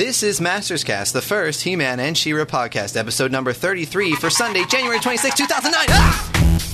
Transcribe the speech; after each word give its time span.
This 0.00 0.22
is 0.22 0.40
Masters 0.40 0.82
Cast, 0.82 1.12
the 1.12 1.20
first 1.20 1.60
He 1.60 1.76
Man 1.76 2.00
and 2.00 2.16
She 2.16 2.32
Ra 2.32 2.46
podcast, 2.46 2.96
episode 2.96 3.30
number 3.30 3.52
33 3.52 4.14
for 4.14 4.30
Sunday, 4.30 4.64
January 4.64 4.98
26, 4.98 5.36
2009. 5.36 5.86
Ah! 5.90 6.30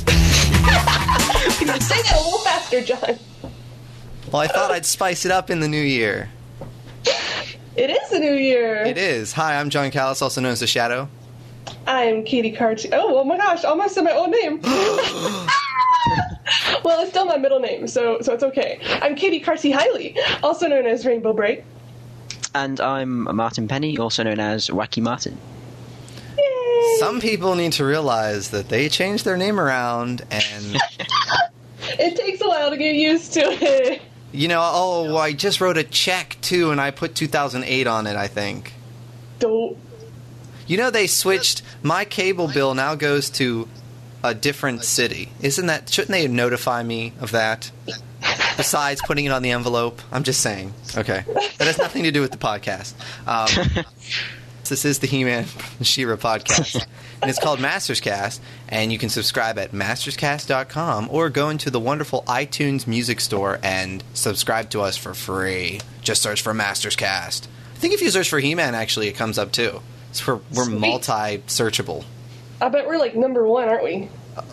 Say 1.81 2.03
that 2.03 2.15
a 2.15 2.23
little 2.23 2.39
faster, 2.39 2.83
Jon. 2.83 3.19
Well, 4.31 4.43
I 4.43 4.47
thought 4.47 4.71
I'd 4.71 4.87
spice 4.87 5.25
it 5.25 5.33
up 5.33 5.51
in 5.51 5.59
the 5.59 5.67
new 5.67 5.83
year. 5.83 6.31
It 7.75 7.91
is 7.91 8.13
a 8.13 8.21
new 8.21 8.35
year. 8.35 8.85
It 8.85 8.97
is. 8.97 9.33
Hi, 9.33 9.59
I'm 9.59 9.71
Jon 9.71 9.91
Kallis, 9.91 10.23
also 10.23 10.41
known 10.41 10.53
as 10.53 10.61
The 10.61 10.69
Shadow. 10.69 11.09
I'm 11.85 12.23
Katy 12.23 12.53
Cartee. 12.53 12.91
Oh, 12.93 13.19
oh 13.19 13.25
my 13.25 13.39
gosh! 13.39 13.65
Almost 13.65 13.97
said 13.97 14.05
my 14.05 14.13
own 14.13 14.31
name. 14.31 14.61
well, 16.85 17.01
it's 17.01 17.11
still 17.11 17.25
my 17.25 17.39
middle 17.39 17.59
name, 17.59 17.89
so 17.89 18.21
so 18.21 18.35
it's 18.35 18.45
okay. 18.45 18.79
I'm 19.03 19.17
Katy 19.17 19.41
Cartee 19.41 19.73
Hiley, 19.73 20.17
also 20.45 20.69
known 20.69 20.87
as 20.87 21.05
Rainbow 21.05 21.33
Brite. 21.33 21.65
And 22.57 22.81
I'm 22.81 23.37
Martin 23.37 23.69
Penny, 23.69 23.99
also 23.99 24.23
known 24.23 24.41
as 24.41 24.69
Wacky 24.69 25.03
Martin. 25.03 25.37
Yay! 26.39 26.97
Some 26.99 27.21
people 27.21 27.55
need 27.55 27.75
to 27.75 27.85
realize 27.85 28.49
that 28.49 28.71
they 28.71 28.89
changed 28.89 29.27
their 29.27 29.37
name 29.37 29.61
around 29.61 30.25
and, 30.31 30.79
It 31.99 32.17
takes 32.17 32.41
a 32.41 32.49
while 32.49 32.71
to 32.71 32.79
get 32.79 32.95
used 32.95 33.35
to 33.35 33.41
it. 33.43 34.01
you 34.33 34.49
know, 34.49 34.63
oh, 34.63 35.19
I 35.19 35.35
just 35.35 35.61
wrote 35.61 35.77
a 35.77 35.85
check 35.85 36.39
too 36.41 36.71
and 36.71 36.81
I 36.81 36.93
put 36.93 37.15
2008 37.15 37.87
on 37.87 38.07
it, 38.07 38.17
I 38.17 38.27
think. 38.27 38.73
Don't. 39.39 39.77
You 40.67 40.79
know, 40.79 40.89
they 40.89 41.07
switched. 41.09 41.61
My 41.83 42.07
cable 42.07 42.49
bill 42.49 42.73
now 42.75 42.95
goes 42.95 43.29
to 43.33 43.69
a 44.25 44.33
different 44.35 44.83
city. 44.83 45.29
Isn't 45.43 45.67
that? 45.67 45.91
Shouldn't 45.91 46.13
they 46.13 46.27
notify 46.27 46.83
me 46.83 47.13
of 47.21 47.33
that? 47.33 47.71
Besides 48.57 49.03
putting 49.07 49.25
it 49.27 49.31
on 49.31 49.43
the 49.43 49.51
envelope, 49.51 50.01
I'm 50.13 50.23
just 50.23 50.41
saying. 50.41 50.73
Okay, 50.97 51.25
that 51.59 51.67
has 51.67 51.79
nothing 51.79 52.05
to 52.05 52.11
do 52.11 52.21
with 52.21 52.31
the 52.31 52.39
podcast. 52.39 52.95
Um, 53.27 53.85
this 54.69 54.85
is 54.85 54.99
the 55.01 55.07
He-Man 55.07 55.45
She-Ra 55.83 56.17
podcast, 56.17 56.87
and 57.21 57.31
it's 57.31 57.39
called 57.39 57.61
Masters 57.61 58.01
Cast. 58.01 58.41
And 58.69 58.93
you 58.93 58.99
can 58.99 59.09
subscribe 59.11 59.59
at 59.59 59.73
masterscast.com 59.73 61.09
or 61.11 61.29
go 61.29 61.51
into 61.51 61.71
the 61.71 61.81
wonderful 61.81 62.23
iTunes 62.27 62.87
Music 62.87 63.21
Store 63.21 63.59
and 63.63 64.03
subscribe 64.15 64.71
to 64.71 64.81
us 64.81 64.97
for 64.97 65.15
free. 65.15 65.81
Just 66.03 66.23
search 66.23 66.43
for 66.43 66.55
Masters 66.55 66.97
Cast. 66.97 67.49
I 67.75 67.79
think 67.79 67.93
if 67.95 68.01
you 68.01 68.11
search 68.11 68.29
for 68.31 68.41
He-Man, 68.41 68.75
actually, 68.75 69.09
it 69.09 69.13
comes 69.17 69.39
up 69.39 69.53
too. 69.53 69.81
So 70.13 70.37
we're, 70.37 70.41
we're 70.57 70.65
Sweet. 70.65 70.81
multi-searchable. 70.81 72.05
I 72.61 72.71
bet 72.71 72.87
we're 72.87 72.99
like 72.99 73.15
number 73.15 73.47
one, 73.47 73.69
aren't 73.69 73.85
we? 73.85 74.09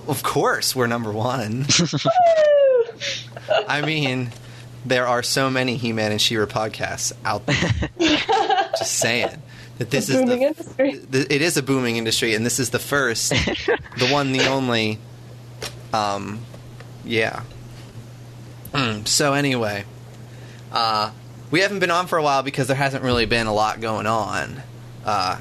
Of 0.08 0.24
course, 0.24 0.76
we're 0.76 0.88
number 0.88 1.12
one. 1.12 1.66
I 3.68 3.82
mean, 3.82 4.32
there 4.86 5.08
are 5.08 5.24
so 5.24 5.50
many 5.50 5.78
He-Man 5.78 6.12
and 6.12 6.22
She-Ra 6.22 6.46
podcasts 6.46 7.14
out 7.26 7.46
there. 7.46 7.90
Just 8.78 8.94
saying 8.98 9.42
that 9.78 9.90
this 9.90 10.10
is 10.10 10.18
booming 10.18 10.40
the, 10.40 10.46
industry. 10.46 10.92
th- 11.12 11.28
it 11.30 11.42
is 11.42 11.58
a 11.58 11.64
booming 11.64 11.98
industry, 11.98 12.36
and 12.36 12.46
this 12.46 12.60
is 12.60 12.70
the 12.70 12.80
first, 12.80 13.30
the 13.30 14.10
one, 14.12 14.32
the 14.32 14.48
only. 14.48 15.00
Um, 15.94 16.40
yeah. 17.06 17.44
Mm, 18.74 19.08
so 19.08 19.34
anyway, 19.34 19.86
uh, 20.72 21.12
we 21.52 21.60
haven't 21.60 21.80
been 21.80 21.92
on 21.92 22.08
for 22.08 22.18
a 22.18 22.24
while 22.24 22.42
because 22.42 22.68
there 22.68 22.76
hasn't 22.76 23.04
really 23.04 23.26
been 23.26 23.46
a 23.46 23.54
lot 23.54 23.80
going 23.80 24.08
on 24.08 24.64
uh, 25.06 25.40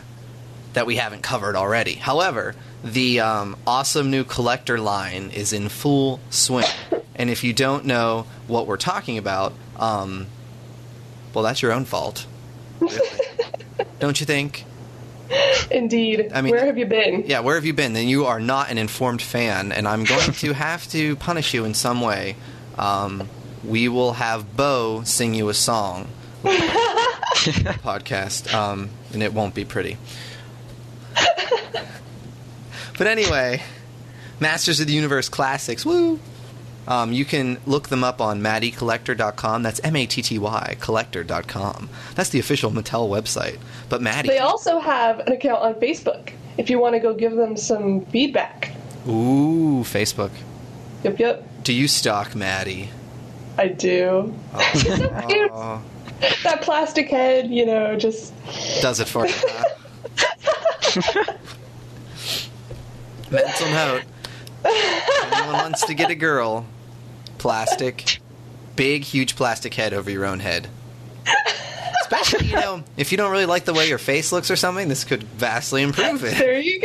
that 0.74 0.86
we 0.86 0.96
haven't 0.96 1.22
covered 1.22 1.56
already. 1.56 1.94
However, 1.94 2.54
the 2.84 3.20
um, 3.20 3.56
awesome 3.66 4.10
new 4.10 4.24
collector 4.24 4.78
line 4.78 5.30
is 5.30 5.52
in 5.52 5.68
full 5.68 6.20
swing, 6.30 6.66
and 7.22 7.30
if 7.30 7.44
you 7.44 7.52
don't 7.52 7.84
know 7.84 8.26
what 8.48 8.66
we're 8.66 8.76
talking 8.76 9.16
about, 9.16 9.52
um, 9.76 10.26
well, 11.32 11.44
that's 11.44 11.62
your 11.62 11.70
own 11.70 11.84
fault. 11.84 12.26
Really. 12.80 12.98
don't 14.00 14.18
you 14.18 14.26
think? 14.26 14.64
Indeed. 15.70 16.32
I 16.34 16.42
mean- 16.42 16.50
where 16.50 16.66
have 16.66 16.76
you 16.76 16.86
been? 16.86 17.22
Yeah, 17.28 17.38
where 17.38 17.54
have 17.54 17.64
you 17.64 17.74
been? 17.74 17.92
Then 17.92 18.08
you 18.08 18.26
are 18.26 18.40
not 18.40 18.72
an 18.72 18.78
informed 18.78 19.22
fan, 19.22 19.70
and 19.70 19.86
I'm 19.86 20.02
going 20.02 20.32
to 20.32 20.52
have 20.54 20.90
to 20.90 21.14
punish 21.14 21.54
you 21.54 21.64
in 21.64 21.74
some 21.74 22.00
way. 22.00 22.34
Um, 22.76 23.28
we 23.64 23.88
will 23.88 24.14
have 24.14 24.56
Bo 24.56 25.02
sing 25.04 25.32
you 25.32 25.48
a 25.48 25.54
song 25.54 26.08
podcast, 26.42 28.52
um, 28.52 28.90
and 29.12 29.22
it 29.22 29.32
won't 29.32 29.54
be 29.54 29.64
pretty. 29.64 29.96
but 32.98 33.06
anyway, 33.06 33.62
Masters 34.40 34.80
of 34.80 34.88
the 34.88 34.92
Universe 34.92 35.28
classics, 35.28 35.86
woo! 35.86 36.18
Um, 36.88 37.12
you 37.12 37.24
can 37.24 37.58
look 37.66 37.88
them 37.90 38.02
up 38.02 38.20
on 38.20 38.40
mattycollector.com. 38.40 39.62
That's 39.62 39.80
M 39.84 39.94
A 39.96 40.06
T 40.06 40.20
T 40.22 40.38
Y 40.38 40.76
collector.com. 40.80 41.88
That's 42.14 42.30
the 42.30 42.38
official 42.40 42.70
Mattel 42.72 43.08
website. 43.08 43.58
But 43.88 44.02
Matty, 44.02 44.28
They 44.28 44.38
also 44.38 44.80
have 44.80 45.20
an 45.20 45.32
account 45.32 45.62
on 45.62 45.74
Facebook. 45.74 46.32
If 46.58 46.68
you 46.70 46.78
want 46.80 46.94
to 46.94 47.00
go 47.00 47.14
give 47.14 47.32
them 47.36 47.56
some 47.56 48.04
feedback. 48.06 48.72
ooh, 49.08 49.82
Facebook. 49.84 50.30
Yep, 51.04 51.18
yep. 51.18 51.48
Do 51.64 51.72
you 51.72 51.86
stalk 51.88 52.34
Matty? 52.34 52.90
I 53.58 53.68
do. 53.68 54.34
He's 54.72 54.82
so 54.96 55.26
cute. 55.28 55.50
Oh, 55.52 55.82
That 56.44 56.62
plastic 56.62 57.08
head, 57.10 57.50
you 57.50 57.66
know, 57.66 57.96
just 57.96 58.32
does 58.80 59.00
it 59.00 59.08
for 59.08 59.26
you. 59.26 59.34
Mental 63.30 63.68
note. 63.70 64.02
If 64.64 65.32
anyone 65.32 65.52
wants 65.54 65.86
to 65.86 65.94
get 65.94 66.10
a 66.10 66.14
girl, 66.14 66.66
plastic, 67.38 68.18
big, 68.76 69.02
huge 69.04 69.36
plastic 69.36 69.74
head 69.74 69.92
over 69.94 70.10
your 70.10 70.24
own 70.24 70.40
head. 70.40 70.68
Especially, 72.02 72.48
you 72.48 72.56
know, 72.56 72.84
if 72.96 73.10
you 73.12 73.18
don't 73.18 73.30
really 73.32 73.46
like 73.46 73.64
the 73.64 73.72
way 73.72 73.88
your 73.88 73.98
face 73.98 74.32
looks 74.32 74.50
or 74.50 74.56
something, 74.56 74.88
this 74.88 75.04
could 75.04 75.22
vastly 75.24 75.82
improve 75.82 76.24
it. 76.24 76.36
there 76.38 76.58
you 76.60 76.80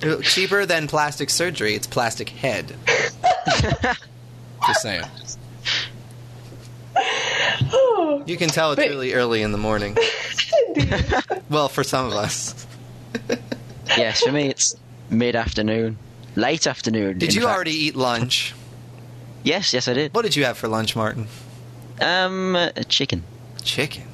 go. 0.00 0.20
Cheaper 0.22 0.66
than 0.66 0.86
plastic 0.86 1.30
surgery, 1.30 1.74
it's 1.74 1.86
plastic 1.86 2.28
head. 2.30 2.74
Just 4.66 4.82
saying. 4.82 5.04
You 8.26 8.36
can 8.36 8.48
tell 8.50 8.72
it's 8.72 8.80
But- 8.82 8.88
really 8.88 9.14
early 9.14 9.42
in 9.42 9.52
the 9.52 9.58
morning. 9.58 9.96
Well, 11.50 11.68
for 11.68 11.82
some 11.82 12.06
of 12.06 12.12
us. 12.12 12.66
yes, 13.96 14.20
for 14.22 14.30
me 14.30 14.48
it's 14.48 14.76
mid 15.10 15.36
afternoon, 15.36 15.98
late 16.36 16.66
afternoon. 16.66 17.18
Did 17.18 17.34
you 17.34 17.42
fact. 17.42 17.54
already 17.54 17.72
eat 17.72 17.96
lunch? 17.96 18.54
Yes, 19.42 19.72
yes, 19.74 19.88
I 19.88 19.94
did. 19.94 20.14
What 20.14 20.22
did 20.22 20.36
you 20.36 20.44
have 20.44 20.56
for 20.58 20.68
lunch, 20.68 20.94
Martin? 20.94 21.26
Um, 22.00 22.56
uh, 22.56 22.70
chicken. 22.88 23.24
Chicken. 23.62 24.04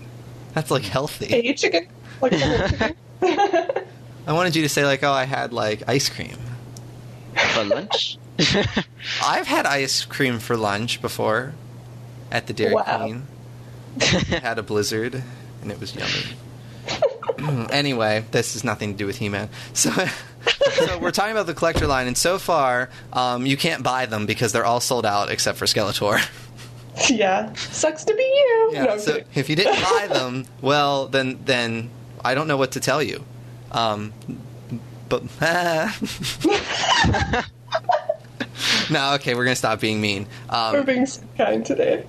That's 0.55 0.71
like 0.71 0.84
healthy. 0.84 1.27
Hey, 1.27 1.45
you 1.45 1.55
chicken. 1.55 1.89
Like 2.21 2.33
chicken. 2.33 2.95
I 4.27 4.33
wanted 4.33 4.57
you 4.57 4.62
to 4.62 4.69
say 4.69 4.84
like, 4.84 5.03
"Oh, 5.05 5.12
I 5.12 5.25
had 5.25 5.53
like 5.53 5.89
ice 5.89 6.09
cream." 6.09 6.37
For 7.55 7.65
lunch? 7.65 8.19
I've 9.23 9.47
had 9.47 9.67
ice 9.67 10.05
cream 10.05 10.39
for 10.39 10.57
lunch 10.57 11.01
before 11.03 11.53
at 12.31 12.47
the 12.47 12.53
Dairy 12.53 12.75
Wow. 12.75 12.99
Queen. 12.99 13.27
had 14.41 14.59
a 14.59 14.63
blizzard, 14.63 15.23
and 15.63 15.71
it 15.71 15.78
was 15.81 15.95
yummy. 15.95 17.67
anyway, 17.71 18.25
this 18.31 18.55
has 18.55 18.65
nothing 18.65 18.93
to 18.93 18.99
do 18.99 19.07
with 19.07 19.19
He-Man. 19.19 19.49
So, 19.75 19.91
so 20.72 20.99
we're 20.99 21.10
talking 21.10 21.32
about 21.32 21.47
the 21.47 21.54
collector 21.54 21.87
line, 21.87 22.06
and 22.06 22.16
so 22.16 22.38
far, 22.38 22.88
um, 23.12 23.47
you 23.47 23.56
can't 23.56 23.82
buy 23.82 24.06
them 24.06 24.27
because 24.27 24.53
they're 24.53 24.65
all 24.66 24.81
sold 24.81 25.04
out 25.06 25.31
except 25.31 25.59
for 25.59 25.65
Skeletor. 25.66 26.21
yeah. 27.10 27.53
Sucks 27.54 28.04
to 28.04 28.15
be 28.15 28.22
you. 28.22 28.71
Yeah, 28.72 28.84
no, 28.84 28.99
so 28.99 29.21
if 29.34 29.49
you 29.50 29.56
didn't 29.56 29.82
buy 29.82 30.06
them, 30.12 30.44
well, 30.62 31.09
then 31.09 31.38
then 31.44 31.91
I 32.25 32.34
don't 32.34 32.49
know 32.49 32.56
what 32.56 32.72
to 32.72 32.81
tell 32.81 33.03
you. 33.03 33.25
Um, 33.72 34.12
but 35.09 35.22
no, 38.91 39.15
okay, 39.15 39.34
we're 39.34 39.44
gonna 39.44 39.56
stop 39.56 39.81
being 39.81 40.00
mean. 40.00 40.27
We're 40.50 40.78
Um, 40.81 40.87
being 40.87 41.06
so 41.06 41.22
kind 41.37 41.65
today. 41.65 42.04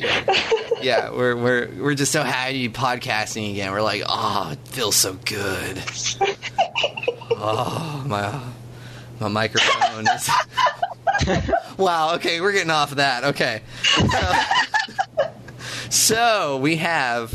yeah, 0.82 1.10
we're 1.12 1.36
we're 1.36 1.70
we're 1.80 1.96
just 1.96 2.12
so 2.12 2.24
happy 2.24 2.70
podcasting 2.70 3.52
again. 3.52 3.72
We're 3.72 3.82
like, 3.82 4.04
oh, 4.08 4.50
it 4.54 4.60
feels 4.70 4.96
so 4.96 5.14
good. 5.26 5.78
Oh 7.40 8.04
my 8.08 8.40
my 9.20 9.28
microphone 9.28 10.08
is. 10.08 10.30
wow. 11.78 12.16
Okay, 12.16 12.42
we're 12.42 12.52
getting 12.52 12.72
off 12.72 12.92
of 12.92 12.98
that. 12.98 13.24
Okay. 13.24 13.62
So, 13.84 14.34
so 15.90 16.58
we 16.58 16.78
have 16.78 17.34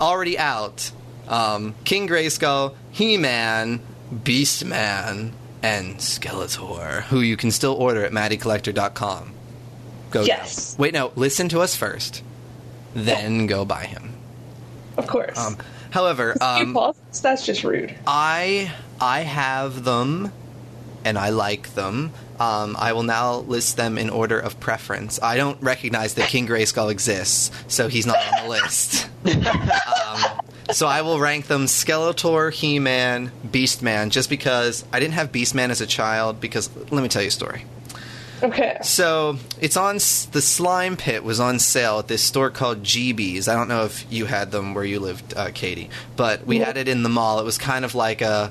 already 0.00 0.38
out 0.38 0.90
um, 1.28 1.74
King 1.84 2.08
Grayskull, 2.08 2.74
He 2.90 3.16
Man, 3.16 3.80
Beastman, 4.12 5.32
and 5.62 5.96
Skeletor, 5.96 7.02
who 7.04 7.20
you 7.20 7.36
can 7.36 7.50
still 7.50 7.74
order 7.74 8.04
at 8.04 8.12
MattyCollector.com. 8.12 9.32
Go. 10.10 10.22
Yes. 10.22 10.76
Wait, 10.78 10.94
no. 10.94 11.12
Listen 11.16 11.48
to 11.50 11.60
us 11.60 11.74
first, 11.76 12.22
then 12.94 13.46
go 13.46 13.64
buy 13.64 13.84
him. 13.84 14.14
of 14.96 15.06
course. 15.06 15.38
Um, 15.38 15.56
however, 15.90 16.36
um? 16.40 16.76
That's 17.22 17.46
just 17.46 17.64
rude. 17.64 17.94
I 18.06 18.72
I 19.04 19.20
have 19.20 19.84
them, 19.84 20.32
and 21.04 21.18
I 21.18 21.28
like 21.28 21.74
them. 21.74 22.12
Um, 22.40 22.74
I 22.78 22.94
will 22.94 23.02
now 23.02 23.36
list 23.36 23.76
them 23.76 23.98
in 23.98 24.08
order 24.08 24.40
of 24.40 24.58
preference. 24.60 25.20
I 25.22 25.36
don't 25.36 25.60
recognize 25.62 26.14
that 26.14 26.28
King 26.30 26.48
Grayskull 26.48 26.90
exists, 26.90 27.50
so 27.68 27.88
he's 27.88 28.06
not 28.06 28.16
on 28.16 28.44
the 28.44 28.48
list. 28.48 29.08
so 30.72 30.86
I 30.86 31.02
will 31.02 31.20
rank 31.20 31.46
them 31.46 31.66
Skeletor, 31.66 32.50
He 32.52 32.78
Man, 32.78 33.30
Beastman, 33.46 34.08
just 34.10 34.30
because 34.30 34.84
I 34.92 35.00
didn't 35.00 35.14
have 35.14 35.30
Beastman 35.32 35.68
as 35.70 35.80
a 35.82 35.86
child. 35.86 36.40
Because 36.40 36.70
let 36.90 37.02
me 37.02 37.08
tell 37.08 37.22
you 37.22 37.28
a 37.28 37.30
story. 37.30 37.64
Okay. 38.42 38.78
So 38.82 39.38
it's 39.60 39.76
on 39.76 39.96
the 39.96 40.42
Slime 40.42 40.96
Pit 40.96 41.22
was 41.24 41.40
on 41.40 41.58
sale 41.58 41.98
at 41.98 42.08
this 42.08 42.22
store 42.22 42.50
called 42.50 42.82
GB's. 42.82 43.48
I 43.48 43.54
don't 43.54 43.68
know 43.68 43.84
if 43.84 44.04
you 44.10 44.24
had 44.26 44.50
them 44.50 44.74
where 44.74 44.84
you 44.84 44.98
lived, 44.98 45.34
uh, 45.36 45.50
Katy, 45.54 45.88
but 46.16 46.46
we 46.46 46.58
Yeah. 46.58 46.64
had 46.66 46.76
it 46.78 46.88
in 46.88 47.02
the 47.04 47.08
mall. 47.08 47.38
It 47.38 47.44
was 47.44 47.58
kind 47.58 47.84
of 47.84 47.94
like 47.94 48.22
a 48.22 48.50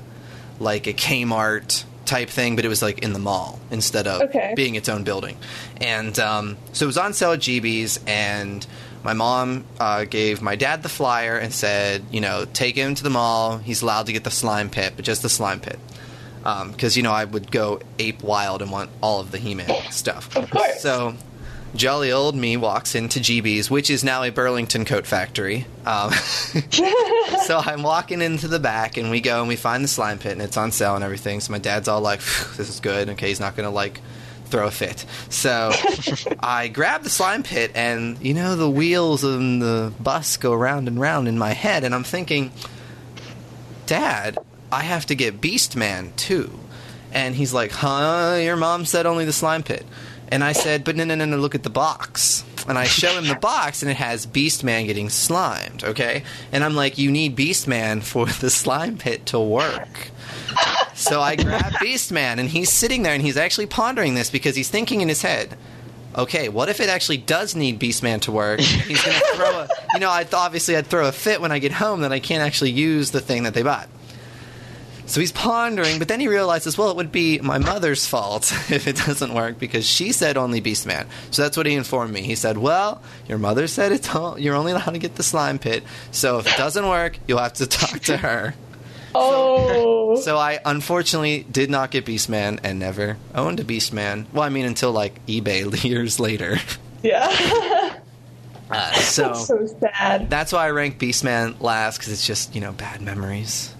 like 0.60 0.86
a 0.86 0.92
Kmart 0.92 1.84
type 2.04 2.28
thing, 2.28 2.54
but 2.56 2.64
it 2.64 2.68
was 2.68 2.82
like 2.82 2.98
in 3.00 3.12
the 3.12 3.18
mall 3.18 3.58
instead 3.70 4.06
of 4.06 4.20
Okay. 4.22 4.52
being 4.56 4.74
its 4.74 4.88
own 4.88 5.04
building. 5.04 5.36
And 5.80 6.18
um, 6.18 6.56
so 6.72 6.84
it 6.84 6.88
was 6.88 6.98
on 6.98 7.12
sale 7.14 7.32
at 7.32 7.40
GB's, 7.40 7.98
and 8.06 8.66
my 9.02 9.14
mom 9.14 9.64
uh, 9.80 10.04
gave 10.04 10.42
my 10.42 10.54
dad 10.56 10.82
the 10.82 10.88
flyer 10.88 11.36
and 11.36 11.52
said, 11.52 12.04
you 12.10 12.20
know, 12.20 12.44
take 12.52 12.76
him 12.76 12.94
to 12.94 13.02
the 13.02 13.10
mall. 13.10 13.58
He's 13.58 13.80
allowed 13.82 14.06
to 14.06 14.12
get 14.12 14.24
the 14.24 14.30
slime 14.30 14.68
pit, 14.70 14.92
but 14.96 15.04
just 15.04 15.22
the 15.22 15.28
slime 15.28 15.60
pit. 15.60 15.78
Because, 16.42 16.94
you 16.96 17.02
know, 17.02 17.12
I 17.12 17.24
would 17.24 17.50
go 17.50 17.80
ape 17.98 18.22
wild 18.22 18.60
and 18.60 18.70
want 18.70 18.90
all 19.02 19.20
of 19.20 19.30
the 19.30 19.38
He 19.38 19.54
Man 19.54 19.70
stuff. 19.90 20.34
Of 20.36 20.50
course. 20.50 20.82
So 20.82 21.14
jolly 21.74 22.12
old 22.12 22.34
me 22.34 22.56
walks 22.56 22.94
into 22.94 23.20
GB's, 23.20 23.70
which 23.70 23.90
is 23.90 24.04
now 24.04 24.22
a 24.22 24.30
Burlington 24.30 24.84
coat 24.84 25.06
factory. 25.06 25.66
Um, 25.84 26.10
so 27.46 27.58
I'm 27.58 27.82
walking 27.82 28.22
into 28.22 28.48
the 28.48 28.58
back, 28.58 28.96
and 28.96 29.10
we 29.10 29.20
go 29.20 29.40
and 29.40 29.48
we 29.48 29.56
find 29.56 29.84
the 29.84 29.88
slime 29.88 30.18
pit, 30.18 30.32
and 30.32 30.42
it's 30.42 30.56
on 30.56 30.72
sale 30.72 30.94
and 30.94 31.04
everything. 31.04 31.40
So 31.40 31.52
my 31.52 31.58
dad's 31.58 31.88
all 31.88 32.00
like, 32.00 32.20
"This 32.56 32.68
is 32.68 32.80
good." 32.80 33.08
Okay, 33.10 33.28
he's 33.28 33.40
not 33.40 33.56
gonna 33.56 33.70
like 33.70 34.00
throw 34.46 34.66
a 34.66 34.70
fit. 34.70 35.04
So 35.30 35.72
I 36.38 36.68
grab 36.68 37.02
the 37.02 37.10
slime 37.10 37.42
pit, 37.42 37.72
and 37.74 38.18
you 38.20 38.34
know 38.34 38.56
the 38.56 38.70
wheels 38.70 39.24
and 39.24 39.60
the 39.60 39.92
bus 40.00 40.36
go 40.36 40.54
round 40.54 40.88
and 40.88 41.00
round 41.00 41.28
in 41.28 41.38
my 41.38 41.52
head, 41.52 41.84
and 41.84 41.94
I'm 41.94 42.04
thinking, 42.04 42.52
Dad, 43.86 44.38
I 44.70 44.82
have 44.82 45.06
to 45.06 45.14
get 45.14 45.40
Beast 45.40 45.76
Man 45.76 46.12
too. 46.16 46.58
And 47.12 47.36
he's 47.36 47.54
like, 47.54 47.70
Huh? 47.70 48.38
Your 48.42 48.56
mom 48.56 48.84
said 48.84 49.06
only 49.06 49.24
the 49.24 49.32
slime 49.32 49.62
pit. 49.62 49.86
And 50.28 50.42
I 50.42 50.52
said, 50.52 50.84
But 50.84 50.96
no, 50.96 51.04
no, 51.04 51.14
no, 51.14 51.24
no, 51.24 51.36
look 51.36 51.54
at 51.54 51.62
the 51.62 51.70
box. 51.70 52.44
And 52.66 52.78
I 52.78 52.84
show 52.84 53.18
him 53.18 53.26
the 53.26 53.34
box, 53.40 53.82
and 53.82 53.90
it 53.90 53.96
has 53.96 54.26
Beast 54.26 54.64
Man 54.64 54.86
getting 54.86 55.10
slimed, 55.10 55.84
okay? 55.84 56.24
And 56.52 56.64
I'm 56.64 56.74
like, 56.74 56.98
You 56.98 57.10
need 57.10 57.36
Beast 57.36 57.68
Man 57.68 58.00
for 58.00 58.26
the 58.26 58.50
slime 58.50 58.98
pit 58.98 59.26
to 59.26 59.40
work. 59.40 60.10
So 60.94 61.20
I 61.20 61.36
grab 61.36 61.74
Beast 61.80 62.12
Man, 62.12 62.38
and 62.38 62.48
he's 62.48 62.72
sitting 62.72 63.02
there, 63.02 63.14
and 63.14 63.22
he's 63.22 63.36
actually 63.36 63.66
pondering 63.66 64.14
this 64.14 64.30
because 64.30 64.56
he's 64.56 64.70
thinking 64.70 65.00
in 65.00 65.08
his 65.08 65.22
head, 65.22 65.56
okay, 66.16 66.48
what 66.48 66.68
if 66.68 66.80
it 66.80 66.88
actually 66.88 67.18
does 67.18 67.54
need 67.54 67.80
Beastman 67.80 68.20
to 68.22 68.32
work? 68.32 68.60
He's 68.60 69.02
going 69.02 69.18
to 69.18 69.26
throw 69.34 69.50
a, 69.50 69.68
you 69.94 70.00
know, 70.00 70.10
I 70.10 70.26
obviously 70.32 70.76
I'd 70.76 70.86
throw 70.86 71.08
a 71.08 71.12
fit 71.12 71.40
when 71.40 71.52
I 71.52 71.58
get 71.58 71.72
home 71.72 72.02
that 72.02 72.12
I 72.12 72.20
can't 72.20 72.42
actually 72.42 72.70
use 72.70 73.10
the 73.10 73.20
thing 73.20 73.44
that 73.44 73.54
they 73.54 73.62
bought. 73.62 73.88
So 75.06 75.20
he's 75.20 75.32
pondering, 75.32 75.98
but 75.98 76.08
then 76.08 76.18
he 76.20 76.28
realizes, 76.28 76.78
well, 76.78 76.90
it 76.90 76.96
would 76.96 77.12
be 77.12 77.38
my 77.40 77.58
mother's 77.58 78.06
fault 78.06 78.52
if 78.70 78.86
it 78.88 78.96
doesn't 78.96 79.34
work 79.34 79.58
because 79.58 79.86
she 79.86 80.12
said 80.12 80.36
only 80.36 80.60
Beastman. 80.62 81.06
So 81.30 81.42
that's 81.42 81.56
what 81.56 81.66
he 81.66 81.74
informed 81.74 82.12
me. 82.12 82.22
He 82.22 82.34
said, 82.34 82.56
well, 82.56 83.02
your 83.28 83.38
mother 83.38 83.66
said 83.66 83.92
it's 83.92 84.14
all, 84.14 84.38
you're 84.38 84.54
only 84.56 84.72
allowed 84.72 84.92
to 84.92 84.98
get 84.98 85.16
the 85.16 85.22
slime 85.22 85.58
pit. 85.58 85.82
So 86.10 86.38
if 86.38 86.46
it 86.46 86.56
doesn't 86.56 86.88
work, 86.88 87.18
you'll 87.26 87.38
have 87.38 87.52
to 87.54 87.66
talk 87.68 88.00
to 88.00 88.16
her. 88.16 88.54
Oh. 89.14 90.16
So 90.16 90.36
I 90.38 90.58
unfortunately 90.64 91.46
did 91.50 91.70
not 91.70 91.90
get 91.90 92.04
Beastman 92.06 92.58
and 92.64 92.78
never 92.78 93.16
owned 93.34 93.60
a 93.60 93.64
Beastman. 93.64 94.24
Well, 94.32 94.42
I 94.42 94.48
mean, 94.48 94.64
until 94.64 94.90
like 94.90 95.24
eBay 95.26 95.84
years 95.88 96.18
later. 96.18 96.56
yeah. 97.02 97.98
Uh, 98.70 98.92
so 98.94 99.22
That's 99.28 99.46
so 99.46 99.66
sad. 99.78 100.30
that's 100.30 100.50
why 100.50 100.66
I 100.66 100.70
rank 100.70 100.98
Beastman 100.98 101.60
last 101.60 101.98
because 101.98 102.12
it's 102.12 102.26
just 102.26 102.54
you 102.54 102.62
know 102.62 102.72
bad 102.72 103.02
memories. 103.02 103.72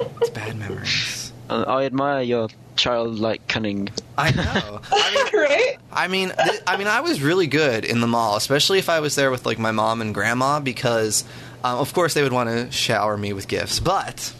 It's 0.00 0.30
bad 0.30 0.56
memories. 0.56 1.32
Uh, 1.50 1.64
I 1.66 1.84
admire 1.84 2.22
your 2.22 2.48
childlike 2.76 3.46
cunning. 3.48 3.88
I 4.16 4.30
know. 4.32 4.80
I 4.92 5.30
mean, 5.32 5.42
right? 5.42 5.76
I 5.92 6.08
mean, 6.08 6.32
th- 6.44 6.60
I 6.66 6.76
mean, 6.76 6.86
I 6.86 7.00
was 7.00 7.22
really 7.22 7.46
good 7.46 7.84
in 7.84 8.00
the 8.00 8.06
mall, 8.06 8.36
especially 8.36 8.78
if 8.78 8.88
I 8.88 9.00
was 9.00 9.14
there 9.14 9.30
with 9.30 9.46
like 9.46 9.58
my 9.58 9.72
mom 9.72 10.00
and 10.00 10.14
grandma, 10.14 10.60
because 10.60 11.24
um, 11.64 11.78
of 11.78 11.92
course 11.92 12.14
they 12.14 12.22
would 12.22 12.32
want 12.32 12.50
to 12.50 12.70
shower 12.70 13.16
me 13.16 13.32
with 13.32 13.48
gifts. 13.48 13.80
But 13.80 14.32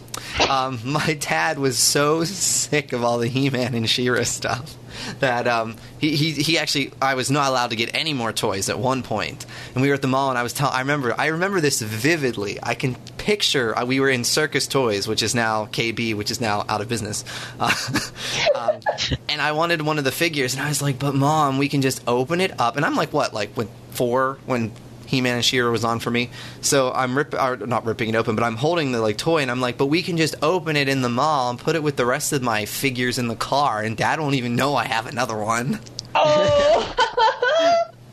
um, 0.49 0.81
my 0.84 1.14
dad 1.14 1.58
was 1.58 1.78
so 1.78 2.25
sick 2.25 2.93
of 2.93 3.02
all 3.05 3.19
the 3.19 3.28
He-Man 3.28 3.75
and 3.75 3.88
She-Ra 3.88 4.22
stuff 4.25 4.76
that 5.20 5.46
um, 5.46 5.76
he, 5.98 6.16
he 6.16 6.32
he 6.32 6.58
actually 6.58 6.92
I 7.00 7.14
was 7.14 7.30
not 7.30 7.48
allowed 7.48 7.70
to 7.70 7.76
get 7.76 7.94
any 7.94 8.14
more 8.14 8.32
toys 8.32 8.68
at 8.68 8.78
one 8.78 9.02
point. 9.02 9.46
And 9.74 9.82
we 9.82 9.88
were 9.88 9.94
at 9.94 10.02
the 10.02 10.08
mall, 10.08 10.30
and 10.30 10.38
I 10.38 10.42
was 10.42 10.52
telling 10.52 10.74
I 10.74 10.80
remember 10.80 11.14
I 11.16 11.26
remember 11.26 11.60
this 11.60 11.80
vividly. 11.80 12.58
I 12.62 12.74
can 12.74 12.94
picture 13.16 13.76
uh, 13.76 13.84
we 13.84 14.00
were 14.00 14.08
in 14.08 14.24
Circus 14.24 14.66
Toys, 14.66 15.06
which 15.06 15.22
is 15.22 15.34
now 15.34 15.66
KB, 15.66 16.14
which 16.14 16.30
is 16.30 16.40
now 16.40 16.64
out 16.68 16.80
of 16.80 16.88
business. 16.88 17.24
Uh, 17.58 17.74
um, 18.54 18.80
and 19.28 19.40
I 19.40 19.52
wanted 19.52 19.82
one 19.82 19.98
of 19.98 20.04
the 20.04 20.12
figures, 20.12 20.54
and 20.54 20.62
I 20.62 20.68
was 20.68 20.82
like, 20.82 20.98
"But 20.98 21.14
mom, 21.14 21.58
we 21.58 21.68
can 21.68 21.82
just 21.82 22.02
open 22.06 22.40
it 22.40 22.58
up." 22.60 22.76
And 22.76 22.84
I'm 22.84 22.94
like, 22.94 23.12
"What? 23.12 23.34
Like 23.34 23.50
when 23.54 23.68
four 23.90 24.38
when?" 24.46 24.72
He-Man 25.08 25.37
and 25.37 25.44
She-Ra 25.44 25.70
was 25.70 25.84
on 25.84 25.99
for 26.00 26.10
me, 26.10 26.31
so 26.60 26.93
I'm 26.93 27.16
rip, 27.16 27.34
or 27.34 27.56
not 27.56 27.84
ripping 27.87 28.10
it 28.10 28.14
open, 28.14 28.37
but 28.37 28.44
I'm 28.44 28.56
holding 28.56 28.93
the 28.93 29.00
like 29.00 29.16
toy, 29.19 29.38
and 29.43 29.50
I'm 29.50 29.60
like, 29.60 29.76
but 29.78 29.87
we 29.87 30.02
can 30.02 30.16
just 30.16 30.34
open 30.43 30.76
it 30.76 30.88
in 30.88 31.02
the 31.02 31.08
mall 31.08 31.50
and 31.50 31.58
put 31.58 31.75
it 31.76 31.82
with 31.82 31.96
the 31.96 32.05
rest 32.06 32.32
of 32.32 32.43
my 32.43 32.64
figures 32.66 33.19
in 33.19 33.26
the 33.28 33.34
car, 33.37 33.82
and 33.82 33.96
Dad 33.96 34.20
won't 34.20 34.34
even 34.37 34.55
know 34.55 34.76
I 34.76 34.84
have 34.84 35.06
another 35.06 35.37
one. 35.37 35.81
Oh. 36.14 36.94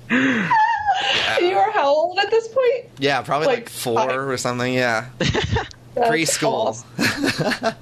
you 0.12 1.58
are 1.58 1.72
how 1.72 1.88
old 1.88 2.18
at 2.20 2.32
this 2.32 2.48
point? 2.48 2.86
Yeah, 3.00 3.22
probably 3.22 3.48
like, 3.48 3.58
Like 3.60 3.70
four 3.70 3.96
five. 3.98 4.18
or 4.18 4.38
something. 4.38 4.74
Yeah, 4.74 5.10
That's 5.20 5.70
preschool. 5.96 6.84
awesome. 6.98 7.76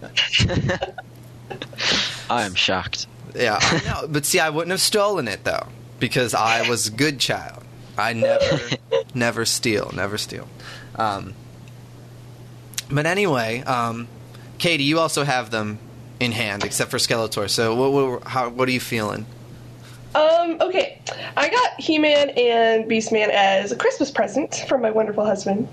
I 2.30 2.44
am 2.44 2.56
shocked. 2.56 3.08
Yeah, 3.36 3.58
I 3.62 3.82
know, 3.86 4.08
but 4.08 4.26
see, 4.26 4.40
I 4.40 4.50
wouldn't 4.50 4.72
have 4.72 4.82
stolen 4.82 5.28
it 5.28 5.44
though 5.44 5.68
because 6.00 6.34
I 6.34 6.68
was 6.70 6.88
a 6.88 6.92
good 6.92 7.20
child. 7.20 7.64
I 7.98 8.14
never, 8.14 8.60
never 9.14 9.46
steal, 9.46 9.92
never 9.94 10.18
steal. 10.18 10.48
Um, 10.96 11.34
but 12.90 13.06
anyway, 13.06 13.62
um, 13.62 14.08
Katy, 14.58 14.84
you 14.84 15.00
also 15.00 15.24
have 15.24 15.52
them 15.52 15.80
in 16.20 16.32
hand, 16.32 16.64
except 16.64 16.92
for 16.92 16.98
Skeletor. 16.98 17.50
So, 17.50 17.76
what, 17.76 17.92
what, 17.92 18.28
how, 18.28 18.50
what 18.50 18.68
are 18.68 18.72
you 18.72 18.80
feeling? 18.80 19.26
Um, 20.16 20.58
okay. 20.62 21.00
I 21.36 21.50
got 21.50 21.80
He 21.80 21.98
Man 21.98 22.30
and 22.32 22.86
Beastman 22.86 23.30
as 23.30 23.72
a 23.72 23.76
Christmas 23.76 24.12
present 24.12 24.66
from 24.68 24.82
my 24.82 24.92
wonderful 24.92 25.26
husband. 25.26 25.68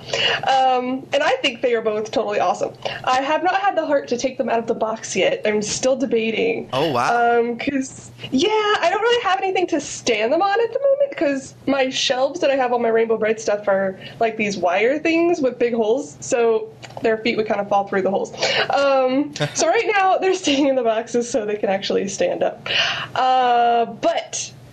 Um, 0.48 1.06
and 1.12 1.22
I 1.22 1.36
think 1.42 1.60
they 1.60 1.74
are 1.74 1.82
both 1.82 2.10
totally 2.10 2.40
awesome. 2.40 2.72
I 3.04 3.20
have 3.20 3.42
not 3.42 3.54
had 3.60 3.76
the 3.76 3.86
heart 3.86 4.08
to 4.08 4.16
take 4.16 4.38
them 4.38 4.48
out 4.48 4.58
of 4.58 4.66
the 4.66 4.74
box 4.74 5.14
yet. 5.14 5.42
I'm 5.44 5.62
still 5.62 5.96
debating. 5.96 6.68
Oh, 6.72 6.90
wow. 6.90 7.40
Um, 7.40 7.58
cause, 7.58 8.10
yeah, 8.30 8.48
I 8.48 8.88
don't 8.90 9.02
really 9.02 9.22
have 9.24 9.40
anything 9.42 9.66
to 9.68 9.80
stand 9.80 10.32
them 10.32 10.42
on 10.42 10.60
at 10.60 10.72
the 10.72 10.80
moment 10.80 11.10
because 11.10 11.54
my 11.66 11.90
shelves 11.90 12.40
that 12.40 12.50
I 12.50 12.56
have 12.56 12.72
all 12.72 12.78
my 12.78 12.88
Rainbow 12.88 13.18
Brite 13.18 13.40
stuff 13.40 13.68
are 13.68 13.98
like 14.18 14.36
these 14.36 14.56
wire 14.56 14.98
things 14.98 15.40
with 15.40 15.58
big 15.58 15.74
holes. 15.74 16.16
So 16.20 16.72
their 17.02 17.18
feet 17.18 17.36
would 17.36 17.46
kind 17.46 17.60
of 17.60 17.68
fall 17.68 17.86
through 17.86 18.02
the 18.02 18.10
holes. 18.10 18.32
Um, 18.70 19.34
so 19.54 19.68
right 19.68 19.90
now 19.94 20.18
they're 20.18 20.34
staying 20.34 20.68
in 20.68 20.76
the 20.76 20.82
boxes 20.82 21.30
so 21.30 21.44
they 21.44 21.56
can 21.56 21.68
actually 21.68 22.08
stand 22.08 22.42
up. 22.42 22.66
Uh, 23.14 23.86
but 23.86 24.29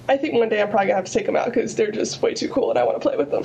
I 0.09 0.15
think 0.15 0.35
one 0.35 0.49
day 0.49 0.61
I'm 0.61 0.69
probably 0.69 0.87
gonna 0.87 0.97
have 0.97 1.05
to 1.05 1.11
take 1.11 1.25
them 1.25 1.35
out 1.35 1.47
because 1.47 1.75
they're 1.75 1.91
just 1.91 2.21
way 2.21 2.33
too 2.33 2.49
cool 2.49 2.69
and 2.69 2.79
I 2.79 2.83
want 2.83 3.01
to 3.01 3.07
play 3.07 3.17
with 3.17 3.29
them. 3.29 3.43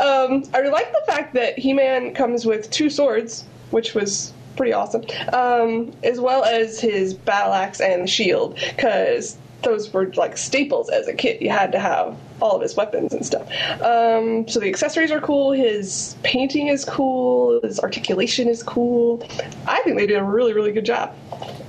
Um, 0.00 0.44
I 0.54 0.58
really 0.58 0.72
like 0.72 0.92
the 0.92 1.02
fact 1.06 1.34
that 1.34 1.58
He-Man 1.58 2.14
comes 2.14 2.46
with 2.46 2.70
two 2.70 2.88
swords, 2.88 3.44
which 3.70 3.94
was 3.94 4.32
pretty 4.56 4.72
awesome, 4.72 5.02
um, 5.32 5.92
as 6.04 6.20
well 6.20 6.44
as 6.44 6.80
his 6.80 7.14
battle 7.14 7.52
axe 7.52 7.80
and 7.80 8.08
shield, 8.08 8.54
because 8.76 9.36
those 9.62 9.92
were 9.92 10.12
like 10.14 10.36
staples 10.36 10.88
as 10.90 11.08
a 11.08 11.14
kid. 11.14 11.40
You 11.40 11.50
had 11.50 11.72
to 11.72 11.80
have 11.80 12.16
all 12.40 12.56
of 12.56 12.62
his 12.62 12.76
weapons 12.76 13.12
and 13.12 13.24
stuff. 13.24 13.48
Um, 13.80 14.46
so 14.46 14.60
the 14.60 14.68
accessories 14.68 15.10
are 15.10 15.20
cool. 15.20 15.52
His 15.52 16.16
painting 16.22 16.68
is 16.68 16.84
cool. 16.84 17.60
His 17.62 17.80
articulation 17.80 18.48
is 18.48 18.62
cool. 18.62 19.26
I 19.66 19.80
think 19.82 19.96
they 19.96 20.06
did 20.06 20.18
a 20.18 20.24
really, 20.24 20.52
really 20.52 20.72
good 20.72 20.84
job. 20.84 21.16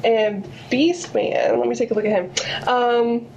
And 0.03 0.47
Beast 0.69 1.15
Man, 1.15 1.57
let 1.57 1.67
me 1.67 1.75
take 1.75 1.91
a 1.91 1.93
look 1.93 2.05
at 2.05 2.11
him. 2.11 2.67
Um, 2.67 3.27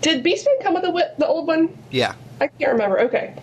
did 0.00 0.24
Beastman 0.24 0.62
come 0.62 0.74
with 0.74 0.82
the 0.82 1.12
the 1.18 1.26
old 1.26 1.46
one? 1.46 1.76
Yeah. 1.90 2.14
I 2.40 2.46
can't 2.46 2.72
remember. 2.72 3.00
Okay. 3.00 3.34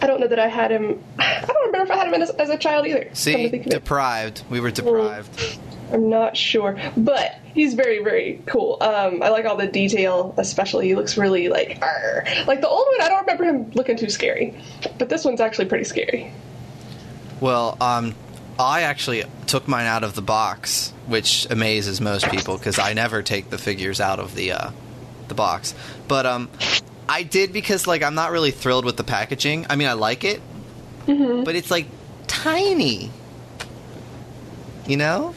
I 0.00 0.06
don't 0.06 0.20
know 0.20 0.26
that 0.26 0.38
I 0.38 0.48
had 0.48 0.70
him. 0.70 1.02
I 1.18 1.44
don't 1.46 1.66
remember 1.66 1.84
if 1.84 1.90
I 1.90 1.96
had 2.04 2.12
him 2.12 2.20
as, 2.20 2.30
as 2.30 2.50
a 2.50 2.58
child 2.58 2.86
either. 2.86 3.08
See, 3.12 3.48
think 3.48 3.66
of 3.66 3.72
it. 3.72 3.74
deprived. 3.74 4.42
We 4.50 4.60
were 4.60 4.70
deprived. 4.70 5.58
I'm 5.92 6.08
not 6.08 6.36
sure, 6.38 6.80
but 6.96 7.36
he's 7.52 7.74
very, 7.74 8.02
very 8.02 8.40
cool. 8.46 8.78
Um, 8.80 9.22
I 9.22 9.28
like 9.28 9.44
all 9.44 9.56
the 9.56 9.66
detail, 9.66 10.34
especially 10.38 10.88
he 10.88 10.94
looks 10.94 11.18
really 11.18 11.48
like, 11.50 11.78
"Arr." 11.82 12.24
like 12.46 12.62
the 12.62 12.68
old 12.68 12.86
one. 12.92 13.02
I 13.02 13.08
don't 13.10 13.20
remember 13.20 13.44
him 13.44 13.70
looking 13.74 13.96
too 13.98 14.08
scary, 14.08 14.58
but 14.98 15.10
this 15.10 15.22
one's 15.24 15.40
actually 15.40 15.66
pretty 15.66 15.84
scary. 15.84 16.32
Well, 17.40 17.76
um, 17.80 18.14
I 18.58 18.82
actually 18.82 19.24
took 19.46 19.68
mine 19.68 19.86
out 19.86 20.02
of 20.02 20.14
the 20.14 20.22
box, 20.22 20.94
which 21.06 21.46
amazes 21.50 22.00
most 22.00 22.30
people 22.30 22.56
because 22.56 22.78
I 22.78 22.94
never 22.94 23.22
take 23.22 23.50
the 23.50 23.58
figures 23.58 24.00
out 24.00 24.18
of 24.18 24.34
the 24.34 24.52
uh, 24.52 24.70
the 25.32 25.36
box. 25.36 25.74
But 26.08 26.26
um, 26.26 26.50
I 27.08 27.22
did 27.22 27.52
because 27.52 27.86
like 27.86 28.02
I'm 28.02 28.14
not 28.14 28.30
really 28.30 28.50
thrilled 28.50 28.84
with 28.84 28.96
the 28.96 29.04
packaging. 29.04 29.66
I 29.70 29.76
mean, 29.76 29.88
I 29.88 29.94
like 29.94 30.24
it, 30.24 30.40
but 31.06 31.56
it's 31.56 31.70
like 31.70 31.86
tiny. 32.26 33.10
You 34.86 34.96
know? 34.96 35.34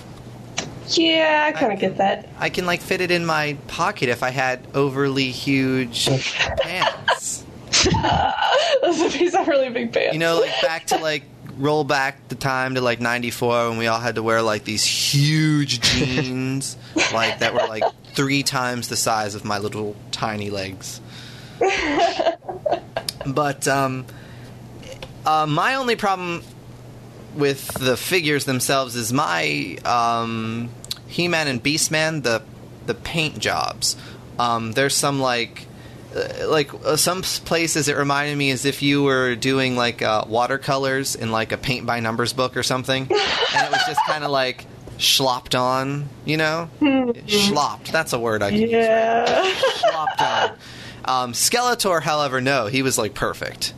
Yeah, 0.90 1.46
I 1.48 1.52
kind 1.58 1.72
of 1.74 1.80
get 1.80 1.98
that. 1.98 2.30
I 2.40 2.50
can 2.50 2.66
like 2.66 2.82
fit 2.82 3.02
it 3.02 3.12
in 3.12 3.26
my 3.26 3.58
pocket 3.68 4.10
if 4.10 4.22
I 4.22 4.30
had 4.30 4.68
overly 4.74 5.32
huge 5.32 6.08
pants. 6.58 7.44
Those 8.82 9.00
would 9.00 9.14
be 9.14 9.30
some 9.30 9.48
really 9.48 9.70
big 9.70 9.94
pants. 9.94 10.14
You 10.14 10.20
know, 10.20 10.40
like 10.40 10.62
back 10.62 10.88
to 10.88 10.98
like 10.98 11.24
roll 11.58 11.84
back 11.84 12.28
the 12.28 12.36
time 12.36 12.76
to 12.76 12.82
like 12.82 13.00
94 13.00 13.70
when 13.70 13.78
we 13.78 13.88
all 13.88 14.00
had 14.00 14.16
to 14.16 14.24
wear 14.24 14.42
like 14.42 14.66
these 14.66 14.84
huge 14.84 15.80
jeans 15.80 16.76
like 17.14 17.40
that 17.40 17.54
were 17.54 17.66
like 17.68 17.84
three 18.16 18.44
times 18.44 18.88
the 18.88 18.96
size 18.96 19.36
of 19.36 19.46
my 19.46 19.58
little 19.60 19.96
tiny 20.12 20.50
legs. 20.50 21.02
But 23.26 23.68
um 23.68 24.06
uh, 25.26 25.48
my 25.48 25.76
only 25.76 25.96
problem 25.96 26.44
with 27.34 27.68
the 27.74 27.98
figures 27.98 28.46
themselves 28.46 28.96
is 28.96 29.12
my 29.12 29.78
um 29.84 30.70
he-man 31.08 31.48
and 31.48 31.64
beastman 31.64 32.24
the 32.24 32.44
the 32.86 32.94
paint 32.94 33.40
jobs. 33.40 33.96
Um 34.38 34.74
there's 34.74 34.96
some 34.96 35.20
like 35.20 35.66
uh, 36.16 36.48
like 36.48 36.74
uh, 36.86 36.96
some 36.96 37.24
places 37.24 37.90
it 37.90 37.98
reminded 37.98 38.38
me 38.38 38.52
as 38.52 38.64
if 38.64 38.82
you 38.82 39.04
were 39.04 39.36
doing 39.36 39.76
like 39.76 40.02
uh, 40.02 40.24
watercolors 40.28 41.16
in 41.16 41.32
like 41.32 41.52
a 41.52 41.58
paint 41.58 41.86
by 41.86 42.00
numbers 42.00 42.32
book 42.32 42.56
or 42.56 42.64
something. 42.64 43.04
And 43.04 43.68
it 43.68 43.72
was 43.72 43.82
just 43.88 44.00
kind 44.06 44.24
of 44.24 44.32
like 44.32 44.66
schlopped 44.98 45.60
on 45.60 46.08
you 46.26 46.38
know 46.38 46.70
schlopped 46.82 47.92
that's 47.92 48.14
a 48.14 48.20
word 48.20 48.42
i 48.42 48.50
can 48.50 48.62
use 48.62 48.72
yeah. 48.72 49.26
schlopped 49.78 50.22
on 50.22 50.58
um, 51.06 51.34
skeletor 51.34 52.02
however 52.02 52.40
no 52.42 52.68
he 52.68 52.82
was 52.82 52.98
like 52.98 53.14
perfect 53.14 53.74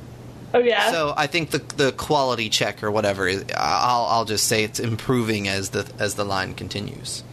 oh 0.53 0.59
yeah. 0.59 0.91
so 0.91 1.13
i 1.17 1.27
think 1.27 1.49
the 1.49 1.59
the 1.75 1.91
quality 1.93 2.49
check 2.49 2.83
or 2.83 2.91
whatever, 2.91 3.27
I'll 3.55 4.05
i'll 4.05 4.25
just 4.25 4.47
say 4.47 4.63
it's 4.63 4.79
improving 4.79 5.47
as 5.47 5.71
the 5.71 5.89
as 5.99 6.15
the 6.15 6.23
line 6.23 6.53
continues 6.53 7.23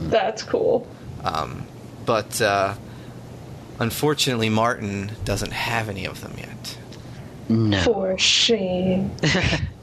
That's 0.00 0.42
cool. 0.42 0.86
um, 1.22 1.66
but 2.04 2.40
uh, 2.40 2.74
unfortunately, 3.78 4.48
Martin 4.48 5.12
doesn't 5.24 5.52
have 5.52 5.88
any 5.88 6.04
of 6.06 6.20
them 6.20 6.34
yet. 6.36 6.78
No. 7.48 7.80
For 7.82 8.18
shame. 8.18 9.12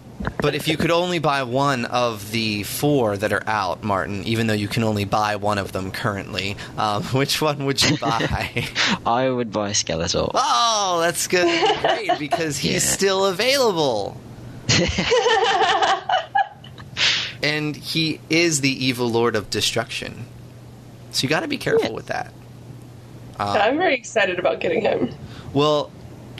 But 0.41 0.55
if 0.55 0.67
you 0.67 0.77
could 0.77 0.91
only 0.91 1.19
buy 1.19 1.43
one 1.43 1.85
of 1.85 2.31
the 2.31 2.63
four 2.63 3.15
that 3.17 3.31
are 3.31 3.43
out, 3.47 3.83
Martin, 3.83 4.23
even 4.25 4.47
though 4.47 4.53
you 4.53 4.67
can 4.67 4.83
only 4.83 5.05
buy 5.05 5.35
one 5.35 5.57
of 5.57 5.71
them 5.71 5.91
currently, 5.91 6.55
um, 6.77 7.03
which 7.13 7.41
one 7.41 7.65
would 7.65 7.81
you 7.81 7.97
buy? 7.97 8.65
I 9.05 9.29
would 9.29 9.51
buy 9.51 9.71
Skeletor. 9.71 10.29
oh, 10.33 10.99
that's 11.01 11.27
good, 11.27 11.47
great, 11.81 12.11
because 12.19 12.57
he's 12.57 12.73
Yeah. 12.85 12.91
still 12.91 13.25
available. 13.25 14.19
and 17.43 17.75
he 17.75 18.19
is 18.29 18.61
the 18.61 18.85
evil 18.85 19.09
lord 19.09 19.35
of 19.35 19.49
destruction. 19.49 20.25
So 21.11 21.23
you 21.23 21.29
got 21.29 21.41
to 21.41 21.47
be 21.47 21.57
careful 21.57 21.89
Yeah. 21.89 21.95
with 21.95 22.07
that. 22.07 22.33
Um, 23.39 23.49
I'm 23.57 23.77
very 23.77 23.95
excited 23.95 24.39
about 24.39 24.59
getting 24.59 24.81
him. 24.81 25.13
Well, 25.53 25.91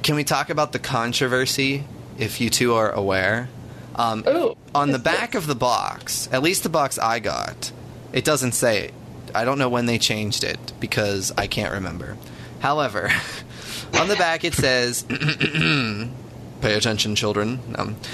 can 0.04 0.16
we 0.16 0.24
talk 0.24 0.50
about 0.50 0.72
the 0.72 0.80
controversy, 0.80 1.84
if 2.18 2.40
you 2.40 2.50
two 2.50 2.74
are 2.76 2.92
aware? 2.92 3.50
Um, 3.95 4.24
Ooh, 4.27 4.55
on 4.74 4.91
the 4.91 5.00
back 5.00 5.36
of 5.36 5.48
the 5.48 5.55
box, 5.55 6.29
at 6.31 6.41
least 6.41 6.63
the 6.63 6.69
box 6.69 6.98
I 6.98 7.19
got, 7.19 7.71
it 8.13 8.24
doesn't 8.24 8.53
say 8.53 8.86
it. 8.86 8.93
I 9.33 9.45
don't 9.45 9.57
know 9.57 9.69
when 9.69 9.86
they 9.86 9.98
changed 9.98 10.43
it 10.43 10.74
because 10.79 11.31
I 11.38 11.48
can't 11.48 11.74
remember. 11.74 12.17
However, 12.60 13.12
on 14.00 14.07
the 14.07 14.15
back 14.15 14.43
it 14.43 14.53
says, 14.53 15.03
"Pay 16.62 16.74
attention, 16.74 17.15
children." 17.15 17.60
Um, 17.75 17.95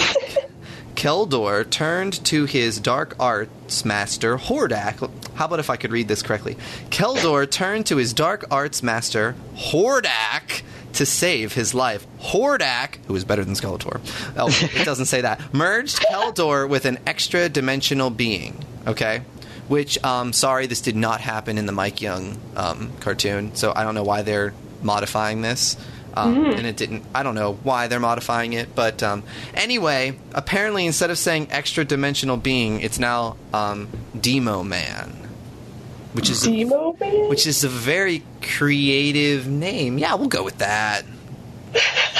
Keldor 0.95 1.69
turned 1.69 2.25
to 2.25 2.45
his 2.45 2.79
dark 2.79 3.15
arts 3.19 3.85
master 3.85 4.35
Hordak. 4.35 5.07
How 5.35 5.45
about 5.45 5.59
if 5.59 5.69
I 5.69 5.75
could 5.75 5.91
read 5.91 6.07
this 6.07 6.23
correctly? 6.23 6.57
Keldor 6.89 7.49
turned 7.49 7.85
to 7.85 7.97
his 7.97 8.13
dark 8.13 8.45
arts 8.49 8.81
master 8.81 9.35
Hordak 9.55 10.63
to 10.97 11.05
save 11.05 11.53
his 11.53 11.73
life. 11.73 12.05
Hordak, 12.19 12.97
who 13.07 13.15
is 13.15 13.23
better 13.25 13.43
than 13.43 13.53
Skeletor, 13.55 13.99
oh, 14.37 14.49
it 14.77 14.85
doesn't 14.85 15.05
say 15.07 15.21
that, 15.21 15.53
merged 15.53 15.99
Keldor 15.99 16.67
with 16.67 16.85
an 16.85 16.99
extra 17.07 17.49
dimensional 17.49 18.09
being. 18.09 18.63
Okay? 18.85 19.21
Which, 19.67 20.01
um, 20.03 20.31
sorry, 20.33 20.65
this 20.67 20.81
did 20.81 20.95
not 20.95 21.19
happen 21.21 21.57
in 21.57 21.65
the 21.65 21.71
Mike 21.73 22.01
Young 22.01 22.37
um, 22.55 22.91
cartoon, 22.99 23.55
so 23.55 23.73
I 23.75 23.83
don't 23.83 23.95
know 23.95 24.03
why 24.03 24.21
they're 24.21 24.53
modifying 24.81 25.41
this. 25.41 25.75
Um, 26.13 26.45
And 26.45 26.65
it 26.65 26.77
didn't. 26.77 27.03
I 27.13 27.21
don't 27.21 27.35
know 27.35 27.59
why 27.61 27.87
they're 27.87 27.99
modifying 27.99 28.53
it, 28.53 28.73
but 28.73 29.03
um, 29.03 29.21
anyway, 29.53 30.17
apparently 30.33 30.87
instead 30.87 31.11
of 31.11 31.17
saying 31.19 31.49
extra 31.51 31.85
dimensional 31.85 32.37
being, 32.37 32.79
it's 32.81 32.97
now 32.97 33.35
um, 33.53 33.87
Demo 34.19 34.63
Man, 34.63 35.26
which 36.17 36.29
is 36.29 36.45
a, 36.47 36.65
which 37.29 37.47
is 37.47 37.63
a 37.63 37.69
very 37.69 38.23
creative 38.41 39.47
name. 39.47 39.97
Yeah, 39.97 40.15
we'll 40.15 40.27
go 40.27 40.43
with 40.43 40.57
that. 40.57 41.03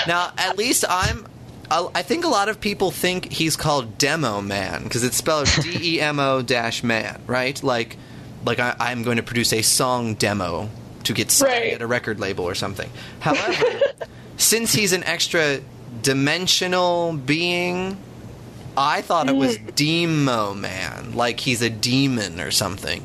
now, 0.07 0.31
at 0.37 0.57
least 0.57 0.85
I'm. 0.87 1.27
I 1.69 1.89
I 1.95 2.01
think 2.03 2.23
a 2.23 2.29
lot 2.29 2.47
of 2.47 2.61
people 2.61 2.91
think 2.91 3.31
he's 3.31 3.57
called 3.57 3.97
Demo 3.97 4.39
Man 4.41 4.83
because 4.83 5.03
it's 5.03 5.17
spelled 5.17 5.49
D 5.61 5.95
E 5.95 6.01
M 6.01 6.19
O 6.19 6.41
dash 6.41 6.83
Man, 6.83 7.19
right? 7.27 7.61
Like, 7.61 7.97
like 8.45 8.59
I, 8.59 8.75
I'm 8.79 9.03
going 9.03 9.17
to 9.17 9.23
produce 9.23 9.51
a 9.51 9.61
song 9.63 10.13
demo 10.13 10.69
to 11.03 11.13
get 11.13 11.31
signed 11.31 11.51
Right. 11.51 11.73
at 11.73 11.81
a 11.81 11.87
record 11.87 12.19
label 12.19 12.45
or 12.45 12.55
something. 12.55 12.89
However, 13.19 13.81
since 14.37 14.73
he's 14.73 14.93
an 14.93 15.03
extra 15.03 15.59
dimensional 16.03 17.13
being, 17.13 17.97
I 18.77 19.01
thought 19.01 19.27
it 19.27 19.35
was 19.35 19.57
mm. 19.57 19.75
Demo 19.75 20.53
Man, 20.53 21.15
like 21.15 21.39
he's 21.39 21.61
a 21.61 21.69
demon 21.69 22.39
or 22.39 22.51
something. 22.51 23.01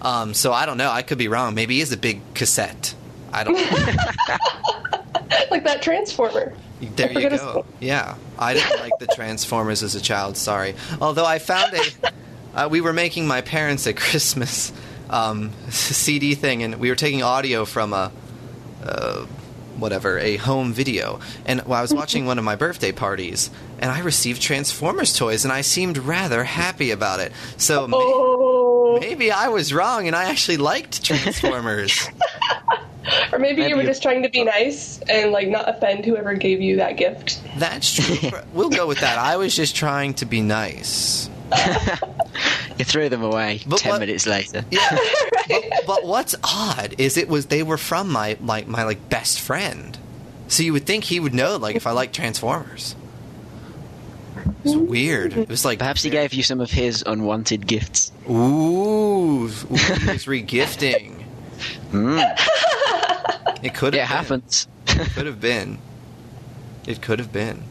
Um, 0.00 0.34
so 0.34 0.52
I 0.52 0.66
don't 0.66 0.78
know. 0.78 0.90
I 0.90 1.02
could 1.02 1.18
be 1.18 1.28
wrong. 1.28 1.54
Maybe 1.54 1.76
he 1.76 1.80
is 1.80 1.92
a 1.92 1.96
big 1.96 2.20
cassette. 2.34 2.94
I 3.32 3.44
don't 3.44 3.54
know. 3.54 3.60
like 5.50 5.64
that 5.64 5.82
Transformer. 5.82 6.54
There 6.80 7.12
you 7.12 7.30
go. 7.30 7.66
Yeah, 7.80 8.16
I 8.38 8.54
didn't 8.54 8.80
like 8.80 8.92
the 9.00 9.08
Transformers 9.08 9.82
as 9.82 9.94
a 9.94 10.00
child. 10.00 10.36
Sorry. 10.36 10.74
Although 11.00 11.24
I 11.24 11.38
found 11.38 11.74
a, 11.74 11.82
uh, 12.54 12.68
we 12.68 12.80
were 12.80 12.92
making 12.92 13.26
my 13.26 13.40
parents 13.40 13.86
a 13.86 13.92
Christmas 13.92 14.72
um, 15.10 15.52
CD 15.70 16.34
thing, 16.34 16.62
and 16.62 16.76
we 16.76 16.90
were 16.90 16.96
taking 16.96 17.22
audio 17.22 17.64
from 17.64 17.92
a, 17.92 18.12
uh, 18.84 19.26
whatever, 19.76 20.18
a 20.18 20.36
home 20.36 20.72
video. 20.72 21.20
And 21.46 21.62
well, 21.62 21.78
I 21.78 21.82
was 21.82 21.92
watching 21.92 22.26
one 22.26 22.38
of 22.38 22.44
my 22.44 22.56
birthday 22.56 22.92
parties, 22.92 23.50
and 23.80 23.90
I 23.90 24.00
received 24.00 24.40
Transformers 24.42 25.16
toys, 25.16 25.44
and 25.44 25.52
I 25.52 25.60
seemed 25.62 25.98
rather 25.98 26.44
happy 26.44 26.90
about 26.90 27.20
it. 27.20 27.32
So 27.56 27.86
may- 27.86 27.96
Oh. 27.98 28.98
maybe 29.00 29.30
I 29.30 29.48
was 29.48 29.72
wrong, 29.72 30.06
and 30.06 30.14
I 30.16 30.24
actually 30.30 30.56
liked 30.58 31.04
Transformers. 31.04 32.08
Or 33.32 33.38
maybe, 33.38 33.60
Maybe 33.60 33.70
you 33.70 33.76
were 33.76 33.82
you- 33.82 33.88
just 33.88 34.02
trying 34.02 34.22
to 34.24 34.28
be 34.28 34.44
nice 34.44 35.00
and 35.08 35.32
like 35.32 35.48
not 35.48 35.66
offend 35.66 36.04
whoever 36.04 36.34
gave 36.34 36.60
you 36.60 36.76
that 36.76 36.98
gift. 36.98 37.40
That's 37.56 37.94
true. 37.94 38.30
we'll 38.52 38.68
go 38.68 38.86
with 38.86 39.00
that. 39.00 39.16
I 39.18 39.36
was 39.38 39.56
just 39.56 39.74
trying 39.74 40.12
to 40.14 40.26
be 40.26 40.42
nice. 40.42 41.30
You 42.78 42.84
threw 42.84 43.08
them 43.08 43.22
away 43.24 43.62
But 43.66 43.78
ten 43.80 43.92
what- 43.92 44.00
minutes 44.00 44.26
later. 44.26 44.64
Yeah. 44.70 44.98
but, 45.48 45.62
but 45.86 46.04
what's 46.06 46.34
odd 46.44 46.94
is 46.98 47.16
it 47.16 47.28
was 47.28 47.46
they 47.46 47.62
were 47.64 47.78
from 47.78 48.08
my 48.10 48.36
like 48.40 48.68
my 48.68 48.84
like 48.84 49.08
best 49.08 49.40
friend. 49.40 49.96
So 50.48 50.62
you 50.62 50.72
would 50.74 50.84
think 50.86 51.04
he 51.04 51.18
would 51.18 51.34
know 51.34 51.56
like 51.56 51.74
if 51.76 51.86
I 51.86 51.90
like 51.92 52.12
Transformers. 52.12 52.94
It's 54.64 54.74
weird. 54.76 55.36
It 55.36 55.48
was 55.48 55.64
like 55.64 55.78
Perhaps 55.78 56.02
he 56.02 56.10
gave 56.10 56.32
you 56.34 56.42
some 56.42 56.60
of 56.60 56.70
his 56.70 57.02
unwanted 57.06 57.66
gifts. 57.66 58.12
Ooh, 58.28 58.34
ooh 58.34 59.46
he 59.48 59.56
regifting. 60.26 61.24
Mm. 61.92 63.64
It 63.64 63.74
could 63.74 63.94
It 63.94 64.04
have 64.04 64.28
been. 64.28 64.40
happens. 64.40 64.68
Could 65.14 65.26
have 65.26 65.40
been. 65.40 65.78
It 66.86 67.02
could 67.02 67.18
have 67.18 67.32
been. 67.32 67.62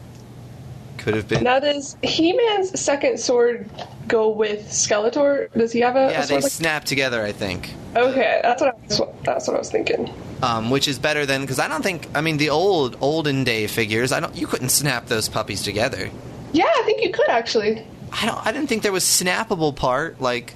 Could 0.98 1.14
have 1.14 1.28
been. 1.28 1.44
Now, 1.44 1.60
does 1.60 1.96
He-Man's 2.02 2.78
second 2.78 3.18
sword 3.20 3.70
go 4.08 4.28
with 4.28 4.66
Skeletor? 4.68 5.50
Does 5.52 5.72
he 5.72 5.80
have 5.80 5.94
a, 5.96 6.10
yeah, 6.10 6.18
a 6.18 6.20
they 6.22 6.26
sword? 6.26 6.42
like- 6.42 6.52
snap 6.52 6.84
together. 6.84 7.22
I 7.22 7.32
think. 7.32 7.72
okay, 7.96 8.40
that's 8.42 8.60
what 8.60 8.74
I 8.74 8.86
was, 8.86 9.00
that's 9.24 9.46
what 9.48 9.54
I 9.56 9.58
was 9.60 9.70
thinking. 9.70 10.12
um, 10.42 10.70
which 10.70 10.88
is 10.88 10.98
better 10.98 11.24
than 11.24 11.40
because 11.42 11.58
I 11.58 11.68
don't 11.68 11.82
think 11.82 12.06
I 12.14 12.20
mean 12.20 12.36
the 12.36 12.50
old 12.50 12.96
olden 13.00 13.44
day 13.44 13.66
figures. 13.68 14.12
I 14.12 14.20
don't 14.20 14.36
you 14.36 14.46
couldn't 14.46 14.68
snap 14.70 15.06
those 15.06 15.28
puppies 15.28 15.62
together. 15.62 16.10
Yeah, 16.52 16.66
I 16.66 16.82
think 16.84 17.02
you 17.02 17.10
could 17.12 17.28
actually. 17.28 17.86
I 18.12 18.26
don't. 18.26 18.44
I 18.46 18.52
didn't 18.52 18.68
think 18.68 18.82
there 18.82 18.92
was 18.92 19.04
snappable 19.04 19.74
part 19.74 20.20
like 20.20 20.54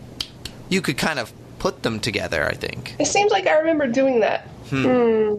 you 0.68 0.80
could 0.80 0.96
kind 0.96 1.18
of 1.18 1.32
put 1.58 1.82
them 1.82 2.00
together. 2.00 2.44
I 2.44 2.54
think 2.54 2.96
It 2.98 3.06
seems 3.06 3.30
like 3.30 3.46
I 3.46 3.58
remember 3.58 3.86
doing 3.86 4.20
that. 4.20 4.48
Hmm. 4.70 5.36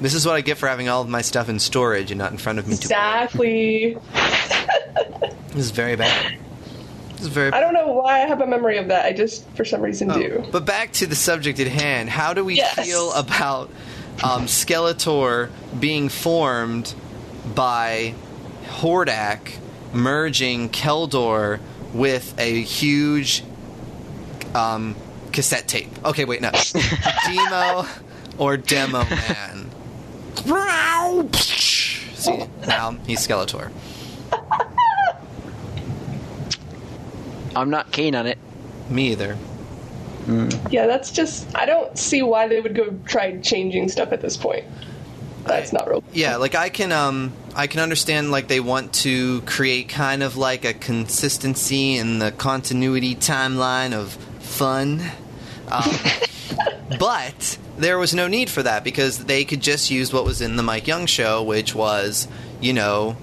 this 0.00 0.14
is 0.14 0.26
what 0.26 0.34
I 0.34 0.40
get 0.40 0.58
for 0.58 0.68
having 0.68 0.88
all 0.88 1.00
of 1.02 1.08
my 1.08 1.22
stuff 1.22 1.48
in 1.48 1.58
storage 1.58 2.10
and 2.10 2.18
not 2.18 2.32
in 2.32 2.38
front 2.38 2.58
of 2.58 2.66
me. 2.66 2.74
To 2.76 2.82
Exactly. 2.82 3.96
This 5.52 5.64
is 5.64 5.70
very 5.72 5.96
bad. 5.96 6.38
This 7.14 7.22
is 7.22 7.26
very. 7.26 7.50
I 7.52 7.58
don't 7.60 7.74
know 7.74 7.88
why 7.88 8.22
I 8.22 8.26
have 8.28 8.40
a 8.40 8.46
memory 8.46 8.78
of 8.78 8.86
that. 8.88 9.04
I 9.04 9.12
just, 9.12 9.44
for 9.56 9.64
some 9.64 9.80
reason, 9.82 10.08
Oh, 10.12 10.14
do. 10.14 10.44
But 10.52 10.64
back 10.64 10.92
to 10.94 11.06
the 11.08 11.16
subject 11.16 11.58
at 11.58 11.66
hand. 11.66 12.08
How 12.08 12.32
do 12.34 12.44
we 12.44 12.54
Yes. 12.54 12.74
feel 12.86 13.12
about 13.14 13.68
um, 14.22 14.46
Skeletor 14.46 15.50
being 15.80 16.08
formed 16.08 16.94
by 17.54 18.14
Hordak 18.78 19.58
merging 19.92 20.68
Keldor 20.70 21.60
with 21.92 22.38
a 22.38 22.62
huge 22.62 23.42
um, 24.54 24.96
cassette 25.32 25.68
tape. 25.68 25.88
Okay, 26.04 26.24
wait, 26.24 26.40
no. 26.40 26.50
Demo 27.26 27.86
or 28.38 28.56
Demo 28.56 29.04
Man. 29.04 29.70
See, 32.14 32.44
now 32.66 32.92
he's 33.06 33.26
Skeletor. 33.26 33.70
I'm 37.56 37.70
not 37.70 37.90
keen 37.92 38.14
on 38.14 38.26
it. 38.26 38.38
Me 38.88 39.10
either. 39.12 39.36
Yeah, 40.70 40.86
that's 40.86 41.10
just. 41.10 41.54
I 41.56 41.66
don't 41.66 41.98
see 41.98 42.22
why 42.22 42.46
they 42.46 42.60
would 42.60 42.74
go 42.74 42.96
try 43.06 43.38
changing 43.38 43.88
stuff 43.88 44.12
at 44.12 44.20
this 44.20 44.36
point. 44.36 44.64
That's 45.50 45.72
not 45.72 45.88
real. 45.88 46.04
Yeah, 46.12 46.36
like 46.36 46.54
I 46.54 46.68
can 46.68 46.92
um 46.92 47.32
I 47.54 47.66
can 47.66 47.80
understand 47.80 48.30
like 48.30 48.48
they 48.48 48.60
want 48.60 48.92
to 48.94 49.40
create 49.42 49.88
kind 49.88 50.22
of 50.22 50.36
like 50.36 50.64
a 50.64 50.72
consistency 50.72 51.96
in 51.96 52.18
the 52.20 52.30
continuity 52.32 53.14
timeline 53.14 53.92
of 53.92 54.12
fun. 54.40 55.02
Um, 55.68 55.90
but 56.98 57.58
there 57.76 57.98
was 57.98 58.14
no 58.14 58.28
need 58.28 58.50
for 58.50 58.62
that 58.62 58.84
because 58.84 59.24
they 59.24 59.44
could 59.44 59.60
just 59.60 59.90
use 59.90 60.12
what 60.12 60.24
was 60.24 60.40
in 60.40 60.56
the 60.56 60.62
Mike 60.62 60.86
Young 60.86 61.06
show, 61.06 61.42
which 61.42 61.74
was, 61.74 62.28
you 62.60 62.72
know, 62.72 63.16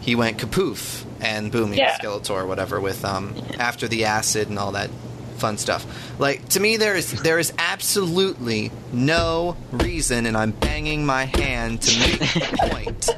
he 0.00 0.14
went 0.14 0.38
kapoof 0.38 1.04
and 1.20 1.52
boom, 1.52 1.72
he 1.72 1.78
Yeah. 1.78 1.98
Skeletor 1.98 2.30
or 2.30 2.46
whatever 2.46 2.80
with 2.80 3.04
um 3.04 3.34
after 3.58 3.88
the 3.88 4.04
acid 4.04 4.48
and 4.48 4.58
all 4.58 4.72
that 4.72 4.90
fun 5.40 5.58
stuff. 5.58 5.86
Like 6.18 6.48
to 6.50 6.60
me, 6.60 6.76
there 6.76 6.94
is 6.94 7.22
there 7.22 7.38
is 7.38 7.52
absolutely 7.58 8.70
no 8.92 9.56
reason, 9.72 10.26
and 10.26 10.36
I'm 10.36 10.52
banging 10.52 11.04
my 11.04 11.24
hand 11.24 11.82
to 11.82 11.98
make 11.98 12.18
the 12.20 12.56
point 12.70 13.08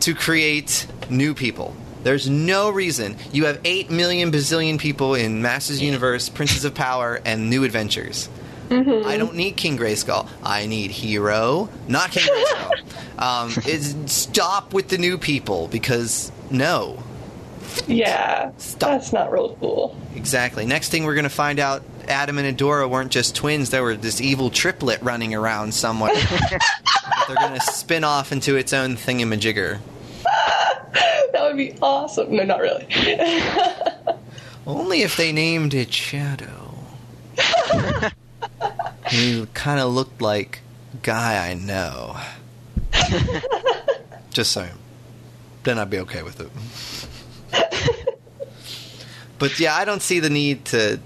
to 0.00 0.14
create 0.14 0.86
new 1.10 1.34
people. 1.34 1.74
There's 2.02 2.28
no 2.28 2.70
reason. 2.70 3.16
You 3.32 3.46
have 3.46 3.60
eight 3.64 3.90
million 3.90 4.30
bazillion 4.30 4.78
people 4.78 5.14
in 5.14 5.40
Masters 5.40 5.80
Universe, 5.80 6.28
Princess 6.28 6.64
of 6.64 6.74
Power, 6.74 7.20
and 7.24 7.48
New 7.48 7.64
Adventures. 7.64 8.28
I 8.70 9.18
don't 9.18 9.36
need 9.36 9.56
King 9.56 9.78
Grayskull. 9.78 10.28
I 10.42 10.66
need 10.66 10.90
He-Ro, 10.90 11.68
not 11.86 12.10
King 12.10 12.24
Grayskull. 12.24 13.18
um, 13.98 14.08
stop 14.08 14.72
with 14.72 14.88
the 14.88 14.98
new 14.98 15.18
people 15.18 15.68
because 15.68 16.32
no, 16.50 17.02
Yeah, 17.86 18.52
Stop. 18.58 18.90
that's 18.90 19.12
not 19.12 19.32
real 19.32 19.56
cool. 19.56 19.96
Exactly. 20.14 20.64
Next 20.66 20.88
thing 20.90 21.04
we're 21.04 21.14
going 21.14 21.24
to 21.24 21.28
find 21.30 21.58
out 21.58 21.82
Adam 22.08 22.38
and 22.38 22.56
Adora 22.58 22.88
weren't 22.88 23.10
just 23.10 23.34
twins, 23.34 23.70
they 23.70 23.80
were 23.80 23.96
this 23.96 24.20
evil 24.20 24.50
triplet 24.50 25.02
running 25.02 25.34
around 25.34 25.74
somewhere. 25.74 26.14
they're 27.28 27.36
going 27.36 27.54
to 27.54 27.60
spin 27.60 28.04
off 28.04 28.32
into 28.32 28.56
its 28.56 28.72
own 28.72 28.96
thingamajigger. 28.96 29.78
That 31.32 31.42
would 31.48 31.56
be 31.56 31.76
awesome. 31.82 32.36
No, 32.36 32.44
not 32.44 32.60
really. 32.60 32.86
Only 34.68 35.02
if 35.02 35.16
they 35.16 35.32
named 35.32 35.74
it 35.74 35.92
Shadow. 35.92 36.76
he 39.08 39.44
kind 39.52 39.80
of 39.80 39.92
looked 39.92 40.22
like 40.22 40.60
guy 41.02 41.48
I 41.50 41.54
know. 41.54 42.16
Just 44.30 44.52
saying. 44.52 44.70
Then 45.64 45.78
I'd 45.80 45.90
be 45.90 45.98
okay 45.98 46.22
with 46.22 46.38
it. 46.40 46.48
but 49.38 49.58
yeah, 49.58 49.74
I 49.74 49.84
don't 49.84 50.02
see 50.02 50.20
the 50.20 50.30
need 50.30 50.64
to. 50.66 51.00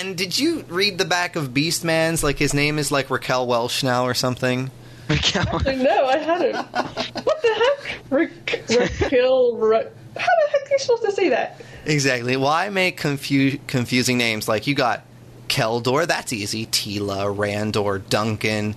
And 0.00 0.16
did 0.16 0.38
you 0.38 0.64
read 0.68 0.98
the 0.98 1.04
back 1.04 1.36
of 1.36 1.48
Beastman's? 1.54 2.22
Like 2.22 2.38
his 2.38 2.52
name 2.54 2.78
is 2.78 2.92
like 2.92 3.10
Raquel 3.10 3.46
Welch 3.46 3.82
now 3.82 4.04
or 4.04 4.14
something? 4.14 4.70
Raquel. 5.08 5.60
no, 5.64 6.06
I 6.06 6.18
hadn't. 6.18 6.54
What 6.56 7.42
the 7.42 7.54
heck? 7.54 7.98
Rick, 8.10 8.64
Raquel, 8.68 9.56
Ra- 9.56 9.78
How 9.78 9.84
the 10.14 10.50
heck 10.52 10.62
are 10.66 10.72
you 10.72 10.78
supposed 10.78 11.04
to 11.04 11.12
say 11.12 11.30
that? 11.30 11.60
Exactly. 11.86 12.36
Why 12.36 12.68
make 12.68 12.98
confu- 12.98 13.58
confusing 13.66 14.18
names? 14.18 14.46
Like 14.48 14.66
you 14.66 14.74
got 14.74 15.04
Keldor, 15.48 16.06
that's 16.06 16.32
easy. 16.34 16.66
Teela, 16.66 17.34
Randor, 17.34 18.06
Duncan, 18.10 18.76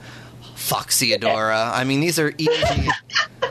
Foxyadora. 0.56 1.72
I 1.74 1.84
mean, 1.84 2.00
these 2.00 2.18
are 2.20 2.32
easy. 2.38 2.90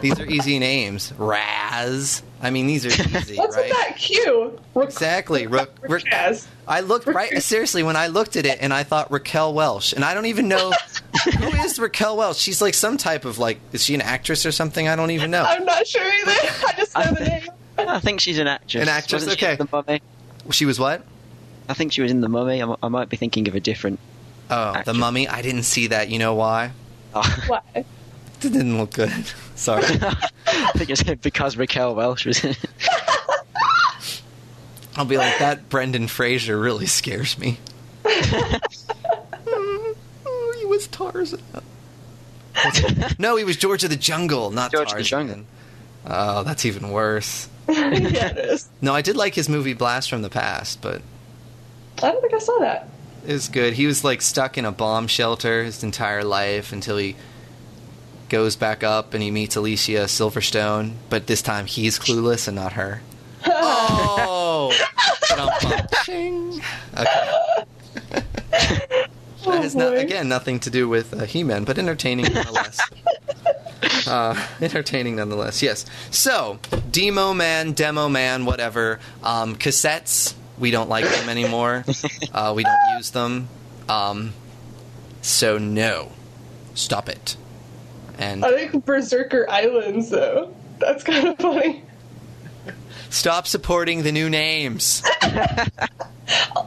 these 0.00 0.18
are 0.18 0.26
easy 0.26 0.58
names. 0.58 1.12
Raz. 1.18 2.22
I 2.42 2.50
mean, 2.50 2.66
these 2.66 2.86
are 2.86 2.88
easy, 3.18 3.36
What's 3.36 3.56
right? 3.56 3.68
with 3.68 3.76
that 3.76 3.96
Q? 3.98 4.58
Ra- 4.74 4.82
Exactly. 4.84 5.46
Ra- 5.46 5.66
Ra- 5.82 5.98
Jazz. 5.98 6.48
I 6.66 6.80
looked 6.80 7.06
right 7.06 7.42
seriously 7.42 7.82
when 7.82 7.96
I 7.96 8.06
looked 8.06 8.36
at 8.36 8.46
it, 8.46 8.58
and 8.60 8.72
I 8.72 8.82
thought 8.82 9.10
Raquel 9.12 9.52
Welch, 9.52 9.92
and 9.92 10.04
I 10.04 10.14
don't 10.14 10.26
even 10.26 10.48
know 10.48 10.72
who 11.38 11.46
is 11.64 11.78
Raquel 11.78 12.16
Welch. 12.16 12.36
She's 12.38 12.62
like 12.62 12.74
some 12.74 12.96
type 12.96 13.24
of 13.24 13.38
like, 13.38 13.60
is 13.72 13.84
she 13.84 13.94
an 13.94 14.00
actress 14.00 14.46
or 14.46 14.52
something? 14.52 14.88
I 14.88 14.96
don't 14.96 15.10
even 15.10 15.30
know. 15.30 15.42
I'm 15.42 15.64
not 15.66 15.86
sure 15.86 16.02
either. 16.02 16.30
I 16.66 16.72
just 16.76 16.96
know 16.96 17.12
the 17.12 17.24
name. 17.24 17.42
I 17.78 18.00
think 18.00 18.20
she's 18.20 18.38
an 18.38 18.46
actress. 18.46 18.82
An 18.82 18.88
actress, 18.88 19.26
Wasn't 19.26 19.42
okay. 19.42 19.52
in 19.52 19.58
The 19.58 19.68
mummy. 19.70 20.02
She 20.50 20.64
was 20.64 20.78
what? 20.80 21.04
I 21.68 21.74
think 21.74 21.92
she 21.92 22.02
was 22.02 22.10
in 22.10 22.20
the 22.20 22.28
mummy. 22.28 22.62
I 22.62 22.88
might 22.88 23.08
be 23.08 23.16
thinking 23.16 23.48
of 23.48 23.54
a 23.54 23.60
different. 23.60 24.00
Oh, 24.50 24.80
the 24.84 24.92
Mummy. 24.94 25.28
I 25.28 25.42
didn't 25.42 25.62
see 25.62 25.86
that. 25.88 26.08
You 26.08 26.18
know 26.18 26.34
why? 26.34 26.72
Oh. 27.14 27.44
Why? 27.46 27.84
It 28.42 28.52
didn't 28.52 28.78
look 28.78 28.92
good. 28.92 29.10
Sorry. 29.54 29.84
I 30.46 30.72
think 30.74 30.90
it's 30.90 31.02
because 31.02 31.56
Raquel 31.56 31.94
Welch 31.94 32.24
was 32.24 32.42
in 32.42 32.50
it. 32.50 32.58
I'll 34.96 35.04
be 35.04 35.16
like 35.16 35.38
that. 35.38 35.68
Brendan 35.68 36.08
Fraser 36.08 36.58
really 36.58 36.86
scares 36.86 37.38
me. 37.38 37.58
oh, 38.04 38.60
he 40.58 40.66
was 40.66 40.88
Tarzan. 40.88 41.40
no, 43.18 43.36
he 43.36 43.44
was 43.44 43.56
George 43.56 43.84
of 43.84 43.90
the 43.90 43.96
Jungle, 43.96 44.50
not 44.50 44.70
Tarzan. 44.72 44.86
George 44.88 44.92
of 44.92 44.98
the 44.98 45.04
Jungle. 45.04 45.44
Oh, 46.06 46.42
that's 46.42 46.64
even 46.64 46.90
worse. 46.90 47.48
yeah, 47.68 47.90
it 48.30 48.38
is. 48.38 48.68
No, 48.80 48.94
I 48.94 49.02
did 49.02 49.16
like 49.16 49.34
his 49.34 49.48
movie 49.48 49.74
Blast 49.74 50.10
from 50.10 50.22
the 50.22 50.30
Past, 50.30 50.80
but 50.82 51.02
I 52.02 52.10
don't 52.10 52.20
think 52.20 52.34
I 52.34 52.38
saw 52.38 52.58
that. 52.60 52.88
it 53.26 53.32
was 53.32 53.48
good. 53.48 53.74
He 53.74 53.86
was 53.86 54.02
like 54.02 54.22
stuck 54.22 54.58
in 54.58 54.64
a 54.64 54.72
bomb 54.72 55.06
shelter 55.06 55.62
his 55.62 55.84
entire 55.84 56.24
life 56.24 56.72
until 56.72 56.96
he 56.96 57.16
goes 58.30 58.56
back 58.56 58.82
up 58.82 59.12
and 59.12 59.22
he 59.22 59.30
meets 59.30 59.56
Alicia 59.56 60.04
Silverstone, 60.04 60.94
but 61.10 61.26
this 61.26 61.42
time 61.42 61.66
he's 61.66 61.98
clueless 61.98 62.48
and 62.48 62.54
not 62.54 62.72
her. 62.72 63.02
oh! 63.44 64.72
Ba-dum-bum. 65.28 65.86
Okay. 66.08 66.60
Oh, 66.96 67.64
That 69.46 69.62
has 69.62 69.74
not, 69.74 69.96
again 69.96 70.28
nothing 70.28 70.60
to 70.60 70.70
do 70.70 70.86
with 70.86 71.14
uh, 71.14 71.24
He-Man, 71.24 71.64
but 71.64 71.78
entertaining 71.78 72.32
nonetheless. 72.32 72.78
uh, 74.06 74.46
entertaining 74.60 75.16
nonetheless. 75.16 75.62
Yes. 75.62 75.86
So, 76.10 76.58
Demo 76.90 77.32
Man, 77.32 77.72
Demo 77.72 78.08
Man, 78.10 78.44
whatever. 78.44 79.00
Um, 79.22 79.56
cassettes. 79.56 80.34
We 80.58 80.70
don't 80.70 80.90
like 80.90 81.06
them 81.06 81.30
anymore. 81.30 81.84
Uh, 82.34 82.52
we 82.54 82.64
don't 82.64 82.96
use 82.96 83.12
them. 83.12 83.48
Um, 83.88 84.34
so 85.22 85.56
no, 85.56 86.12
stop 86.74 87.08
it. 87.08 87.36
And 88.20 88.44
I 88.44 88.50
think 88.68 88.84
Berserker 88.84 89.48
Islands, 89.50 90.10
though. 90.10 90.54
That's 90.78 91.02
kind 91.02 91.28
of 91.28 91.38
funny. 91.38 91.82
stop 93.08 93.46
supporting 93.46 94.02
the 94.02 94.12
new 94.12 94.28
names. 94.30 95.02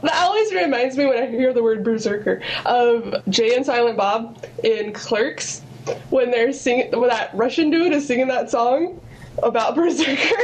That 0.02 0.14
always 0.16 0.52
reminds 0.52 0.94
me 0.98 1.06
when 1.06 1.16
I 1.22 1.26
hear 1.26 1.54
the 1.54 1.62
word 1.62 1.82
Berserker 1.84 2.42
of 2.66 3.14
Jay 3.30 3.54
and 3.56 3.64
Silent 3.64 3.96
Bob 3.96 4.44
in 4.62 4.92
Clerks 4.92 5.60
when 6.10 6.30
they're 6.30 6.52
singing, 6.52 6.90
when 7.00 7.08
that 7.08 7.30
Russian 7.34 7.70
dude 7.70 7.94
is 7.94 8.06
singing 8.06 8.28
that 8.28 8.50
song 8.50 9.00
about 9.42 9.74
Berserker. 9.76 10.36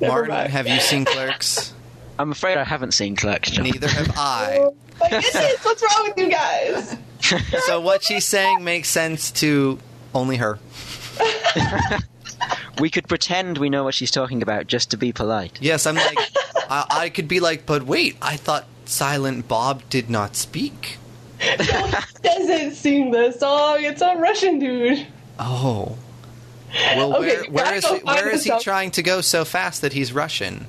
Never 0.00 0.12
Martin, 0.14 0.34
mind. 0.34 0.50
have 0.52 0.66
you 0.66 0.80
seen 0.80 1.04
Clerks? 1.04 1.74
I'm 2.18 2.32
afraid 2.32 2.56
I 2.56 2.64
haven't 2.64 2.92
seen 2.92 3.16
Clerks. 3.16 3.50
Jon. 3.50 3.64
Neither 3.64 3.88
have 3.88 4.12
I. 4.16 4.66
Like, 5.00 5.10
this 5.12 5.34
is 5.34 5.58
what's 5.64 5.82
wrong 5.82 6.08
with 6.08 6.18
you 6.18 6.30
guys. 6.30 6.96
So 7.66 7.80
what 7.80 8.02
she's 8.02 8.24
saying 8.24 8.64
makes 8.64 8.88
sense 8.88 9.30
to 9.32 9.78
only 10.14 10.36
her. 10.36 10.58
We 12.80 12.88
could 12.88 13.06
pretend 13.08 13.58
we 13.58 13.68
know 13.68 13.84
what 13.84 13.92
she's 13.94 14.10
talking 14.10 14.40
about 14.40 14.66
just 14.66 14.92
to 14.92 14.96
be 14.96 15.12
polite. 15.12 15.58
Yes, 15.60 15.86
I'm 15.86 15.96
like, 15.96 16.18
I, 16.70 16.86
I 16.90 17.08
could 17.10 17.28
be 17.28 17.38
like, 17.38 17.66
but 17.66 17.82
wait, 17.82 18.16
I 18.22 18.36
thought 18.36 18.64
Silent 18.86 19.46
Bob 19.48 19.82
did 19.90 20.08
not 20.08 20.34
speak. 20.34 20.96
Doesn't 22.22 22.74
sing 22.76 23.10
the 23.10 23.32
song. 23.32 23.78
It's 23.84 24.00
a 24.00 24.16
Russian 24.16 24.58
dude. 24.60 25.06
Oh. 25.38 25.98
Well, 26.96 27.16
Okay, 27.16 27.42
where, 27.42 27.50
where 27.50 27.64
guys, 27.66 27.84
he, 27.84 27.96
where 27.96 28.00
find 28.16 28.26
is 28.28 28.44
he 28.44 28.50
this 28.50 28.56
out. 28.56 28.62
trying 28.62 28.90
to 28.92 29.02
go 29.02 29.20
so 29.20 29.44
fast 29.44 29.82
that 29.82 29.92
he's 29.92 30.14
Russian? 30.14 30.66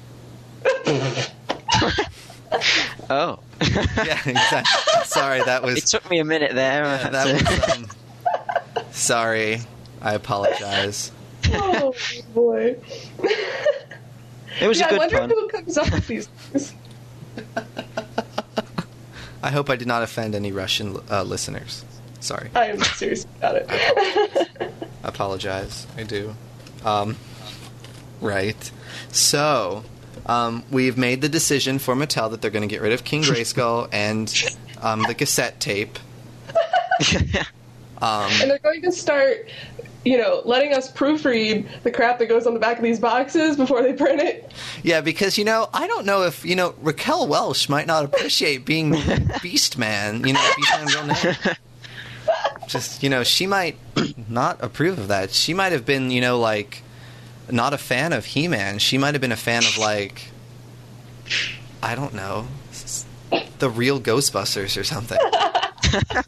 Oh, 3.09 3.39
Yeah, 3.61 4.19
exactly. 4.25 5.03
Sorry, 5.05 5.41
that 5.43 5.63
was 5.63 5.77
it 5.77 5.85
took 5.87 6.09
me 6.09 6.19
a 6.19 6.25
minute 6.25 6.53
there. 6.53 6.83
Yeah, 6.83 7.09
that 7.09 7.33
was. 7.67 7.77
Um, 7.77 7.87
sorry, 8.91 9.61
I 10.01 10.13
apologize. 10.13 11.11
Oh 11.53 11.93
boy. 12.33 12.75
it 14.61 14.67
was 14.67 14.79
yeah, 14.79 14.85
a 14.85 14.87
I 14.87 14.89
good 14.91 14.97
wonder 14.99 15.17
pun. 15.19 15.29
who 15.29 15.47
comes 15.49 15.77
up 15.77 15.91
with 15.91 16.07
these 16.07 16.27
things. 16.27 16.73
I 19.43 19.49
hope 19.49 19.69
I 19.69 19.75
did 19.75 19.87
not 19.87 20.03
offend 20.03 20.35
any 20.35 20.51
Russian 20.51 20.97
uh, 21.09 21.23
listeners. 21.23 21.83
Sorry, 22.19 22.49
I 22.53 22.67
am 22.67 22.79
serious 22.83 23.25
about 23.37 23.55
it. 23.55 23.65
I 23.69 25.07
apologize. 25.07 25.87
I 25.97 26.03
do. 26.03 26.35
Um, 26.85 27.15
Right. 28.21 28.71
So, 29.11 29.83
um, 30.25 30.63
we've 30.71 30.97
made 30.97 31.21
the 31.21 31.29
decision 31.29 31.79
for 31.79 31.95
Mattel 31.95 32.29
that 32.31 32.41
they're 32.41 32.51
going 32.51 32.67
to 32.67 32.73
get 32.73 32.81
rid 32.81 32.91
of 32.93 33.03
King 33.03 33.21
Grayskull 33.23 33.89
and 33.91 34.33
um, 34.81 35.03
the 35.03 35.15
cassette 35.15 35.59
tape. 35.59 35.97
Um, 38.01 38.31
And 38.41 38.49
they're 38.49 38.57
going 38.57 38.81
to 38.81 38.91
start, 38.91 39.47
you 40.05 40.17
know, 40.17 40.41
letting 40.43 40.73
us 40.73 40.91
proofread 40.91 41.67
the 41.83 41.91
crap 41.91 42.17
that 42.17 42.25
goes 42.25 42.47
on 42.47 42.55
the 42.55 42.59
back 42.59 42.77
of 42.77 42.83
these 42.83 42.99
boxes 42.99 43.55
before 43.55 43.83
they 43.83 43.93
print 43.93 44.19
it. 44.19 44.51
yeah, 44.81 45.01
because 45.01 45.37
you 45.37 45.45
know, 45.45 45.69
I 45.71 45.85
don't 45.85 46.07
know 46.07 46.23
if 46.23 46.43
you 46.43 46.55
know 46.55 46.73
Raquel 46.81 47.27
Welch 47.27 47.69
might 47.69 47.85
not 47.85 48.03
appreciate 48.03 48.65
being 48.65 48.95
Beast 49.43 49.77
Man. 49.77 50.25
You 50.25 50.33
know, 50.33 50.49
Beast 50.57 50.71
Man's 50.71 50.95
real 50.95 51.05
name. 51.05 51.55
Just 52.67 53.03
you 53.03 53.09
know, 53.11 53.23
she 53.23 53.45
might 53.45 53.77
not 54.27 54.57
approve 54.63 54.97
of 54.97 55.07
that. 55.09 55.29
She 55.29 55.53
might 55.53 55.71
have 55.71 55.85
been, 55.85 56.09
you 56.09 56.21
know, 56.21 56.39
like 56.39 56.81
not 57.49 57.73
a 57.73 57.77
fan 57.77 58.13
of 58.13 58.25
He 58.25 58.47
Man. 58.47 58.79
She 58.79 58.97
might 58.97 59.13
have 59.13 59.21
been 59.21 59.31
a 59.31 59.37
fan 59.37 59.63
of 59.63 59.77
like 59.77 60.31
I 61.83 61.95
don't 61.95 62.13
know, 62.13 62.47
the 63.59 63.69
real 63.69 63.99
Ghostbusters 63.99 64.79
or 64.79 64.83
something. 64.83 65.17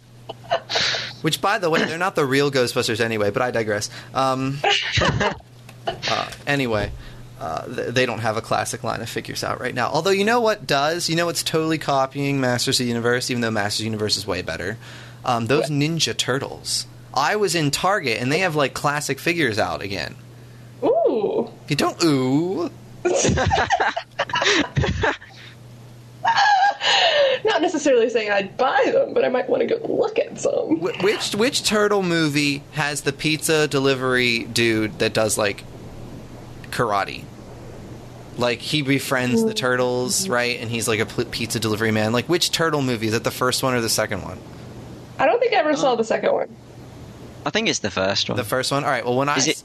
Which, 1.21 1.39
by 1.41 1.58
the 1.58 1.69
way, 1.69 1.86
they're 1.86 1.97
not 1.97 2.15
the 2.15 2.26
real 2.26 2.52
Ghostbusters 2.52 2.99
anyway. 2.99 3.30
But 3.32 3.41
I 3.43 3.52
digress. 3.52 3.89
Um, 4.13 4.60
uh, 5.88 6.32
anyway, 6.45 6.91
uh, 7.39 7.65
th- 7.65 7.93
they 7.93 8.06
don't 8.06 8.19
have 8.19 8.36
a 8.36 8.41
classic 8.41 8.84
line 8.84 9.02
of 9.02 9.10
figures 9.10 9.43
out 9.43 9.62
right 9.62 9.73
now. 9.73 9.89
Although, 9.89 10.12
you 10.12 10.26
know 10.26 10.41
what 10.41 10.67
does? 10.67 11.10
You 11.10 11.15
know 11.15 11.26
what's 11.26 11.43
totally 11.43 11.78
copying 11.78 12.41
Masters 12.41 12.80
of 12.80 12.86
the 12.86 12.89
Universe, 12.89 13.30
even 13.30 13.41
though 13.41 13.52
Masters 13.52 13.82
of 13.82 13.84
the 13.84 13.91
Universe 13.91 14.17
is 14.17 14.28
way 14.28 14.41
better. 14.41 14.78
Um, 15.23 15.47
those 15.47 15.69
Ninja 15.69 16.17
Turtles. 16.17 16.88
I 17.13 17.36
was 17.36 17.54
in 17.56 17.71
Target 17.71 18.19
and 18.21 18.32
they 18.32 18.39
have 18.39 18.56
like 18.56 18.73
classic 18.73 19.19
figures 19.19 19.60
out 19.60 19.82
again. 19.82 20.15
Ooh. 20.84 21.50
You 21.67 21.76
don't 21.76 22.04
ooh. 22.04 22.69
Not 27.46 27.62
necessarily 27.62 28.10
saying 28.10 28.32
I'd 28.32 28.58
buy 28.58 28.89
them, 28.93 29.13
but 29.13 29.26
I 29.26 29.30
might 29.30 29.50
want 29.50 29.67
to 29.67 29.67
go 29.67 29.86
look 29.86 30.17
at 30.17 30.39
some. 30.39 30.78
Wh- 30.78 31.04
Which 31.04 31.36
which 31.36 31.63
turtle 31.63 32.04
movie 32.04 32.63
has 32.74 33.02
the 33.02 33.12
pizza 33.12 33.67
delivery 33.67 34.46
dude 34.46 35.00
that 35.00 35.13
does 35.13 35.38
like 35.38 35.63
karate? 36.69 37.26
Like 38.38 38.60
he 38.60 38.82
befriends 38.82 39.43
the 39.43 39.52
mm. 39.52 39.56
turtles, 39.56 40.28
right? 40.30 40.60
And 40.60 40.69
he's 40.69 40.88
like 40.88 41.00
a 41.00 41.06
pizza 41.06 41.60
delivery 41.60 41.91
man. 41.91 42.13
Like 42.13 42.28
which 42.28 42.52
turtle 42.52 42.82
movie 42.82 43.08
is 43.08 43.13
that? 43.13 43.24
The 43.24 43.32
first 43.32 43.62
one 43.62 43.74
or 43.74 43.82
the 43.82 43.89
second 43.89 44.24
one? 44.24 44.39
I 45.19 45.26
don't 45.26 45.39
think 45.39 45.54
I 45.54 45.58
ever 45.58 45.76
saw 45.76 45.93
uh. 45.93 45.96
the 45.96 46.04
second 46.04 46.34
one. 46.34 46.56
I 47.46 47.50
think 47.50 47.67
it's 47.67 47.80
the 47.80 47.91
first 47.91 48.30
one. 48.30 48.38
The 48.38 48.43
first 48.43 48.72
one. 48.72 48.84
All 48.86 48.89
right. 48.89 49.04
Well, 49.04 49.17
when 49.17 49.30
I 49.30 49.36
Is 49.36 49.48
it- 49.48 49.63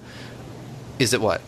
is 0.98 1.14
it 1.14 1.20
what? 1.20 1.40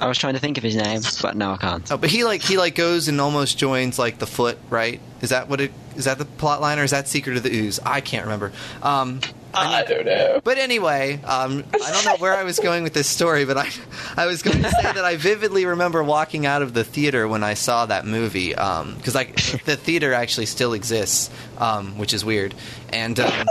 I 0.00 0.06
was 0.06 0.16
trying 0.16 0.34
to 0.34 0.40
think 0.40 0.58
of 0.58 0.62
his 0.62 0.76
name, 0.76 1.00
but 1.22 1.36
no, 1.36 1.52
I 1.52 1.56
can't. 1.56 1.90
Oh, 1.90 1.96
but 1.96 2.10
he 2.10 2.24
like 2.24 2.40
he 2.40 2.56
like 2.56 2.74
goes 2.74 3.08
and 3.08 3.20
almost 3.20 3.58
joins 3.58 3.98
like 3.98 4.18
the 4.18 4.26
foot, 4.26 4.58
right? 4.70 5.00
Is 5.20 5.30
that 5.30 5.48
what 5.48 5.60
it? 5.60 5.72
Is 5.96 6.04
that 6.04 6.18
the 6.18 6.24
plot 6.24 6.60
line, 6.60 6.78
or 6.78 6.84
is 6.84 6.92
that 6.92 7.08
Secret 7.08 7.36
of 7.36 7.42
the 7.42 7.52
Ooze? 7.52 7.80
I 7.84 8.00
can't 8.00 8.24
remember. 8.24 8.52
Um, 8.80 9.20
I 9.54 9.82
don't 9.84 10.06
know. 10.06 10.40
But 10.44 10.58
anyway, 10.58 11.20
um, 11.24 11.64
I 11.74 11.90
don't 11.90 12.04
know 12.04 12.16
where 12.18 12.34
I 12.34 12.44
was 12.44 12.60
going 12.60 12.84
with 12.84 12.92
this 12.92 13.08
story, 13.08 13.44
but 13.44 13.56
I, 13.56 13.68
I 14.16 14.26
was 14.26 14.42
going 14.42 14.62
to 14.62 14.70
say 14.70 14.82
that 14.82 15.04
I 15.04 15.16
vividly 15.16 15.64
remember 15.64 16.04
walking 16.04 16.46
out 16.46 16.62
of 16.62 16.74
the 16.74 16.84
theater 16.84 17.26
when 17.26 17.42
I 17.42 17.54
saw 17.54 17.86
that 17.86 18.06
movie, 18.06 18.50
because 18.50 19.14
like 19.14 19.36
the 19.64 19.76
theater 19.76 20.12
actually 20.12 20.46
still 20.46 20.74
exists, 20.74 21.30
um, 21.56 21.98
which 21.98 22.14
is 22.14 22.24
weird, 22.24 22.54
and 22.92 23.18
um, 23.18 23.46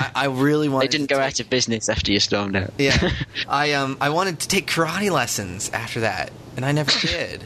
I, 0.00 0.10
I 0.14 0.24
really 0.26 0.68
wanted. 0.68 0.68
They 0.68 0.70
wanted. 0.70 0.90
didn't 0.90 1.08
to 1.08 1.14
go 1.14 1.18
take- 1.20 1.26
out 1.26 1.40
of 1.40 1.50
business 1.50 1.88
after 1.88 2.12
you 2.12 2.20
stormed 2.20 2.56
out. 2.56 2.72
Yeah, 2.78 3.10
I 3.48 3.72
um, 3.74 3.96
I 4.00 4.10
wanted 4.10 4.40
to 4.40 4.48
take 4.48 4.68
karate 4.70 5.10
lessons 5.10 5.70
after 5.70 6.00
that, 6.00 6.30
and 6.56 6.64
I 6.64 6.72
never 6.72 6.90
did. 7.06 7.44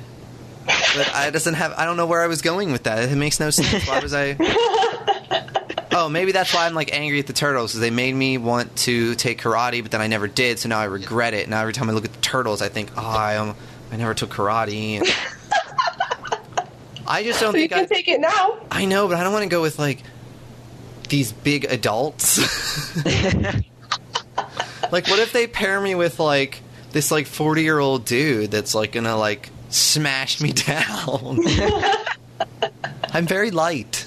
But 0.67 1.15
I 1.15 1.31
doesn't 1.31 1.55
have. 1.55 1.73
I 1.77 1.85
don't 1.85 1.97
know 1.97 2.07
where 2.07 2.23
I 2.23 2.27
was 2.27 2.43
going 2.43 2.73
with 2.73 2.85
that. 2.85 3.11
It 3.11 3.17
makes 3.17 3.39
no 3.41 3.51
sense. 3.51 3.87
Why 3.87 4.01
was 4.01 4.15
I? 4.15 4.37
Oh, 5.97 6.09
maybe 6.09 6.33
that's 6.33 6.53
why 6.53 6.67
I'm 6.67 6.75
like 6.75 6.93
angry 6.93 7.21
at 7.21 7.29
the 7.29 7.33
turtles 7.33 7.71
because 7.71 7.81
they 7.81 7.91
made 7.91 8.13
me 8.17 8.37
want 8.37 8.75
to 8.79 9.15
take 9.15 9.41
karate, 9.41 9.81
but 9.81 9.93
then 9.93 10.01
I 10.01 10.09
never 10.09 10.27
did. 10.27 10.59
So 10.59 10.69
now 10.69 10.81
I 10.81 10.87
regret 10.87 11.35
it. 11.35 11.49
Now 11.49 11.61
every 11.61 11.73
time 11.73 11.89
I 11.89 11.93
look 11.93 12.05
at 12.05 12.13
the 12.13 12.21
turtles, 12.21 12.63
I 12.63 12.69
think, 12.69 12.91
oh, 12.97 13.01
I 13.01 13.37
um, 13.37 13.55
I 13.93 13.97
never 13.97 14.13
took 14.13 14.31
karate. 14.31 14.99
And 14.99 15.07
I 17.07 17.23
just 17.23 17.41
don't 17.41 17.53
So 17.53 17.59
you 17.59 17.69
think 17.69 17.73
I. 17.75 17.79
can 17.81 17.89
take 17.89 18.09
it 18.09 18.21
now. 18.21 18.59
I 18.73 18.87
know, 18.87 19.07
but 19.07 19.19
I 19.19 19.23
don't 19.23 19.33
want 19.33 19.45
to 19.45 19.49
go 19.49 19.63
with 19.63 19.79
like 19.79 20.03
these 21.09 21.33
big 21.33 21.65
adults. 21.65 22.39
like, 23.05 23.65
what 25.09 25.19
if 25.19 25.33
they 25.33 25.47
pair 25.47 25.81
me 25.81 25.95
with 25.95 26.19
like 26.19 26.61
this 26.93 27.11
like 27.11 27.27
forty 27.27 27.63
year 27.63 27.79
old 27.79 28.05
dude 28.05 28.51
that's 28.51 28.75
like 28.75 28.93
gonna 28.93 29.17
like 29.17 29.51
smash 29.71 30.41
me 30.41 30.53
down? 30.53 31.39
I'm 33.13 33.27
very 33.27 33.51
light. 33.51 34.07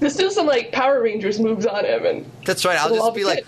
Just 0.00 0.18
do 0.18 0.30
some 0.30 0.46
like 0.46 0.72
Power 0.72 1.02
Rangers 1.02 1.40
moves 1.40 1.66
on 1.66 1.84
him, 1.84 2.06
and 2.06 2.30
That's 2.44 2.64
right. 2.64 2.78
I'll 2.78 2.94
just 2.94 3.14
be 3.14 3.20
be 3.20 3.24
like, 3.24 3.46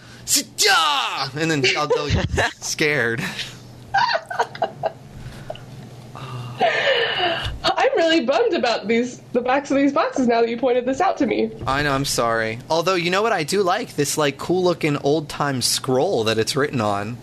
and 1.36 1.50
then 1.50 1.64
I'll 1.76 1.88
go 1.88 2.08
scared. 2.58 3.22
I'm 6.60 7.96
really 7.96 8.24
bummed 8.24 8.54
about 8.54 8.88
these 8.88 9.18
the 9.32 9.40
backs 9.40 9.70
of 9.70 9.76
these 9.76 9.92
boxes 9.92 10.26
now 10.26 10.40
that 10.40 10.50
you 10.50 10.56
pointed 10.56 10.86
this 10.86 11.00
out 11.00 11.16
to 11.18 11.26
me. 11.26 11.50
I 11.66 11.82
know. 11.82 11.92
I'm 11.92 12.04
sorry. 12.04 12.58
Although 12.70 12.94
you 12.94 13.10
know 13.10 13.22
what 13.22 13.32
I 13.32 13.44
do 13.44 13.62
like 13.62 13.96
this 13.96 14.18
like 14.18 14.38
cool 14.38 14.64
looking 14.64 14.96
old 14.98 15.28
time 15.28 15.62
scroll 15.62 16.24
that 16.24 16.38
it's 16.38 16.56
written 16.56 16.80
on. 16.80 17.16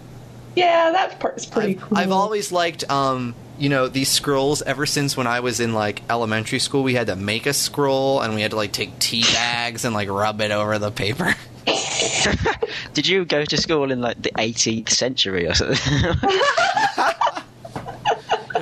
Yeah, 0.56 0.92
that 0.92 1.20
part 1.20 1.38
is 1.38 1.46
pretty 1.46 1.76
I've, 1.76 1.82
cool. 1.82 1.98
I've 1.98 2.12
always 2.12 2.52
liked 2.52 2.90
um 2.90 3.36
you 3.58 3.70
know 3.70 3.88
these 3.88 4.10
scrolls 4.10 4.62
ever 4.62 4.86
since 4.86 5.16
when 5.16 5.28
I 5.28 5.40
was 5.40 5.60
in 5.60 5.74
like 5.74 6.02
elementary 6.10 6.60
school 6.60 6.84
we 6.84 6.94
had 6.94 7.08
to 7.08 7.16
make 7.16 7.46
a 7.46 7.54
scroll 7.54 8.22
and 8.22 8.36
we 8.36 8.42
had 8.42 8.52
to 8.52 8.58
like 8.58 8.72
take 8.72 8.98
tea 9.00 9.24
bags 9.34 9.86
and 9.86 9.94
like 9.94 10.10
rub 10.10 10.42
it 10.42 10.52
over 10.52 10.78
the 10.80 10.92
paper. 10.92 11.36
Did 12.94 13.08
you 13.08 13.26
go 13.26 13.44
to 13.44 13.58
school 13.58 13.92
in 13.92 14.02
like 14.02 14.22
the 14.22 14.32
18th 14.32 14.90
century 14.90 15.48
or 15.48 15.54
something? 15.54 16.16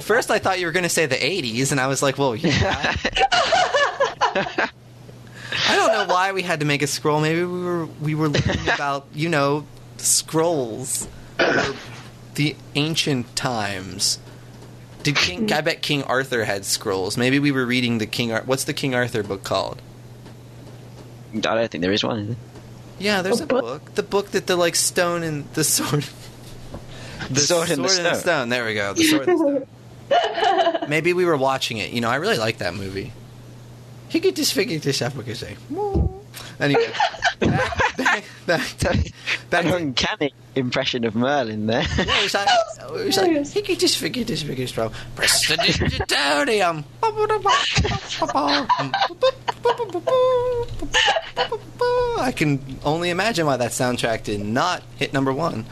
At 0.03 0.07
first 0.07 0.29
I 0.31 0.37
thought 0.37 0.59
you 0.59 0.65
were 0.65 0.73
going 0.73 0.83
to 0.83 0.89
say 0.89 1.05
the 1.05 1.15
80s 1.15 1.71
and 1.71 1.79
I 1.79 1.87
was 1.87 2.03
like, 2.03 2.17
"Well, 2.17 2.35
yeah." 2.35 2.93
I 4.35 5.75
don't 5.77 5.87
know 5.93 6.13
why 6.13 6.33
we 6.33 6.41
had 6.41 6.59
to 6.59 6.65
make 6.65 6.81
a 6.81 6.87
scroll. 6.87 7.21
Maybe 7.21 7.41
we 7.45 7.63
were 7.63 7.85
we 8.01 8.13
were 8.13 8.27
learning 8.27 8.67
about, 8.73 9.07
you 9.13 9.29
know, 9.29 9.65
scrolls 9.97 11.07
or 11.39 11.63
the 12.35 12.57
ancient 12.75 13.33
times. 13.37 14.19
Did 15.03 15.15
King 15.15 15.53
I 15.53 15.61
bet 15.61 15.81
King 15.81 16.03
Arthur 16.03 16.43
had 16.43 16.65
scrolls. 16.65 17.15
Maybe 17.17 17.39
we 17.39 17.53
were 17.53 17.65
reading 17.65 17.99
the 17.99 18.05
King 18.05 18.33
Ar- 18.33 18.43
What's 18.45 18.65
the 18.65 18.73
King 18.73 18.93
Arthur 18.93 19.23
book 19.23 19.43
called? 19.45 19.81
I 21.33 21.39
don't 21.39 21.71
think 21.71 21.81
there 21.81 21.93
is 21.93 22.03
one. 22.03 22.19
Is 22.19 22.27
there? 22.27 22.37
Yeah, 22.99 23.21
there's 23.21 23.39
a 23.39 23.43
A 23.43 23.47
book? 23.47 23.61
book. 23.63 23.95
The 23.95 24.03
book 24.03 24.31
that 24.31 24.47
the 24.47 24.57
like 24.57 24.75
stone 24.75 25.23
and 25.23 25.45
the 25.53 25.63
sword. 25.75 26.03
The 27.29 27.39
Sword 27.39 27.69
and 27.71 27.85
the 27.85 28.15
Stone. 28.15 28.49
There 28.49 28.65
we 28.65 28.73
go. 28.73 28.91
The 28.93 29.03
sword 29.05 29.29
and 29.29 29.39
the 29.39 29.43
stone. 29.45 29.67
Maybe 30.87 31.13
we 31.13 31.25
were 31.25 31.37
watching 31.37 31.77
it. 31.77 31.91
You 31.91 32.01
know, 32.01 32.09
I 32.09 32.15
really 32.15 32.37
like 32.37 32.57
that 32.59 32.73
movie. 32.73 33.11
He 34.09 34.19
could 34.19 34.35
just 34.35 34.53
figure 34.53 34.77
this 34.79 35.01
out 35.01 35.15
because 35.15 35.39
say. 35.39 35.55
Anyway, 36.59 36.87
back, 37.39 37.97
back, 37.97 38.23
back, 38.45 38.67
to- 38.79 39.11
back 39.49 39.65
An 39.65 39.73
uncanny 39.73 40.33
impression 40.55 41.03
of 41.03 41.15
Merlin 41.15 41.65
there. 41.65 41.81
Yeah, 41.97 42.03
it 42.07 42.23
was 42.23 42.33
like, 42.33 42.47
it 42.79 43.05
was 43.05 43.17
like, 43.17 43.47
he 43.47 43.61
could 43.63 43.79
just 43.79 43.97
figure 43.97 44.23
this 44.23 44.43
figure 44.43 44.67
strong. 44.67 44.91
Prestidigitarium. 45.15 46.83
I 52.19 52.31
can 52.35 52.79
only 52.85 53.09
imagine 53.09 53.45
why 53.45 53.57
that 53.57 53.71
soundtrack 53.71 54.23
did 54.23 54.41
not 54.41 54.83
hit 54.97 55.11
number 55.13 55.33
one. 55.33 55.65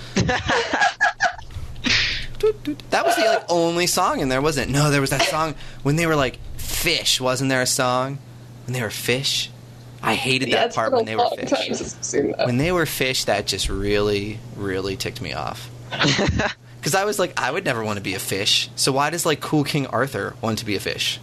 That 2.90 3.06
was 3.06 3.16
the 3.16 3.24
like 3.24 3.46
only 3.50 3.88
song 3.88 4.20
in 4.20 4.30
there, 4.30 4.42
wasn't 4.42 4.70
it? 4.70 4.74
No, 4.74 4.90
there 4.92 5.02
was 5.02 5.12
that 5.12 5.24
song 5.24 5.56
when 5.84 5.96
they 5.96 6.08
were 6.08 6.16
like 6.16 6.40
fish. 6.58 7.22
Wasn't 7.22 7.50
there 7.50 7.62
a 7.62 7.68
song 7.68 8.20
when 8.66 8.74
they 8.74 8.82
were 8.82 8.90
fish? 8.90 9.50
I 10.04 10.16
hated 10.16 10.50
yeah, 10.50 10.58
that 10.58 10.68
it's 10.68 10.76
part 10.76 10.92
when 10.92 11.06
they 11.06 11.16
were 11.16 11.30
fish. 11.36 11.50
time 11.50 11.74
since 11.76 11.96
I've 11.96 12.04
seen 12.04 12.32
that. 12.32 12.48
When 12.48 12.58
they 12.58 12.72
were 12.72 12.88
fish, 12.88 13.26
that 13.26 13.46
just 13.46 13.70
really, 13.70 14.40
really 14.56 14.96
ticked 14.96 15.22
me 15.22 15.34
off. 15.34 15.70
Because 16.82 16.96
I 16.96 17.06
was 17.06 17.20
like, 17.20 17.40
I 17.40 17.52
would 17.52 17.64
never 17.64 17.84
want 17.84 17.98
to 17.98 18.04
be 18.04 18.16
a 18.16 18.20
fish. 18.20 18.68
So 18.76 18.92
why 18.92 19.12
does 19.12 19.24
like 19.24 19.40
cool 19.40 19.64
King 19.64 19.86
Arthur 19.86 20.36
want 20.42 20.58
to 20.60 20.66
be 20.66 20.76
a 20.76 20.80
fish? 20.80 21.20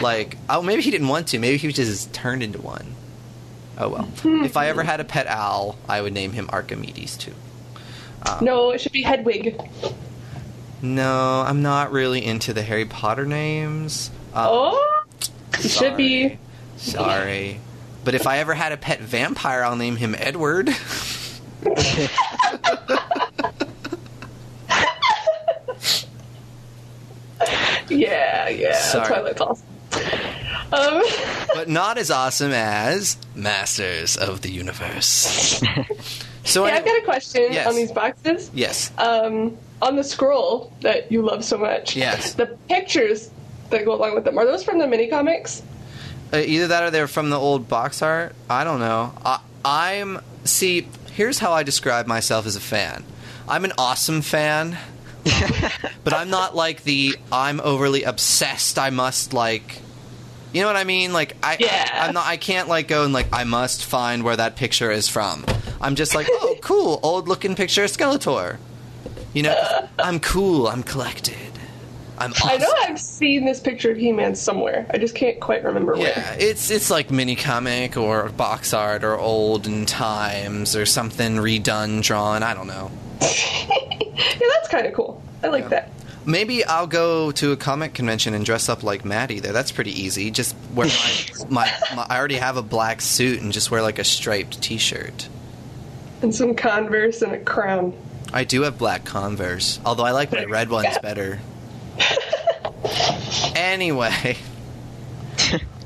like, 0.00 0.36
oh, 0.48 0.62
maybe 0.62 0.82
he 0.82 0.92
didn't 0.92 1.08
want 1.08 1.26
to. 1.28 1.40
Maybe 1.40 1.56
he 1.56 1.66
was 1.66 1.74
just 1.74 2.14
turned 2.14 2.44
into 2.44 2.60
one. 2.60 2.94
Oh 3.76 3.88
well. 3.88 4.02
Hmm. 4.04 4.44
if 4.44 4.56
I 4.56 4.68
ever 4.68 4.84
had 4.84 5.00
a 5.00 5.04
pet 5.04 5.26
owl, 5.26 5.76
I 5.88 6.00
would 6.00 6.12
name 6.12 6.30
him 6.30 6.48
Archimedes 6.52 7.16
too. 7.16 7.34
No, 8.40 8.68
um, 8.68 8.74
it 8.74 8.80
should 8.80 8.92
be 8.92 9.02
Hedwig. 9.02 9.60
No, 10.82 11.42
I'm 11.46 11.62
not 11.62 11.92
really 11.92 12.24
into 12.24 12.52
the 12.52 12.62
Harry 12.62 12.84
Potter 12.84 13.24
names. 13.24 14.10
Uh, 14.34 14.46
oh, 14.50 15.04
it 15.54 15.62
sorry. 15.62 15.68
should 15.68 15.96
be. 15.96 16.38
Sorry. 16.76 17.60
But 18.04 18.14
if 18.14 18.26
I 18.26 18.38
ever 18.38 18.54
had 18.54 18.72
a 18.72 18.76
pet 18.76 19.00
vampire, 19.00 19.64
I'll 19.64 19.76
name 19.76 19.96
him 19.96 20.14
Edward. 20.16 20.68
yeah, 27.88 28.48
yeah. 28.48 28.78
Sorry. 28.80 29.06
Twilight 29.06 29.38
Falls. 29.38 29.62
Um. 30.72 31.02
but 31.54 31.68
not 31.68 31.96
as 31.96 32.10
awesome 32.10 32.52
as 32.52 33.16
Masters 33.34 34.16
of 34.16 34.42
the 34.42 34.50
Universe. 34.50 35.62
So 36.46 36.66
yeah, 36.66 36.76
I've 36.76 36.84
got 36.84 36.96
a 36.98 37.04
question 37.04 37.48
Yes. 37.50 37.66
on 37.66 37.74
these 37.76 37.92
boxes. 37.92 38.50
yes, 38.54 38.90
Um, 38.98 39.56
on 39.82 39.96
the 39.96 40.04
scroll 40.04 40.72
that 40.80 41.10
you 41.12 41.20
love 41.22 41.44
so 41.44 41.58
much. 41.58 41.94
Yes. 41.96 42.32
The 42.34 42.46
pictures 42.68 43.30
that 43.70 43.84
go 43.84 43.94
along 43.94 44.14
with 44.14 44.24
them 44.24 44.38
are 44.38 44.46
those 44.46 44.62
from 44.64 44.78
the 44.78 44.86
mini 44.86 45.08
comics? 45.08 45.62
uh, 46.32 46.38
either 46.38 46.68
that 46.68 46.82
or 46.82 46.90
they're 46.90 47.06
from 47.08 47.30
the 47.30 47.38
old 47.38 47.68
box 47.68 48.00
art. 48.02 48.34
I 48.48 48.64
don't 48.64 48.80
know. 48.80 49.12
I, 49.24 49.40
I'm 49.64 50.20
see. 50.44 50.88
Here's 51.12 51.38
how 51.38 51.52
I 51.52 51.62
describe 51.62 52.06
myself 52.06 52.46
as 52.46 52.56
a 52.56 52.60
fan. 52.60 53.04
I'm 53.48 53.64
an 53.64 53.72
awesome 53.78 54.22
fan, 54.22 54.76
but 56.04 56.12
I'm 56.14 56.30
not 56.30 56.54
like 56.56 56.82
the 56.84 57.16
I'm 57.32 57.60
overly 57.60 58.02
obsessed. 58.04 58.78
I 58.78 58.90
must 58.90 59.32
like. 59.34 59.82
You 60.52 60.62
know 60.62 60.68
what 60.68 60.76
I 60.76 60.84
mean? 60.84 61.12
Like 61.12 61.36
I, 61.42 61.56
Yeah. 61.60 61.90
I, 61.92 62.06
am 62.08 62.14
not. 62.14 62.26
I 62.26 62.36
can't 62.38 62.68
like 62.68 62.88
go 62.88 63.04
and 63.04 63.12
like 63.12 63.26
I 63.32 63.44
must 63.44 63.84
find 63.84 64.22
where 64.24 64.36
that 64.36 64.56
picture 64.56 64.90
is 64.90 65.08
from. 65.08 65.44
I'm 65.80 65.94
just 65.94 66.14
like, 66.14 66.26
oh, 66.30 66.56
cool, 66.62 67.00
old 67.02 67.28
looking 67.28 67.54
picture 67.54 67.84
of 67.84 67.90
Skeletor. 67.90 68.58
You 69.34 69.42
know, 69.42 69.88
I'm 69.98 70.20
cool. 70.20 70.66
I'm 70.68 70.82
collected. 70.82 71.34
I'm 72.18 72.32
awesome. 72.32 72.48
I 72.50 72.56
know 72.56 72.72
I've 72.84 72.98
seen 72.98 73.44
this 73.44 73.60
picture 73.60 73.90
of 73.90 73.98
He-Man 73.98 74.34
somewhere. 74.34 74.86
I 74.90 74.96
just 74.96 75.14
can't 75.14 75.38
quite 75.38 75.62
remember 75.64 75.92
where 75.94 76.08
Yeah, 76.08 76.32
it's 76.38 76.70
it's 76.70 76.88
like 76.90 77.10
mini 77.10 77.36
comic 77.36 77.98
or 77.98 78.30
box 78.30 78.72
art 78.72 79.04
or 79.04 79.18
olden 79.18 79.84
times 79.84 80.74
or 80.74 80.86
something 80.86 81.36
redone, 81.36 82.02
drawn. 82.02 82.42
I 82.42 82.54
don't 82.54 82.66
know. 82.68 82.90
yeah, 83.20 84.38
that's 84.54 84.68
kind 84.70 84.86
of 84.86 84.94
cool. 84.94 85.22
I 85.44 85.48
like 85.48 85.64
Yeah. 85.64 85.68
that. 85.68 85.90
Maybe 86.24 86.64
I'll 86.64 86.86
go 86.88 87.30
to 87.32 87.52
a 87.52 87.56
comic 87.56 87.92
convention 87.92 88.32
and 88.34 88.44
dress 88.46 88.68
up 88.70 88.82
like 88.82 89.04
Matty 89.04 89.38
there. 89.38 89.52
That's 89.52 89.70
pretty 89.70 89.92
easy. 89.92 90.30
Just 90.30 90.56
wear 90.74 90.88
my, 90.88 91.44
my, 91.50 91.72
my 91.94 92.06
I 92.08 92.18
already 92.18 92.34
have 92.36 92.56
a 92.56 92.62
black 92.62 93.00
suit 93.02 93.42
and 93.42 93.52
just 93.52 93.70
wear 93.70 93.82
like 93.82 93.98
a 93.98 94.04
striped 94.04 94.60
T-shirt. 94.62 95.28
And 96.26 96.34
some 96.34 96.56
Converse 96.56 97.22
and 97.22 97.34
a 97.34 97.38
crown. 97.38 97.94
I 98.32 98.42
do 98.42 98.62
have 98.62 98.76
black 98.78 99.04
Converse, 99.04 99.78
although 99.86 100.02
I 100.02 100.10
like 100.10 100.32
my 100.32 100.42
red 100.44 100.68
ones 100.68 100.88
Yeah. 100.90 100.98
better. 100.98 101.38
anyway, 103.54 104.36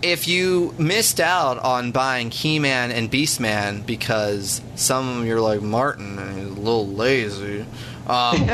if 0.00 0.26
you 0.26 0.74
missed 0.78 1.20
out 1.20 1.58
on 1.58 1.92
buying 1.92 2.30
He-Man 2.30 2.90
and 2.90 3.12
Beastman 3.12 3.84
because 3.84 4.62
some 4.76 5.18
of 5.20 5.26
you're 5.26 5.42
like 5.42 5.60
Martin 5.60 6.18
and 6.18 6.38
he's 6.38 6.46
a 6.46 6.52
little 6.58 6.88
lazy, 6.88 7.66
um, 8.06 8.48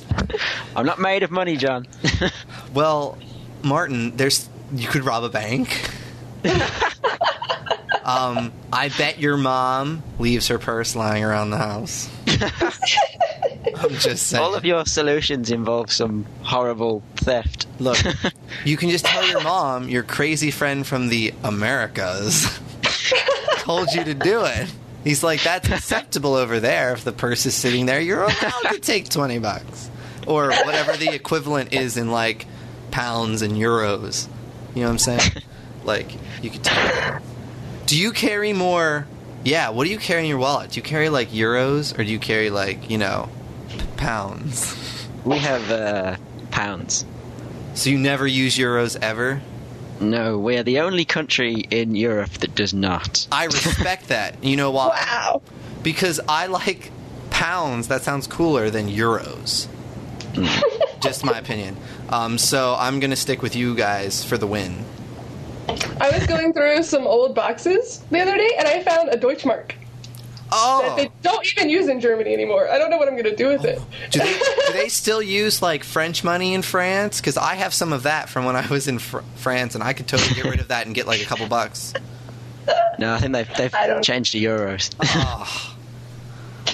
I'm 0.74 0.86
not 0.86 0.98
made 0.98 1.24
of 1.24 1.30
money, 1.30 1.58
Jon. 1.58 1.86
well, 2.72 3.18
Martin, 3.62 4.16
there's 4.16 4.48
you 4.74 4.88
could 4.88 5.04
rob 5.04 5.24
a 5.24 5.28
bank. 5.28 5.90
Um, 8.04 8.52
I 8.72 8.88
bet 8.88 9.18
your 9.18 9.36
mom 9.36 10.02
leaves 10.18 10.48
her 10.48 10.58
purse 10.58 10.96
lying 10.96 11.22
around 11.24 11.50
the 11.50 11.58
house. 11.58 12.10
I'm 13.76 13.90
just 13.90 14.26
saying. 14.26 14.42
All 14.42 14.54
of 14.54 14.64
your 14.64 14.84
solutions 14.86 15.50
involve 15.50 15.90
some 15.90 16.26
horrible 16.42 17.02
theft. 17.16 17.66
Look, 17.78 17.98
you 18.64 18.76
can 18.76 18.90
just 18.90 19.04
tell 19.04 19.26
your 19.26 19.42
mom 19.42 19.88
your 19.88 20.02
crazy 20.02 20.50
friend 20.50 20.86
from 20.86 21.08
the 21.08 21.32
Americas 21.44 22.60
told 23.58 23.92
you 23.92 24.04
to 24.04 24.14
do 24.14 24.44
it. 24.44 24.72
He's 25.04 25.22
like, 25.22 25.42
that's 25.42 25.68
acceptable 25.68 26.34
over 26.34 26.60
there. 26.60 26.92
If 26.92 27.04
the 27.04 27.12
purse 27.12 27.44
is 27.46 27.54
sitting 27.54 27.86
there, 27.86 28.00
you're 28.00 28.22
allowed 28.22 28.70
to 28.70 28.78
take 28.80 29.08
20 29.08 29.38
bucks. 29.40 29.90
Or 30.26 30.50
whatever 30.50 30.96
the 30.96 31.12
equivalent 31.12 31.72
is 31.72 31.96
in 31.96 32.12
like 32.12 32.46
pounds 32.92 33.42
and 33.42 33.54
euros. 33.54 34.28
You 34.74 34.82
know 34.82 34.86
what 34.86 34.92
I'm 34.92 34.98
saying? 34.98 35.32
Like, 35.84 36.12
you 36.42 36.50
could 36.50 36.62
tell. 36.62 37.20
Do 37.92 38.00
you 38.00 38.12
carry 38.12 38.54
more? 38.54 39.06
Yeah, 39.44 39.68
what 39.68 39.84
do 39.84 39.90
you 39.90 39.98
carry 39.98 40.22
in 40.22 40.26
your 40.30 40.38
wallet? 40.38 40.70
Do 40.70 40.76
you 40.76 40.82
carry 40.82 41.10
like 41.10 41.28
euros 41.28 41.92
or 41.98 42.02
do 42.02 42.10
you 42.10 42.18
carry 42.18 42.48
like, 42.48 42.88
you 42.88 42.96
know, 42.96 43.28
pounds? 43.98 45.06
We 45.26 45.36
have 45.36 45.70
uh, 45.70 46.16
pounds. 46.50 47.04
So 47.74 47.90
you 47.90 47.98
never 47.98 48.26
use 48.26 48.56
euros 48.56 48.96
ever? 49.02 49.42
No, 50.00 50.38
we're 50.38 50.62
the 50.62 50.80
only 50.80 51.04
country 51.04 51.66
in 51.70 51.94
Europe 51.94 52.30
that 52.38 52.54
does 52.54 52.72
not. 52.72 53.28
I 53.30 53.44
respect 53.44 54.08
that. 54.08 54.42
You 54.42 54.56
know 54.56 54.70
why? 54.70 54.88
Wow. 54.88 55.42
Because 55.82 56.18
I 56.26 56.46
like 56.46 56.90
pounds. 57.28 57.88
That 57.88 58.00
sounds 58.00 58.26
cooler 58.26 58.70
than 58.70 58.88
euros. 58.88 59.66
Just 61.02 61.26
my 61.26 61.36
opinion. 61.36 61.76
Um, 62.08 62.38
so 62.38 62.74
I'm 62.78 63.00
gonna 63.00 63.16
stick 63.16 63.42
with 63.42 63.54
you 63.54 63.74
guys 63.74 64.24
for 64.24 64.38
the 64.38 64.46
win. 64.46 64.82
I 65.68 66.10
was 66.10 66.26
going 66.26 66.52
through 66.52 66.82
some 66.82 67.06
old 67.06 67.34
boxes 67.34 67.98
the 68.10 68.20
other 68.20 68.36
day 68.36 68.50
and 68.58 68.66
I 68.66 68.82
found 68.82 69.10
a 69.10 69.16
Deutschmark 69.16 69.72
oh. 70.52 70.82
that 70.82 70.92
Oh, 70.92 70.96
they 70.96 71.10
don't 71.22 71.46
even 71.52 71.70
use 71.70 71.88
in 71.88 72.00
Germany 72.00 72.32
anymore. 72.32 72.68
I 72.68 72.78
don't 72.78 72.90
know 72.90 72.98
what 72.98 73.08
I'm 73.08 73.14
going 73.14 73.24
to 73.24 73.36
do 73.36 73.48
with 73.48 73.64
it. 73.64 73.80
do 74.10 74.18
they, 74.20 74.32
do 74.32 74.72
they 74.72 74.88
still 74.88 75.22
use 75.22 75.62
like 75.62 75.84
French 75.84 76.22
money 76.22 76.54
in 76.54 76.62
France? 76.62 77.20
Because 77.20 77.36
I 77.36 77.54
have 77.54 77.74
some 77.74 77.92
of 77.92 78.04
that 78.04 78.28
from 78.28 78.44
when 78.44 78.56
I 78.56 78.66
was 78.66 78.88
in 78.88 78.98
fr- 78.98 79.20
France, 79.36 79.74
and 79.74 79.82
I 79.82 79.92
could 79.92 80.06
totally 80.06 80.34
get 80.34 80.44
rid 80.44 80.60
of 80.60 80.68
that 80.68 80.86
and 80.86 80.94
get 80.94 81.06
like 81.06 81.22
a 81.22 81.24
couple 81.24 81.46
bucks. 81.48 81.94
No, 82.98 83.14
I 83.14 83.18
think 83.18 83.32
they've, 83.32 83.56
they've 83.56 83.74
I 83.74 84.00
changed 84.00 84.32
to 84.32 84.38
euros. 84.38 84.94
Oh, 85.02 85.76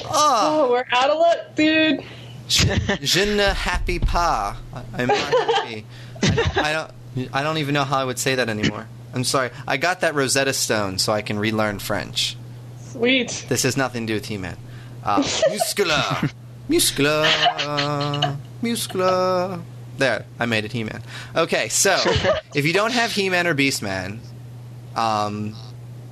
oh 0.04 0.08
Oh, 0.10 0.70
we're 0.70 0.84
out 0.92 1.10
of 1.10 1.18
luck, 1.18 1.38
dude. 1.54 2.04
je 2.48 3.36
ne 3.36 3.54
happy 3.54 3.98
pas. 3.98 4.56
I'm 4.94 5.08
not 5.08 5.16
happy. 5.16 5.86
I 6.22 6.28
don't, 6.28 6.58
I 6.58 6.72
don't. 6.72 6.90
I 7.32 7.42
don't 7.42 7.58
even 7.58 7.74
know 7.74 7.84
how 7.84 7.98
I 7.98 8.04
would 8.04 8.18
say 8.18 8.34
that 8.34 8.48
anymore. 8.48 8.86
I'm 9.14 9.24
sorry. 9.24 9.50
I 9.66 9.76
got 9.76 10.00
that 10.00 10.14
Rosetta 10.14 10.52
Stone 10.52 10.98
so 10.98 11.12
I 11.12 11.22
can 11.22 11.38
relearn 11.38 11.78
French. 11.78 12.36
Sweet. 12.80 13.46
This 13.48 13.62
has 13.62 13.76
nothing 13.76 14.06
to 14.06 14.12
do 14.12 14.14
with 14.14 14.26
He-Man. 14.26 14.56
Uh, 15.04 15.18
muscular, 15.48 16.04
muscular, 16.68 18.36
muscular. 18.62 19.60
There, 19.96 20.24
I 20.38 20.46
made 20.46 20.64
it 20.64 20.72
He-Man. 20.72 21.02
Okay, 21.34 21.68
so 21.68 21.96
if 22.54 22.64
you 22.66 22.72
don't 22.72 22.92
have 22.92 23.12
He-Man 23.12 23.46
or 23.46 23.54
Beastman, 23.54 24.20
um, 24.94 25.54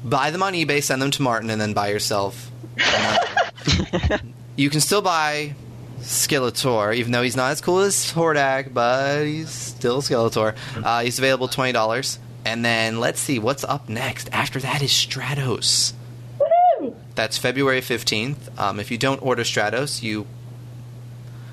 buy 0.05 0.31
them 0.31 0.42
on 0.42 0.55
eBay, 0.55 0.83
send 0.83 1.03
them 1.03 1.11
to 1.12 1.23
Martin, 1.23 1.51
and 1.51 1.61
then 1.61 1.73
buy 1.73 1.88
yourself. 1.88 2.51
another. 2.77 4.21
you 4.57 4.71
can 4.71 4.81
still 4.81 5.03
buy 5.03 5.55
Skeletor, 6.00 6.94
even 6.94 7.12
though 7.12 7.22
he's 7.22 7.37
not 7.37 7.52
as 7.52 7.61
cool 7.61 7.80
as 7.80 8.12
Hordak, 8.12 8.72
but 8.72 9.24
he's 9.24 9.50
still 9.50 10.02
Skeletor. 10.02 10.54
Uh, 10.82 11.02
he's 11.02 11.18
available 11.18 11.48
twenty 11.48 11.72
dollars. 11.72 12.18
And 12.46 12.64
then 12.64 13.00
let's 13.00 13.18
see 13.18 13.40
what's 13.40 13.64
up 13.64 13.88
next. 13.88 14.28
After 14.32 14.61
that 14.61 14.80
is 14.80 14.90
Stratos. 14.90 15.92
Woo! 16.38 16.94
That's 17.16 17.37
February 17.37 17.80
15th. 17.80 18.56
Um, 18.56 18.78
if 18.78 18.92
you 18.92 18.98
don't 18.98 19.20
order 19.20 19.42
Stratos, 19.42 20.00
you 20.00 20.28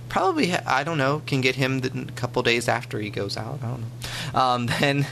probably, 0.08 0.50
ha- 0.50 0.62
I 0.68 0.84
don't 0.84 1.00
know, 1.00 1.24
can 1.26 1.42
get 1.42 1.56
him 1.56 1.80
the, 1.80 2.02
a 2.10 2.12
couple 2.12 2.44
days 2.44 2.68
after 2.68 3.00
he 3.00 3.10
goes 3.10 3.38
out. 3.38 3.58
I 3.64 3.68
don't 3.68 3.82
know. 3.82 4.40
Um, 4.40 4.66
then 4.80 5.08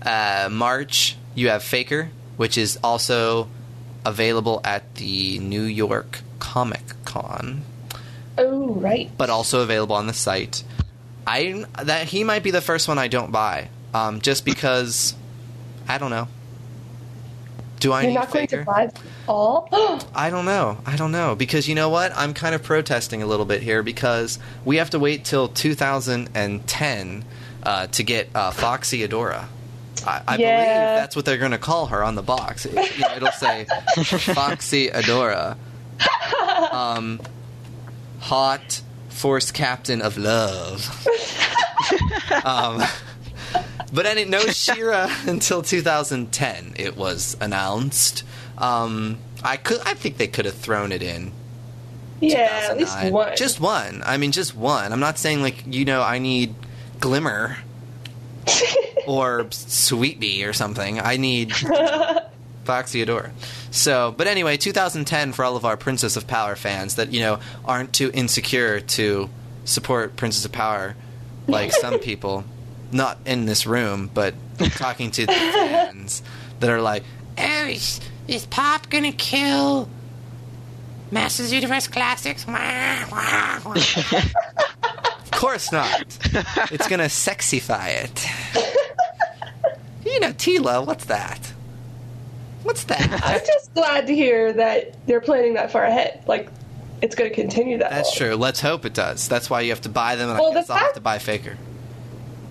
uh, 0.00 0.48
March, 0.52 1.16
you 1.34 1.48
have 1.48 1.64
Faker, 1.64 2.10
which 2.36 2.56
is 2.56 2.78
also 2.84 3.48
available 4.04 4.60
at 4.62 4.94
the 4.94 5.40
New 5.40 5.64
York 5.64 6.20
Comic 6.38 6.94
Con, 7.04 7.62
Oh, 8.38 8.74
right. 8.74 9.10
but 9.16 9.30
also 9.30 9.60
available 9.62 9.96
on 9.96 10.06
the 10.06 10.12
site. 10.14 10.62
I 11.26 11.64
that 11.82 12.06
he 12.08 12.22
might 12.24 12.42
be 12.42 12.50
the 12.50 12.60
first 12.60 12.86
one 12.88 12.98
I 12.98 13.08
don't 13.08 13.32
buy, 13.32 13.68
um, 13.94 14.20
just 14.20 14.44
because 14.44 15.14
I 15.88 15.98
don't 15.98 16.10
know. 16.10 16.28
Do 17.80 17.92
I 17.92 18.02
You're 18.02 18.10
need 18.10 18.14
not 18.16 18.30
going 18.30 18.46
to 18.48 18.64
buy 18.64 18.90
all? 19.28 19.68
I 20.14 20.30
don't 20.30 20.44
know. 20.46 20.78
I 20.86 20.96
don't 20.96 21.12
know 21.12 21.34
because 21.34 21.68
you 21.68 21.74
know 21.74 21.88
what? 21.90 22.12
I'm 22.16 22.32
kind 22.32 22.54
of 22.54 22.62
protesting 22.62 23.22
a 23.22 23.26
little 23.26 23.44
bit 23.44 23.62
here 23.62 23.82
because 23.82 24.38
we 24.64 24.76
have 24.76 24.90
to 24.90 24.98
wait 24.98 25.24
till 25.24 25.48
2010 25.48 27.24
uh, 27.62 27.86
to 27.88 28.02
get 28.02 28.28
uh, 28.34 28.50
Foxy 28.50 29.06
Adora. 29.06 29.46
I, 30.06 30.22
I 30.26 30.36
Yeah. 30.36 30.54
believe 30.56 30.96
that's 30.96 31.16
what 31.16 31.24
they're 31.24 31.36
going 31.38 31.50
to 31.50 31.58
call 31.58 31.86
her 31.86 32.02
on 32.02 32.14
the 32.14 32.22
box. 32.22 32.64
It, 32.66 32.96
you 32.96 33.02
know, 33.02 33.14
it'll 33.16 33.32
say 33.32 33.64
Foxy 34.04 34.88
Adora, 34.88 35.56
um, 36.72 37.20
hot 38.20 38.82
force 39.08 39.50
captain 39.50 40.02
of 40.02 40.16
love. 40.18 41.06
um, 42.44 42.82
but 43.92 44.06
any 44.06 44.24
no 44.24 44.40
She-Ra 44.40 45.10
until 45.26 45.62
2010. 45.62 46.74
It 46.76 46.96
was 46.96 47.36
announced. 47.40 48.24
Um, 48.58 49.18
I 49.42 49.56
could. 49.56 49.80
I 49.84 49.94
think 49.94 50.16
they 50.16 50.26
could 50.26 50.44
have 50.44 50.54
thrown 50.54 50.92
it 50.92 51.02
in. 51.02 51.32
yeah, 52.20 52.68
at 52.70 52.78
least 52.78 53.10
one. 53.10 53.36
Just 53.36 53.60
one. 53.60 54.02
I 54.04 54.16
mean, 54.16 54.32
just 54.32 54.56
one. 54.56 54.92
I'm 54.92 55.00
not 55.00 55.18
saying 55.18 55.42
like 55.42 55.64
you 55.66 55.84
know 55.84 56.02
I 56.02 56.18
need 56.18 56.54
Glimmer 57.00 57.58
or 59.06 59.46
Sweet 59.50 60.18
Bee 60.18 60.44
or 60.44 60.52
something. 60.52 60.98
I 61.00 61.16
need 61.16 61.52
Foxy 62.66 63.04
Adora. 63.04 63.30
So, 63.70 64.14
but 64.16 64.26
anyway, 64.26 64.56
2010 64.58 65.32
for 65.32 65.44
all 65.44 65.56
of 65.56 65.64
our 65.64 65.76
Princess 65.76 66.16
of 66.16 66.26
Power 66.26 66.56
fans 66.56 66.96
that 66.96 67.12
you 67.12 67.20
know 67.20 67.38
aren't 67.64 67.92
too 67.94 68.10
insecure 68.12 68.80
to 68.80 69.30
support 69.64 70.16
Princess 70.16 70.44
of 70.44 70.52
Power 70.52 70.94
like 71.46 71.72
some 71.80 71.98
people. 71.98 72.44
not 72.92 73.18
in 73.24 73.46
this 73.46 73.66
room, 73.66 74.10
but 74.12 74.34
talking 74.76 75.10
to 75.12 75.26
the 75.26 75.32
fans 75.32 76.22
that 76.60 76.68
are 76.70 76.80
like, 76.82 77.02
Oh, 77.38 77.66
is, 77.66 78.00
is 78.28 78.46
Pop 78.46 78.88
gonna 78.90 79.12
kill 79.12 79.88
Masters 81.10 81.52
Universe 81.52 81.86
Classics? 81.88 82.46
Wah, 82.46 82.54
wah, 83.12 83.60
wah. 83.64 83.74
of 83.74 85.30
course 85.32 85.70
not. 85.70 86.00
it's 86.72 86.88
gonna 86.88 87.04
sexify 87.04 87.88
it. 88.04 88.26
you 90.04 90.18
know, 90.20 90.32
Teela, 90.32 90.84
what's 90.86 91.04
that? 91.06 91.52
What's 92.66 92.84
that? 92.84 93.00
I'm 93.24 93.40
just 93.46 93.72
glad 93.74 94.06
to 94.08 94.14
hear 94.14 94.52
that 94.52 94.96
they're 95.06 95.20
planning 95.20 95.54
that 95.54 95.70
far 95.72 95.84
ahead. 95.84 96.22
Like, 96.26 96.50
it's 97.02 97.14
going 97.14 97.30
to 97.30 97.34
continue 97.34 97.78
that. 97.78 97.90
That's 97.90 98.08
long. 98.20 98.28
true. 98.30 98.36
Let's 98.36 98.60
hope 98.60 98.84
it 98.84 98.94
does. 98.94 99.28
That's 99.28 99.48
why 99.50 99.60
you 99.62 99.70
have 99.70 99.82
to 99.82 99.88
buy 99.88 100.16
them, 100.16 100.30
and 100.30 100.38
Well, 100.38 100.50
I 100.50 100.54
guess 100.54 100.66
the 100.66 100.72
I'll 100.72 100.78
have 100.78 100.86
fact- 100.88 100.94
to 100.96 101.00
buy 101.00 101.18
Faker. 101.18 101.56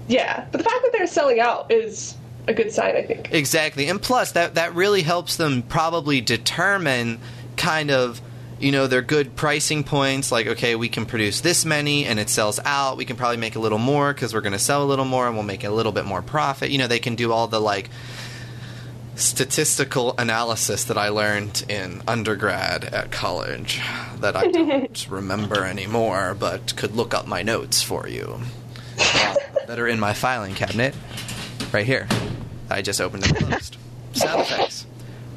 Yeah, 0.08 0.46
but 0.52 0.60
the 0.60 0.64
fact 0.64 0.84
that 0.84 0.92
they're 0.94 1.08
selling 1.08 1.40
out 1.40 1.72
is 1.72 2.16
a 2.48 2.54
good 2.54 2.72
sign, 2.72 2.96
I 2.96 3.02
think. 3.02 3.34
Exactly. 3.34 3.90
And 3.90 4.00
plus 4.02 4.34
that 4.34 4.54
that 4.56 4.76
really 4.76 5.02
helps 5.02 5.36
them 5.36 5.64
probably 5.64 6.22
determine 6.22 7.20
kind 7.58 7.90
of 7.90 8.22
you 8.60 8.72
know 8.72 8.86
their 8.86 9.02
good 9.02 9.36
pricing 9.36 9.84
points 9.84 10.32
like 10.32 10.46
okay 10.48 10.76
we 10.76 10.88
can 10.90 11.06
produce 11.06 11.42
this 11.42 11.66
many 11.66 12.06
and 12.06 12.20
it 12.20 12.30
sells 12.30 12.58
out 12.64 12.96
we 12.98 13.04
can 13.04 13.16
probably 13.18 13.36
make 13.38 13.56
a 13.56 13.60
little 13.60 13.78
more 13.78 14.14
because 14.14 14.34
we're 14.34 14.40
going 14.42 14.54
to 14.54 14.60
sell 14.60 14.84
a 14.84 14.86
little 14.86 15.04
more 15.06 15.26
and 15.28 15.36
we'll 15.36 15.44
make 15.44 15.64
a 15.66 15.70
little 15.70 15.92
bit 15.92 16.06
more 16.06 16.22
profit 16.22 16.70
you 16.70 16.78
know 16.78 16.88
they 16.88 17.00
can 17.00 17.16
do 17.16 17.32
all 17.34 17.48
the 17.48 17.60
like 17.60 17.90
statistical 19.16 20.14
analysis 20.18 20.84
that 20.84 20.98
i 20.98 21.10
learned 21.10 21.64
in 21.70 22.02
undergrad 22.08 22.84
at 22.86 23.12
college 23.12 23.80
that 24.20 24.36
i 24.36 24.48
don't 24.48 25.08
remember 25.10 25.64
anymore 25.64 26.36
but 26.38 26.76
could 26.76 26.96
look 26.96 27.14
up 27.14 27.28
my 27.28 27.42
notes 27.42 27.82
for 27.82 28.08
you 28.08 28.40
uh, 29.00 29.36
that 29.68 29.80
are 29.80 29.88
in 29.88 30.00
my 30.00 30.14
filing 30.14 30.54
cabinet 30.54 30.94
right 31.72 31.86
here 31.86 32.08
I 32.70 32.82
just 32.82 33.00
opened 33.00 33.28
and 33.28 33.36
closed. 33.36 33.78
Sound 34.14 34.42
effects. 34.42 34.86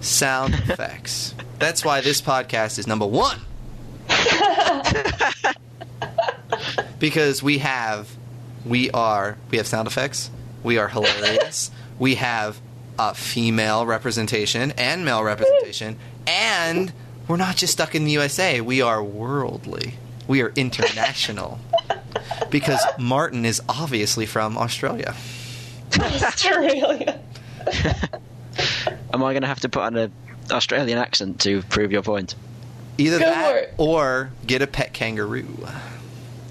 Sound 0.00 0.54
effects. 0.54 1.34
That's 1.58 1.84
why 1.84 2.00
this 2.00 2.22
podcast 2.22 2.78
is 2.78 2.86
number 2.86 3.06
one. 3.06 3.40
because 6.98 7.42
we 7.42 7.58
have, 7.58 8.08
we 8.64 8.90
are, 8.92 9.36
we 9.50 9.58
have 9.58 9.66
sound 9.66 9.88
effects. 9.88 10.30
We 10.62 10.78
are 10.78 10.88
hilarious. 10.88 11.70
we 11.98 12.14
have 12.14 12.58
uh, 12.98 13.12
female 13.12 13.86
representation 13.86 14.72
and 14.72 15.04
male 15.04 15.22
representation, 15.22 15.98
and 16.26 16.92
we're 17.26 17.36
not 17.36 17.56
just 17.56 17.72
stuck 17.72 17.94
in 17.94 18.04
the 18.04 18.12
USA. 18.12 18.60
We 18.60 18.82
are 18.82 19.02
worldly. 19.02 19.94
We 20.26 20.42
are 20.42 20.50
international. 20.56 21.60
because 22.50 22.84
Martin 22.98 23.44
is 23.44 23.60
obviously 23.68 24.26
from 24.26 24.56
Australia. 24.56 25.14
Australia. 25.98 27.20
Am 29.12 29.22
I 29.22 29.32
going 29.32 29.42
to 29.42 29.48
have 29.48 29.60
to 29.60 29.68
put 29.68 29.82
on 29.82 29.96
an 29.96 30.12
Australian 30.50 30.98
accent 30.98 31.40
to 31.40 31.62
prove 31.62 31.92
your 31.92 32.02
point? 32.02 32.34
Either 32.96 33.18
Go 33.18 33.24
that 33.24 33.74
or 33.76 34.30
get 34.46 34.62
a 34.62 34.66
pet 34.66 34.92
kangaroo. 34.92 35.66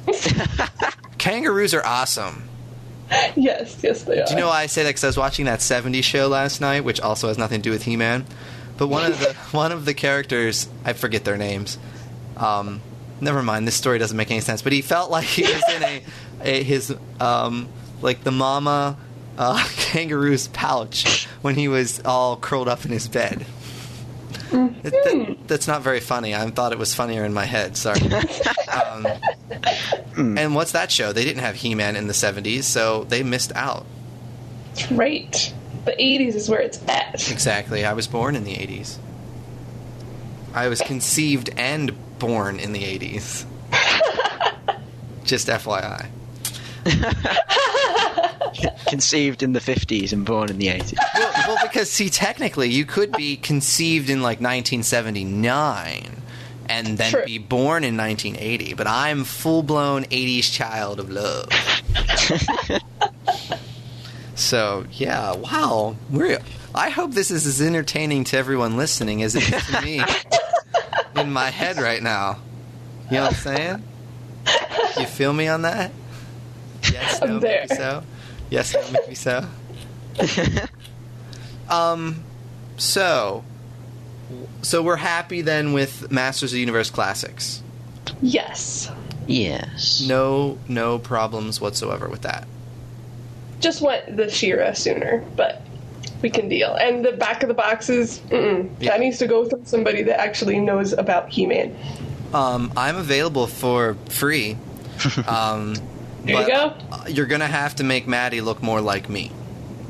Kangaroos 1.17 1.73
are 1.73 1.85
awesome. 1.85 2.47
yes, 3.35 3.77
yes, 3.83 4.03
they 4.03 4.21
are. 4.21 4.25
Do 4.25 4.33
you 4.33 4.39
know 4.39 4.47
why 4.47 4.63
I 4.63 4.65
say 4.65 4.83
that? 4.83 4.89
Because 4.89 5.03
I 5.03 5.07
was 5.07 5.17
watching 5.17 5.45
that 5.45 5.59
'70s 5.59 6.03
show 6.03 6.27
last 6.27 6.61
night, 6.61 6.83
which 6.83 6.99
also 6.99 7.27
has 7.27 7.37
nothing 7.37 7.61
to 7.61 7.63
do 7.63 7.71
with 7.71 7.83
He-Man. 7.83 8.25
But 8.77 8.87
one 8.87 9.11
of 9.11 9.19
the 9.19 9.33
one 9.51 9.71
of 9.71 9.85
the 9.85 9.93
characters, 9.93 10.67
I 10.83 10.93
forget 10.93 11.23
their 11.23 11.37
names. 11.37 11.77
Um, 12.35 12.81
never 13.21 13.41
mind. 13.41 13.67
This 13.67 13.75
story 13.75 13.99
doesn't 13.99 14.17
make 14.17 14.31
any 14.31 14.41
sense. 14.41 14.61
But 14.61 14.73
he 14.73 14.81
felt 14.81 15.09
like 15.09 15.25
he 15.25 15.43
was 15.43 15.63
in 15.75 15.83
a, 15.83 16.03
a 16.41 16.63
his 16.63 16.95
um, 17.19 17.69
like 18.01 18.23
the 18.23 18.31
mama 18.31 18.97
uh, 19.37 19.63
kangaroo's 19.77 20.47
pouch 20.49 21.25
when 21.41 21.55
he 21.55 21.67
was 21.67 22.01
all 22.03 22.35
curled 22.37 22.67
up 22.67 22.85
in 22.85 22.91
his 22.91 23.07
bed. 23.07 23.45
It- 24.51 24.83
that- 24.83 25.37
that's 25.47 25.67
not 25.67 25.81
very 25.81 25.99
funny. 25.99 26.33
I 26.35 26.49
thought 26.49 26.71
it 26.71 26.77
was 26.79 26.93
funnier 26.93 27.23
in 27.25 27.33
my 27.33 27.45
head. 27.45 27.75
Sorry. 27.77 27.99
um, 28.83 29.07
and 30.37 30.55
what's 30.55 30.71
that 30.73 30.91
show? 30.91 31.13
They 31.13 31.23
didn't 31.25 31.41
have 31.43 31.55
He-Man 31.55 31.95
in 31.95 32.07
the 32.07 32.13
'70s, 32.13 32.63
so 32.63 33.03
they 33.05 33.23
missed 33.23 33.51
out. 33.55 33.85
Right. 34.91 35.53
The 35.85 35.91
80s 35.93 36.35
is 36.35 36.49
where 36.49 36.59
it's 36.59 36.79
at. 36.87 37.31
Exactly. 37.31 37.85
I 37.85 37.93
was 37.93 38.07
born 38.07 38.35
in 38.35 38.43
the 38.43 38.53
80s. 38.55 38.97
I 40.53 40.67
was 40.67 40.81
conceived 40.81 41.49
and 41.57 41.91
born 42.19 42.59
in 42.59 42.73
the 42.73 42.81
80s. 42.83 43.45
Just 45.23 45.47
FYI. 45.47 46.07
Conceived 48.87 49.43
in 49.43 49.53
the 49.53 49.59
50s 49.59 50.13
and 50.13 50.25
born 50.25 50.49
in 50.49 50.57
the 50.57 50.67
80s. 50.67 50.97
Well, 51.13 51.31
well, 51.47 51.57
because 51.63 51.91
see, 51.91 52.09
technically, 52.09 52.69
you 52.69 52.85
could 52.85 53.11
be 53.11 53.37
conceived 53.37 54.09
in 54.09 54.21
like 54.21 54.39
1979 54.39 56.21
and 56.69 56.97
then 56.97 57.11
True. 57.11 57.25
be 57.25 57.37
born 57.37 57.83
in 57.83 57.97
1980, 57.97 58.73
but 58.73 58.87
I'm 58.87 59.23
full 59.23 59.63
blown 59.63 60.03
80s 60.05 60.51
child 60.51 60.99
of 60.99 61.09
love. 61.09 61.49
so 64.35 64.85
yeah, 64.91 65.35
wow. 65.35 65.95
We're. 66.09 66.39
I 66.75 66.89
hope 66.89 67.11
this 67.11 67.31
is 67.31 67.47
as 67.47 67.61
entertaining 67.61 68.23
to 68.25 68.37
everyone 68.37 68.77
listening 68.77 69.23
as 69.23 69.35
it 69.35 69.51
is 69.51 69.65
to 69.67 69.81
me 69.81 70.01
in 71.21 71.31
my 71.31 71.49
head 71.49 71.77
right 71.77 72.03
now. 72.03 72.39
You 73.09 73.17
know 73.17 73.23
what 73.23 73.31
I'm 73.31 73.37
saying? 73.39 73.83
You 74.99 75.05
feel 75.05 75.33
me 75.33 75.47
on 75.47 75.63
that? 75.63 75.91
Yes, 77.01 77.21
no, 77.21 77.39
maybe 77.39 77.67
so. 77.67 78.03
Yes, 78.49 78.73
no, 78.73 78.91
maybe 78.91 79.15
so. 79.15 79.45
Um, 81.69 82.23
so, 82.77 83.43
so 84.61 84.81
we're 84.81 84.95
happy 84.95 85.41
then 85.41 85.73
with 85.73 86.11
Masters 86.11 86.51
of 86.51 86.55
the 86.55 86.59
Universe 86.59 86.89
Classics. 86.89 87.61
Yes. 88.21 88.89
yes. 89.27 90.05
No, 90.07 90.57
no 90.67 90.97
problems 90.99 91.59
whatsoever 91.59 92.07
with 92.07 92.21
that. 92.21 92.47
Just 93.59 93.81
want 93.81 94.15
the 94.15 94.29
She-Ra 94.29 94.73
sooner, 94.73 95.23
but 95.35 95.61
we 96.21 96.29
can 96.29 96.47
deal. 96.47 96.73
And 96.75 97.03
the 97.03 97.11
back 97.13 97.41
of 97.43 97.47
the 97.47 97.53
boxes, 97.53 98.19
mm-mm. 98.19 98.69
Yeah. 98.79 98.91
that 98.91 98.99
needs 98.99 99.17
to 99.19 99.27
go 99.27 99.45
through 99.45 99.63
somebody 99.65 100.03
that 100.03 100.19
actually 100.19 100.59
knows 100.59 100.93
about 100.93 101.29
He-Man. 101.29 101.75
Um, 102.33 102.71
I'm 102.77 102.97
available 102.97 103.47
for 103.47 103.95
free. 104.09 104.57
Um, 105.27 105.75
There 106.27 106.41
you 106.41 106.47
but, 106.47 107.05
go. 107.05 107.07
You're 107.09 107.25
gonna 107.25 107.47
have 107.47 107.75
to 107.75 107.83
make 107.83 108.07
Matty 108.07 108.41
look 108.41 108.61
more 108.61 108.81
like 108.81 109.09
me. 109.09 109.31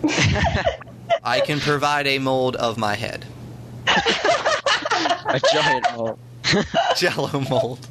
I 1.24 1.40
can 1.42 1.60
provide 1.60 2.08
a 2.08 2.20
mold 2.20 2.56
of 2.56 2.78
my 2.78 2.96
head, 2.96 3.26
A 3.88 5.42
giant 5.52 5.86
mold. 5.96 6.20
Jello 6.96 7.42
mold. 7.50 7.88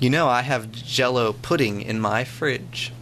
you 0.00 0.08
know, 0.08 0.28
I 0.28 0.42
have 0.42 0.70
Jello 0.72 1.32
pudding 1.32 1.82
in 1.82 2.00
my 2.00 2.24
fridge. 2.24 2.92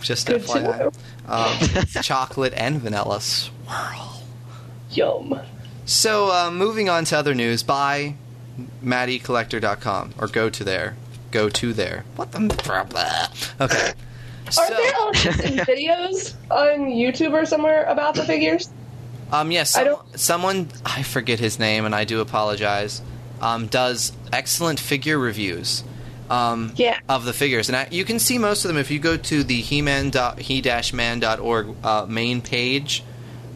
Just 0.00 0.26
Good 0.26 0.42
to 0.42 0.48
FYI. 0.48 0.78
know. 0.78 0.92
Um, 1.26 2.02
chocolate 2.02 2.52
and 2.54 2.80
vanilla 2.80 3.20
swirl. 3.20 4.22
Yum. 4.90 5.40
So, 5.86 6.30
uh, 6.30 6.50
moving 6.50 6.88
on 6.88 7.04
to 7.06 7.16
other 7.18 7.34
news, 7.34 7.62
buy 7.62 8.14
MattyCollector.com 8.84 10.14
or 10.18 10.28
go 10.28 10.50
to 10.50 10.62
there. 10.64 10.96
Go 11.34 11.48
to 11.48 11.72
there. 11.72 12.04
What 12.14 12.30
the? 12.30 12.38
Okay. 13.60 13.92
Are 14.46 14.52
So, 14.52 14.62
there 14.68 14.92
also 15.00 15.30
videos 15.66 16.34
on 16.48 16.90
YouTube 16.90 17.32
or 17.32 17.44
somewhere 17.44 17.82
about 17.86 18.14
the 18.14 18.24
figures? 18.24 18.70
um, 19.32 19.50
yes, 19.50 19.74
I 19.74 19.78
some- 19.80 19.86
don't- 19.86 20.20
someone 20.20 20.68
I 20.86 21.02
forget 21.02 21.40
his 21.40 21.58
name, 21.58 21.86
and 21.86 21.94
I 21.94 22.04
do 22.04 22.20
apologize. 22.20 23.02
Um, 23.40 23.66
does 23.66 24.12
excellent 24.32 24.78
figure 24.78 25.18
reviews. 25.18 25.82
Um, 26.30 26.72
Yeah. 26.76 27.00
of 27.08 27.24
the 27.24 27.32
figures, 27.32 27.68
and 27.68 27.74
I, 27.76 27.88
you 27.90 28.04
can 28.04 28.18
see 28.20 28.38
most 28.38 28.64
of 28.64 28.68
them 28.68 28.78
if 28.78 28.90
you 28.92 28.98
go 29.00 29.16
to 29.16 29.42
the 29.44 29.60
he-man 29.60 30.10
dot 30.10 30.38
he-man.org 30.38 31.74
uh, 31.84 32.06
main 32.08 32.40
page. 32.42 33.02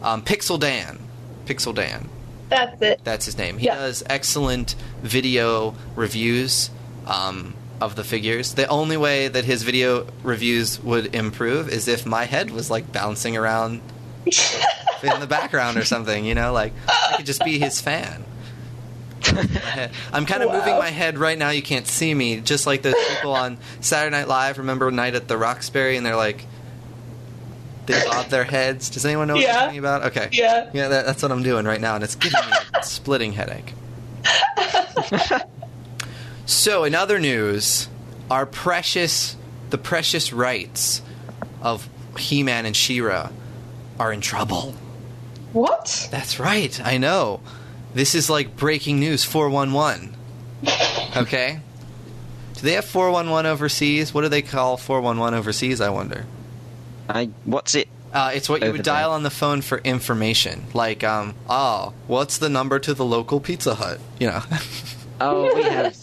Um, 0.03 0.21
Pixel 0.21 0.59
Dan, 0.59 0.99
Pixel 1.45 1.73
Dan. 1.73 2.09
That's 2.49 2.81
it. 2.81 2.99
That's 3.05 3.25
his 3.25 3.37
name. 3.37 3.57
He 3.57 3.67
Yeah. 3.67 3.75
does 3.75 4.03
excellent 4.09 4.75
video 5.01 5.75
reviews 5.95 6.69
um, 7.07 7.53
of 7.81 7.95
the 7.95 8.03
figures. 8.03 8.53
The 8.53 8.67
only 8.67 8.97
way 8.97 9.27
that 9.27 9.45
his 9.45 9.63
video 9.63 10.07
reviews 10.23 10.79
would 10.81 11.13
improve 11.15 11.69
is 11.69 11.87
if 11.87 12.05
my 12.05 12.25
head 12.25 12.51
was 12.51 12.69
like 12.69 12.91
bouncing 12.91 13.37
around 13.37 13.81
in 15.03 15.19
the 15.19 15.27
background 15.27 15.77
or 15.77 15.85
something. 15.85 16.25
You 16.25 16.35
know, 16.35 16.51
like 16.53 16.73
I 16.87 17.15
could 17.17 17.25
just 17.25 17.43
be 17.43 17.57
his 17.59 17.79
fan. 17.81 18.23
I'm 20.13 20.25
kind 20.25 20.43
of 20.43 20.49
Wow. 20.49 20.59
moving 20.59 20.77
my 20.77 20.89
head 20.89 21.17
right 21.17 21.37
now. 21.37 21.49
You 21.49 21.61
can't 21.61 21.85
see 21.87 22.13
me, 22.13 22.39
just 22.39 22.65
like 22.65 22.81
those 22.83 22.95
people 23.09 23.33
on 23.33 23.57
Saturday 23.81 24.15
Night 24.15 24.27
Live. 24.29 24.57
Remember 24.57 24.89
Night 24.91 25.13
at 25.15 25.27
the 25.27 25.37
Roxbury, 25.37 25.97
and 25.97 26.05
they're 26.05 26.15
like, 26.15 26.45
they 27.85 28.01
bob 28.05 28.27
their 28.27 28.45
heads. 28.45 28.89
Does 28.89 29.05
anyone 29.05 29.27
know 29.27 29.33
what 29.35 29.43
Yeah. 29.43 29.55
I'm 29.57 29.63
talking 29.65 29.79
about? 29.79 30.03
Okay. 30.05 30.29
Yeah. 30.31 30.69
Yeah, 30.73 30.87
that, 30.87 31.05
that's 31.05 31.21
what 31.21 31.31
I'm 31.33 31.43
doing 31.43 31.65
right 31.65 31.81
now, 31.81 31.95
and 31.95 32.03
it's 32.03 32.15
giving 32.15 32.39
me 32.49 32.55
a 32.73 32.81
splitting 32.83 33.33
headache. 33.33 33.73
so, 36.49 36.83
in 36.83 36.95
other 36.95 37.19
news, 37.19 37.87
our 38.29 38.45
precious 38.45 39.35
the 39.69 39.77
precious 39.77 40.33
rights 40.33 41.01
of 41.61 41.87
He-Man 42.17 42.65
and 42.65 42.75
She-Ra 42.75 43.29
are 43.99 44.11
in 44.11 44.19
trouble. 44.19 44.73
What? 45.53 46.07
That's 46.11 46.39
right. 46.39 46.79
I 46.83 46.97
know. 46.97 47.41
This 47.93 48.15
is 48.15 48.29
like 48.29 48.55
breaking 48.55 48.99
news 48.99 49.23
411. 49.23 50.15
Okay? 51.17 51.59
Do 52.53 52.61
they 52.61 52.73
have 52.73 52.85
411 52.85 53.49
overseas? 53.49 54.13
What 54.13 54.21
do 54.21 54.29
they 54.29 54.43
call 54.43 54.77
411 54.77 55.37
overseas, 55.37 55.81
I 55.81 55.89
wonder? 55.89 56.25
I 57.09 57.31
what's 57.45 57.73
it? 57.73 57.87
Uh, 58.13 58.31
it's 58.33 58.47
what 58.47 58.61
you 58.61 58.71
would 58.71 58.83
dial 58.83 59.11
on 59.11 59.23
the 59.23 59.29
phone 59.29 59.61
for 59.61 59.79
information. 59.79 60.65
Like, 60.73 61.03
um, 61.03 61.33
oh, 61.49 61.93
what's 62.07 62.37
the 62.37 62.49
number 62.49 62.79
to 62.79 62.93
the 62.93 63.05
local 63.05 63.39
Pizza 63.39 63.75
Hut? 63.75 63.99
You 64.19 64.27
know. 64.27 64.41
Oh, 65.21 65.53
we 65.53 65.63
have. 65.63 65.97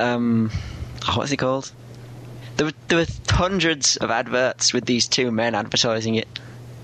Um, 0.00 0.50
oh, 1.08 1.16
what's 1.18 1.32
it 1.32 1.36
called? 1.36 1.70
There 2.56 2.66
were, 2.66 2.72
there 2.88 2.98
were 2.98 3.06
hundreds 3.28 3.96
of 3.96 4.10
adverts 4.10 4.72
with 4.72 4.84
these 4.86 5.08
two 5.08 5.30
men 5.30 5.54
advertising 5.54 6.14
it, 6.14 6.28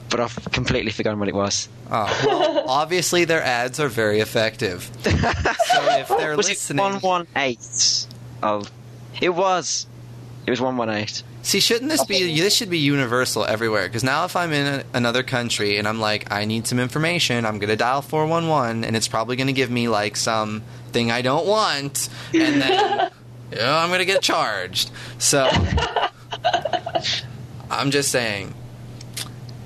but 0.09 0.21
I've 0.21 0.37
completely 0.53 0.91
forgotten 0.91 1.19
what 1.21 1.29
it 1.29 1.35
was. 1.35 1.69
Oh, 1.91 2.23
well, 2.27 2.65
obviously 2.69 3.25
their 3.25 3.43
ads 3.43 3.79
are 3.81 3.89
very 3.89 4.21
effective. 4.21 4.91
So 5.71 5.85
if 5.99 6.09
they're 6.09 6.37
was 6.37 6.49
listening, 6.49 6.85
it 6.85 6.93
one 6.95 7.01
one 7.01 7.27
eight? 7.37 8.07
Oh, 8.43 8.65
it 9.21 9.29
was. 9.29 9.87
It 10.47 10.51
was 10.51 10.61
one 10.61 10.77
one 10.77 10.91
eight. 10.91 11.23
See, 11.43 11.61
shouldn't 11.61 11.91
this 11.91 12.05
be? 12.05 12.39
This 12.39 12.55
should 12.55 12.71
be 12.71 12.79
universal 12.79 13.45
everywhere. 13.45 13.87
Because 13.87 14.05
now, 14.05 14.25
if 14.25 14.37
I'm 14.37 14.53
in 14.53 14.81
a, 14.81 14.85
another 14.95 15.23
country 15.23 15.77
and 15.77 15.87
I'm 15.87 16.01
like, 16.01 16.33
I 16.33 16.45
need 16.45 16.67
some 16.67 16.79
information, 16.79 17.45
I'm 17.47 17.59
gonna 17.59 17.77
dial 17.77 18.03
four 18.03 18.27
one 18.27 18.49
one, 18.49 18.85
and 18.85 18.97
it's 18.97 19.09
probably 19.09 19.37
gonna 19.37 19.53
give 19.53 19.71
me 19.71 19.89
like 19.89 20.17
some 20.17 20.63
thing 20.93 21.11
I 21.11 21.23
don't 21.23 21.47
want, 21.47 22.09
and 22.35 22.63
then 22.63 23.11
you 23.53 23.59
know, 23.59 23.77
I'm 23.77 23.91
gonna 23.91 24.05
get 24.05 24.23
charged. 24.23 24.91
So 25.19 25.49
I'm 27.71 27.91
just 27.91 28.11
saying. 28.11 28.55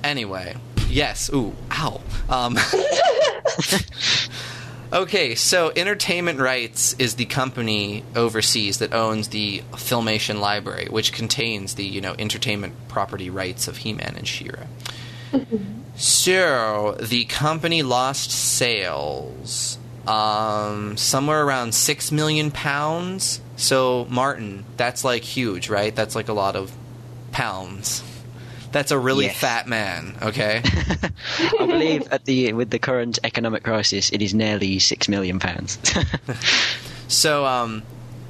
Anyway, 0.02 0.54
yes. 0.88 1.30
Ooh, 1.32 1.54
ow. 1.72 2.00
Um, 2.28 2.54
okay, 4.94 5.34
so 5.34 5.72
Entertainment 5.74 6.38
Rights 6.38 6.94
is 6.98 7.16
the 7.16 7.24
company 7.26 8.04
overseas 8.14 8.78
that 8.78 8.94
owns 8.94 9.28
the 9.28 9.62
Filmation 9.72 10.40
Library, 10.40 10.86
which 10.88 11.12
contains 11.12 11.74
the 11.74 11.84
you 11.84 12.00
know 12.00 12.14
entertainment 12.18 12.74
property 12.88 13.30
rights 13.30 13.68
of 13.68 13.78
He-Man 13.78 14.14
and 14.16 14.26
She-Ra. 14.26 14.64
so 15.96 16.96
the 17.00 17.24
company 17.24 17.82
lost 17.82 18.30
sales 18.30 19.78
um, 20.06 20.96
somewhere 20.96 21.44
around 21.44 21.74
six 21.74 22.12
million 22.12 22.50
pounds. 22.50 23.40
So 23.56 24.06
Martin, 24.08 24.64
that's 24.76 25.04
like 25.04 25.22
huge, 25.22 25.68
right? 25.68 25.94
That's 25.94 26.14
like 26.14 26.28
a 26.28 26.32
lot 26.32 26.56
of 26.56 26.72
pounds. 27.32 28.02
That's 28.74 28.90
a 28.90 28.98
really 28.98 29.26
Yes. 29.26 29.38
fat 29.38 29.68
man, 29.68 30.16
okay? 30.20 30.60
I 31.60 31.64
believe 31.64 32.08
at 32.10 32.24
the 32.24 32.52
with 32.54 32.70
the 32.70 32.80
current 32.80 33.20
economic 33.22 33.62
crisis, 33.62 34.10
it 34.10 34.20
is 34.20 34.34
nearly 34.34 34.80
six 34.80 35.08
million 35.08 35.38
pounds. 35.38 35.78
So 37.06 37.44
um, 37.44 37.82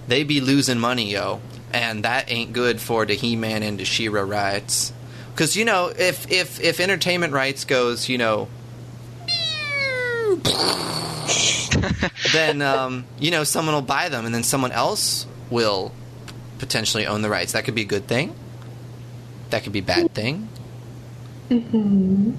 they 0.09 0.25
be 0.25 0.41
losing 0.43 0.79
money, 0.79 1.11
yo, 1.11 1.41
and 1.73 2.05
that 2.05 2.31
ain't 2.31 2.53
good 2.53 2.81
for 2.81 3.07
the 3.07 3.15
He-Man 3.15 3.63
and 3.63 3.79
the 3.79 3.85
She-Ra 3.85 4.21
rights. 4.23 4.93
Because 5.33 5.57
you 5.57 5.65
know, 5.65 5.93
if 5.97 6.31
if 6.31 6.61
if 6.61 6.81
entertainment 6.81 7.33
rights 7.33 7.65
goes, 7.65 8.09
you 8.09 8.19
know, 8.19 8.49
then 12.33 12.63
um, 12.63 13.05
you 13.19 13.31
know 13.31 13.45
someone 13.45 13.75
will 13.75 13.83
buy 13.83 14.09
them, 14.09 14.27
and 14.27 14.35
then 14.35 14.43
someone 14.43 14.73
else 14.73 15.27
will 15.51 15.93
potentially 16.59 17.07
own 17.07 17.23
the 17.23 17.31
rights. 17.31 17.53
That 17.53 17.65
could 17.65 17.75
be 17.75 17.83
a 17.83 17.87
good 17.87 18.07
thing. 18.07 18.35
That 19.55 19.63
could 19.63 19.73
be 19.73 19.79
a 19.79 19.83
bad 19.83 20.13
thing. 20.13 20.49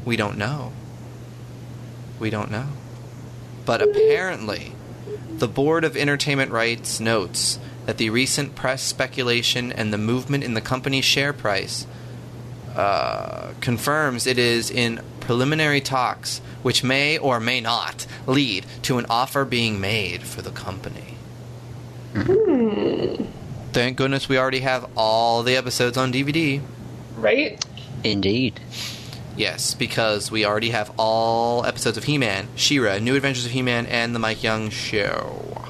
We 0.03 0.17
don't 0.17 0.37
know. 0.37 0.73
We 2.19 2.29
don't 2.29 2.51
know. 2.51 2.67
But 3.65 3.81
apparently, 3.81 4.73
the 5.29 5.47
Board 5.47 5.85
of 5.85 5.95
Entertainment 5.95 6.51
Rights 6.51 6.99
notes 6.99 7.57
that 7.85 7.99
the 7.99 8.09
recent 8.09 8.53
press 8.55 8.81
speculation 8.81 9.71
and 9.71 9.93
the 9.93 9.97
movement 9.97 10.43
in 10.43 10.55
the 10.55 10.59
company's 10.59 11.05
share 11.05 11.31
price 11.31 11.87
uh, 12.75 13.53
confirms 13.61 14.27
it 14.27 14.37
is 14.37 14.69
in 14.69 14.99
preliminary 15.21 15.79
talks, 15.79 16.39
which 16.63 16.83
may 16.83 17.17
or 17.17 17.39
may 17.39 17.61
not 17.61 18.05
lead 18.27 18.65
to 18.81 18.97
an 18.97 19.05
offer 19.09 19.45
being 19.45 19.79
made 19.79 20.21
for 20.23 20.41
the 20.41 20.51
company. 20.51 21.15
Thank 23.71 23.95
goodness 23.95 24.27
we 24.27 24.37
already 24.37 24.59
have 24.59 24.89
all 24.97 25.43
the 25.43 25.55
episodes 25.55 25.95
on 25.95 26.11
DVD. 26.11 26.61
Right? 27.17 27.63
Indeed. 28.03 28.59
Yes, 29.37 29.73
because 29.73 30.31
we 30.31 30.45
already 30.45 30.69
have 30.69 30.91
all 30.97 31.65
episodes 31.65 31.97
of 31.97 32.05
He-Man, 32.05 32.47
She-Ra, 32.55 32.99
New 32.99 33.15
Adventures 33.15 33.45
of 33.45 33.51
He-Man, 33.51 33.85
and 33.87 34.15
the 34.15 34.19
Mike 34.19 34.41
Young 34.43 34.69
Show, 34.69 35.67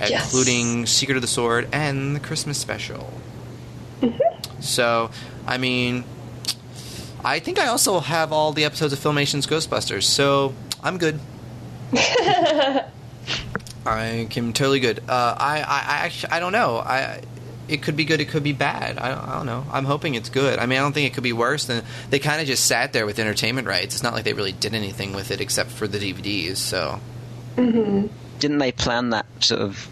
Yes. 0.00 0.24
including 0.24 0.84
Secret 0.86 1.16
of 1.16 1.22
the 1.22 1.28
Sword 1.28 1.68
and 1.72 2.14
the 2.14 2.20
Christmas 2.20 2.58
special. 2.58 3.10
So, 4.60 5.10
I 5.46 5.56
mean, 5.56 6.04
I 7.24 7.38
think 7.38 7.58
I 7.58 7.68
also 7.68 8.00
have 8.00 8.32
all 8.32 8.52
the 8.52 8.64
episodes 8.64 8.92
of 8.92 8.98
Filmation's 8.98 9.46
Ghostbusters, 9.46 10.02
so 10.02 10.52
I'm 10.82 10.98
good. 10.98 11.20
I 13.86 14.28
am 14.36 14.52
totally 14.52 14.80
good. 14.80 15.00
Uh, 15.08 15.34
I, 15.38 15.60
I, 15.60 15.62
I 15.62 15.96
actually, 16.06 16.32
I 16.32 16.40
don't 16.40 16.52
know. 16.52 16.78
I, 16.78 17.20
it 17.68 17.82
could 17.82 17.96
be 17.96 18.04
good. 18.04 18.20
It 18.20 18.28
could 18.28 18.42
be 18.42 18.52
bad. 18.52 18.98
I 18.98 19.08
don't, 19.08 19.28
I 19.28 19.36
don't 19.36 19.46
know. 19.46 19.64
I'm 19.72 19.84
hoping 19.84 20.14
it's 20.14 20.28
good. 20.28 20.58
I 20.58 20.66
mean, 20.66 20.78
I 20.78 20.82
don't 20.82 20.92
think 20.92 21.10
it 21.10 21.14
could 21.14 21.22
be 21.22 21.32
worse 21.32 21.64
than 21.64 21.84
they 22.10 22.18
kind 22.18 22.40
of 22.40 22.46
just 22.46 22.66
sat 22.66 22.92
there 22.92 23.06
with 23.06 23.18
entertainment 23.18 23.66
rights. 23.66 23.94
It's 23.94 24.02
not 24.02 24.12
like 24.12 24.24
they 24.24 24.32
really 24.32 24.52
did 24.52 24.74
anything 24.74 25.14
with 25.14 25.30
it 25.30 25.40
except 25.40 25.70
for 25.70 25.86
the 25.86 25.98
DVDs. 25.98 26.56
So 26.56 27.00
mm-hmm. 27.56 28.06
Didn't 28.38 28.58
they 28.58 28.72
plan 28.72 29.10
that 29.10 29.26
sort 29.40 29.62
of 29.62 29.88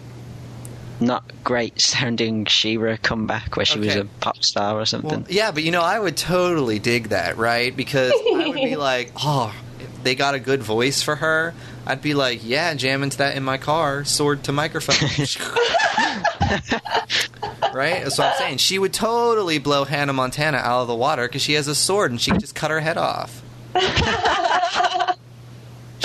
not 0.99 1.23
great 1.43 1.81
sounding 1.81 2.45
She-Ra 2.45 2.97
comeback 3.01 3.57
where 3.57 3.65
she 3.65 3.79
was 3.79 3.95
a 3.95 4.05
pop 4.19 4.43
star 4.43 4.79
or 4.79 4.85
something? 4.85 5.21
Well, 5.21 5.31
yeah, 5.31 5.51
but 5.51 5.63
you 5.63 5.71
know, 5.71 5.81
I 5.81 5.99
would 5.99 6.17
totally 6.17 6.79
dig 6.79 7.09
that, 7.09 7.37
right? 7.37 7.75
Because 7.75 8.11
I 8.11 8.47
would 8.47 8.53
be 8.53 8.75
like, 8.77 9.11
oh, 9.17 9.53
if 9.79 10.03
they 10.03 10.15
got 10.15 10.35
a 10.35 10.39
good 10.39 10.61
voice 10.61 11.01
for 11.01 11.15
her. 11.15 11.53
I'd 11.85 12.01
be 12.01 12.13
like, 12.13 12.39
yeah, 12.43 12.73
jam 12.75 13.03
into 13.03 13.17
that 13.17 13.35
in 13.35 13.43
my 13.43 13.57
car, 13.57 14.05
sword 14.05 14.43
to 14.45 14.53
microphone. 14.53 15.09
right? 17.73 18.03
That's 18.03 18.17
what 18.17 18.31
I'm 18.33 18.37
saying. 18.37 18.57
She 18.57 18.77
would 18.79 18.93
totally 18.93 19.57
blow 19.59 19.85
Hannah 19.85 20.13
Montana 20.13 20.57
out 20.57 20.81
of 20.81 20.87
the 20.87 20.95
water 20.95 21.27
because 21.27 21.41
she 21.41 21.53
has 21.53 21.67
a 21.67 21.75
sword 21.75 22.11
and 22.11 22.19
she 22.21 22.31
could 22.31 22.39
just 22.41 22.55
cut 22.55 22.71
her 22.71 22.79
head 22.79 22.97
off. 22.97 23.41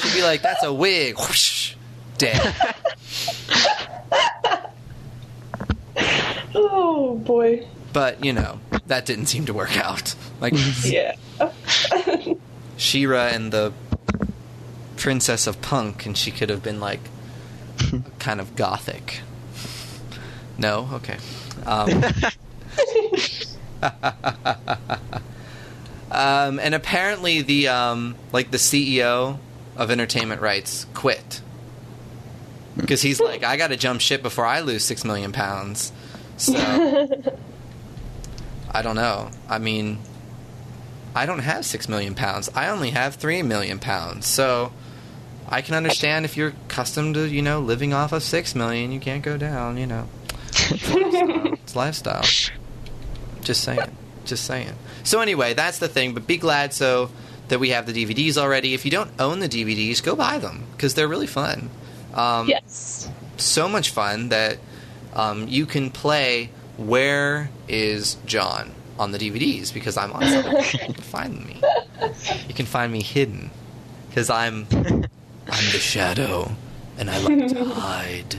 She'd 0.02 0.14
be 0.14 0.22
like, 0.22 0.42
that's 0.42 0.62
a 0.62 0.72
wig. 0.72 1.16
Whoosh, 1.18 1.74
dead. 2.18 2.54
Oh 6.54 7.16
boy. 7.16 7.66
But, 7.92 8.24
you 8.24 8.32
know, 8.32 8.60
that 8.86 9.06
didn't 9.06 9.26
seem 9.26 9.46
to 9.46 9.54
work 9.54 9.76
out. 9.76 10.14
Like, 10.40 10.54
Yeah. 10.84 11.14
She-Ra 12.76 13.28
and 13.28 13.52
the 13.52 13.72
Princess 14.96 15.46
of 15.46 15.60
Punk, 15.62 16.06
and 16.06 16.16
she 16.16 16.30
could 16.30 16.48
have 16.50 16.62
been 16.62 16.80
like 16.80 17.00
kind 18.18 18.40
of 18.40 18.56
gothic. 18.56 19.20
No, 20.58 20.88
okay. 20.94 21.16
Um, 21.64 21.88
um, 26.10 26.58
and 26.58 26.74
apparently, 26.74 27.42
the 27.42 27.68
um, 27.68 28.16
like 28.32 28.50
the 28.50 28.58
CEO 28.58 29.38
of 29.76 29.90
Entertainment 29.90 30.40
Rights 30.40 30.86
quit 30.94 31.40
because 32.76 33.02
he's 33.02 33.20
like, 33.20 33.44
I 33.44 33.56
got 33.56 33.68
to 33.68 33.76
jump 33.76 34.00
ship 34.00 34.22
before 34.22 34.46
I 34.46 34.60
lose 34.60 34.84
six 34.84 35.04
million 35.04 35.32
pounds. 35.32 35.92
So 36.36 36.54
I 38.70 38.82
don't 38.82 38.96
know. 38.96 39.30
I 39.48 39.58
mean, 39.58 39.98
I 41.14 41.26
don't 41.26 41.40
have 41.40 41.66
six 41.66 41.88
million 41.88 42.14
pounds. 42.14 42.48
I 42.54 42.68
only 42.68 42.90
have 42.90 43.16
three 43.16 43.42
million 43.42 43.78
pounds. 43.78 44.26
So 44.26 44.72
I 45.48 45.62
can 45.62 45.74
understand 45.74 46.24
if 46.24 46.36
you're 46.36 46.54
accustomed 46.66 47.14
to, 47.14 47.28
you 47.28 47.42
know, 47.42 47.60
living 47.60 47.92
off 47.92 48.12
of 48.12 48.22
six 48.22 48.54
million, 48.54 48.92
you 48.92 49.00
can't 49.00 49.22
go 49.22 49.36
down, 49.36 49.76
you 49.76 49.86
know. 49.86 50.06
It's 50.70 51.76
lifestyle. 51.76 52.24
Just 53.42 53.62
saying. 53.64 53.96
Just 54.24 54.44
saying. 54.44 54.72
So 55.04 55.20
anyway, 55.20 55.54
that's 55.54 55.78
the 55.78 55.88
thing. 55.88 56.14
But 56.14 56.26
be 56.26 56.36
glad 56.36 56.72
so 56.74 57.10
that 57.48 57.58
we 57.58 57.70
have 57.70 57.86
the 57.86 57.92
DVDs 57.92 58.36
already. 58.36 58.74
If 58.74 58.84
you 58.84 58.90
don't 58.90 59.10
own 59.18 59.40
the 59.40 59.48
DVDs, 59.48 60.02
go 60.02 60.14
buy 60.14 60.38
them 60.38 60.64
because 60.72 60.94
they're 60.94 61.08
really 61.08 61.26
fun. 61.26 61.70
Um, 62.14 62.48
yes. 62.48 63.08
so 63.36 63.68
much 63.68 63.90
fun 63.90 64.30
that 64.30 64.58
um, 65.14 65.46
you 65.48 65.66
can 65.66 65.90
play 65.90 66.50
Where 66.76 67.50
is 67.68 68.16
Jon 68.26 68.72
on 68.98 69.12
the 69.12 69.18
DVDs 69.18 69.72
because 69.72 69.96
I'm 69.96 70.12
on 70.12 70.24
some. 70.26 70.44
you 70.56 70.78
can 70.78 70.94
find 70.94 71.46
me. 71.46 71.60
You 72.48 72.54
can 72.54 72.66
find 72.66 72.92
me 72.92 73.02
hidden 73.02 73.50
because 74.08 74.30
I'm 74.30 74.66
I'm 74.72 75.64
the 75.72 75.78
shadow 75.78 76.52
and 76.98 77.10
I 77.10 77.18
like 77.20 77.48
to 77.48 77.64
hide. 77.74 78.36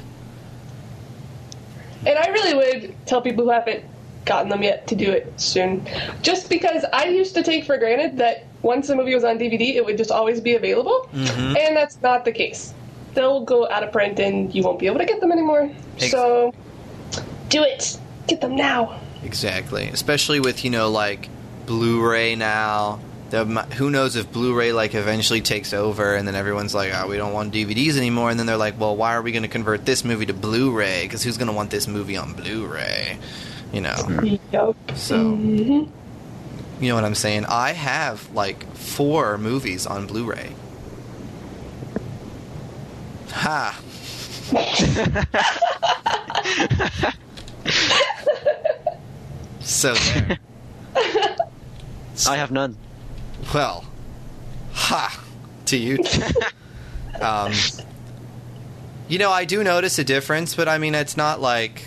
And 2.05 2.17
I 2.17 2.27
really 2.29 2.53
would 2.53 2.95
tell 3.05 3.21
people 3.21 3.45
who 3.45 3.51
haven't 3.51 3.83
gotten 4.25 4.49
them 4.49 4.63
yet 4.63 4.87
to 4.87 4.95
do 4.95 5.11
it 5.11 5.31
soon. 5.39 5.87
Just 6.21 6.49
because 6.49 6.85
I 6.93 7.05
used 7.05 7.33
to 7.35 7.43
take 7.43 7.65
for 7.65 7.77
granted 7.77 8.17
that 8.17 8.45
once 8.61 8.89
a 8.89 8.95
movie 8.95 9.15
was 9.15 9.23
on 9.23 9.39
DVD, 9.39 9.75
it 9.75 9.85
would 9.85 9.97
just 9.97 10.11
always 10.11 10.41
be 10.41 10.55
available, 10.55 11.09
mm-hmm. 11.13 11.57
and 11.57 11.75
that's 11.75 12.01
not 12.01 12.25
the 12.25 12.31
case. 12.31 12.73
They'll 13.13 13.43
go 13.43 13.67
out 13.69 13.83
of 13.83 13.91
print, 13.91 14.19
and 14.19 14.53
you 14.53 14.63
won't 14.63 14.79
be 14.79 14.85
able 14.85 14.99
to 14.99 15.05
get 15.05 15.19
them 15.19 15.31
anymore. 15.31 15.71
Ex- 15.95 16.11
So, 16.11 16.53
do 17.49 17.63
it. 17.63 17.97
Get 18.27 18.41
them 18.41 18.55
now. 18.55 18.99
Exactly. 19.23 19.87
Especially 19.87 20.39
with, 20.39 20.63
you 20.63 20.69
know, 20.69 20.89
like 20.89 21.27
Blu-ray 21.65 22.35
now. 22.35 22.99
The, 23.29 23.45
who 23.75 23.91
knows 23.91 24.15
if 24.15 24.31
Blu-ray 24.31 24.73
like 24.73 24.95
eventually 24.95 25.41
takes 25.41 25.71
over 25.71 26.15
and 26.15 26.27
then 26.27 26.33
everyone's 26.35 26.73
like, 26.73 26.91
"Oh, 26.95 27.07
we 27.07 27.17
don't 27.17 27.33
want 27.33 27.53
DVDs 27.53 27.95
anymore." 27.97 28.31
And 28.31 28.39
then 28.39 28.47
they're 28.47 28.57
like, 28.57 28.79
"Well, 28.79 28.95
why 28.95 29.13
are 29.13 29.21
we 29.21 29.31
going 29.31 29.43
to 29.43 29.49
convert 29.49 29.85
this 29.85 30.03
movie 30.03 30.25
to 30.25 30.33
Blu-ray? 30.33 31.07
Cuz 31.07 31.21
who's 31.23 31.37
going 31.37 31.47
to 31.47 31.53
want 31.53 31.69
this 31.69 31.87
movie 31.87 32.17
on 32.17 32.33
Blu-ray?" 32.33 33.19
You 33.71 33.81
know. 33.81 34.39
Yup. 34.51 34.75
So, 34.95 35.35
you 35.35 35.87
know 36.81 36.95
what 36.95 37.03
I'm 37.03 37.13
saying? 37.13 37.45
I 37.45 37.73
have 37.73 38.33
like 38.33 38.65
4 38.75 39.37
movies 39.37 39.85
on 39.85 40.07
Blu-ray. 40.07 40.53
Ha. 43.31 43.79
so 49.59 49.93
there. 49.93 50.39
I 52.27 52.37
have 52.37 52.49
none. 52.51 52.75
Well, 53.53 53.85
ha 54.73 55.23
to 55.65 55.77
you. 55.77 55.99
um, 57.21 57.53
you 59.07 59.17
know, 59.17 59.31
I 59.31 59.45
do 59.45 59.63
notice 59.63 59.97
a 59.99 60.03
difference, 60.03 60.55
but 60.55 60.67
I 60.67 60.77
mean, 60.77 60.95
it's 60.95 61.17
not 61.17 61.41
like 61.41 61.85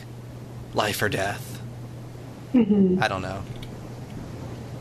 life 0.75 1.03
or 1.03 1.09
death. 1.09 1.61
I 2.55 3.09
don't 3.09 3.23
know. 3.23 3.43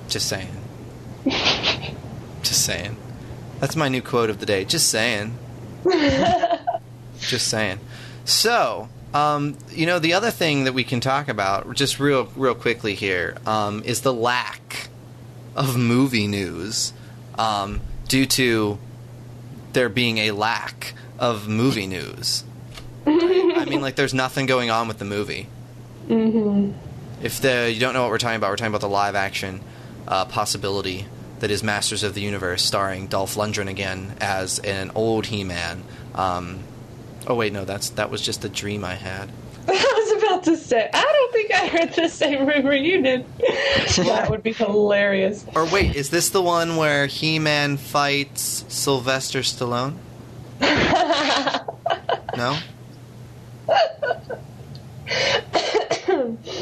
Just 0.09 0.27
saying. 0.27 0.49
Just 1.25 2.65
saying. 2.65 2.97
That's 3.59 3.75
my 3.75 3.87
new 3.87 4.01
quote 4.01 4.29
of 4.29 4.39
the 4.39 4.45
day. 4.45 4.65
Just 4.65 4.89
saying. 4.89 5.37
Just 7.19 7.47
saying. 7.47 7.79
So, 8.25 8.89
um, 9.13 9.57
you 9.69 9.85
know, 9.85 9.99
the 9.99 10.13
other 10.13 10.31
thing 10.31 10.65
that 10.65 10.73
we 10.73 10.83
can 10.83 10.99
talk 10.99 11.27
about, 11.27 11.73
just 11.75 11.99
real, 11.99 12.25
real 12.35 12.55
quickly 12.55 12.95
here, 12.95 13.37
um, 13.45 13.83
is 13.83 14.01
the 14.01 14.13
lack 14.13 14.89
of 15.55 15.77
movie 15.77 16.27
news 16.27 16.93
um, 17.37 17.81
due 18.07 18.25
to 18.25 18.77
there 19.73 19.89
being 19.89 20.17
a 20.19 20.31
lack 20.31 20.93
of 21.19 21.47
movie 21.47 21.87
news. 21.87 22.43
I 23.05 23.65
mean, 23.65 23.81
like, 23.81 23.95
there's 23.95 24.13
nothing 24.13 24.45
going 24.45 24.69
on 24.69 24.87
with 24.87 24.99
the 24.99 25.05
movie. 25.05 25.47
Mm-hmm. 26.07 26.71
If 27.23 27.39
the 27.41 27.71
you 27.71 27.79
don't 27.79 27.93
know 27.93 28.01
what 28.01 28.11
we're 28.11 28.17
talking 28.17 28.37
about, 28.37 28.49
we're 28.49 28.57
talking 28.57 28.71
about 28.71 28.81
the 28.81 28.89
live 28.89 29.15
action 29.15 29.61
uh, 30.07 30.25
possibility 30.25 31.05
that 31.39 31.51
is 31.51 31.63
Masters 31.63 32.03
of 32.03 32.13
the 32.13 32.21
Universe, 32.21 32.63
starring 32.63 33.07
Dolph 33.07 33.35
Lundgren 33.35 33.67
again 33.67 34.15
as 34.19 34.59
an 34.59 34.91
old 34.93 35.27
He-Man. 35.27 35.83
Um, 36.13 36.59
oh 37.27 37.35
wait, 37.35 37.53
no, 37.53 37.65
that's 37.65 37.89
that 37.91 38.09
was 38.09 38.21
just 38.21 38.43
a 38.45 38.49
dream 38.49 38.83
I 38.83 38.95
had. 38.95 39.29
I 40.31 40.37
was 40.37 40.47
about 40.47 40.55
to 40.55 40.57
say, 40.57 40.89
I 40.93 41.01
don't 41.01 41.33
think 41.33 41.53
I 41.53 41.67
heard 41.67 41.93
the 41.93 42.07
same 42.07 42.45
rumor 42.47 42.73
you 42.73 43.01
did. 43.01 43.25
that 43.97 44.27
would 44.29 44.43
be 44.43 44.53
hilarious. 44.53 45.45
Or 45.55 45.65
wait, 45.65 45.95
is 45.95 46.09
this 46.09 46.29
the 46.29 46.41
one 46.41 46.77
where 46.77 47.07
He-Man 47.07 47.77
fights 47.77 48.63
Sylvester 48.69 49.39
Stallone? 49.39 49.95
no. 52.37 52.57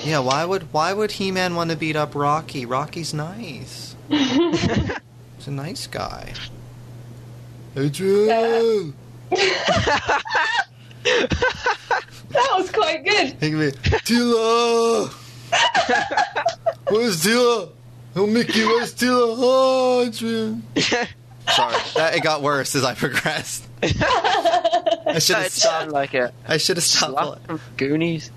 Yeah, 0.03 0.19
why 0.19 0.45
would 0.45 0.71
why 0.73 0.93
would 0.93 1.11
He-Man 1.11 1.55
want 1.55 1.69
to 1.71 1.75
beat 1.75 1.95
up 1.95 2.15
Rocky? 2.15 2.65
Rocky's 2.65 3.13
nice. 3.13 3.95
He's 4.09 5.47
a 5.47 5.51
nice 5.51 5.87
guy. 5.87 6.33
Adrian. 7.75 8.93
That 12.31 12.53
was 12.57 12.71
quite 12.71 13.03
good. 13.03 13.33
Hey, 13.39 13.51
me, 13.51 13.71
Teela. 13.71 15.11
Where's 16.89 17.23
Teela? 17.23 17.69
Oh, 18.15 18.25
Mickey, 18.27 18.65
where's 18.65 18.93
Teela? 18.93 19.35
Oh, 19.37 20.03
Adrian. 20.07 20.63
Sorry, 20.75 21.75
that 21.95 22.15
it 22.15 22.23
got 22.23 22.41
worse 22.41 22.75
as 22.75 22.83
I 22.83 22.93
progressed. 22.95 23.65
I 23.83 25.17
should 25.19 25.37
have 25.37 25.49
sounded 25.51 25.91
like 25.93 26.13
a 26.13 26.31
I 26.47 26.57
should 26.57 26.77
have 26.77 26.83
stopped. 26.83 27.13
slap 27.13 27.45
from 27.47 27.61
Goonies. 27.77 28.29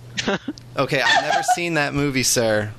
Okay, 0.76 1.02
I've 1.02 1.22
never 1.22 1.42
seen 1.54 1.74
that 1.74 1.92
movie, 1.94 2.22
sir. 2.22 2.70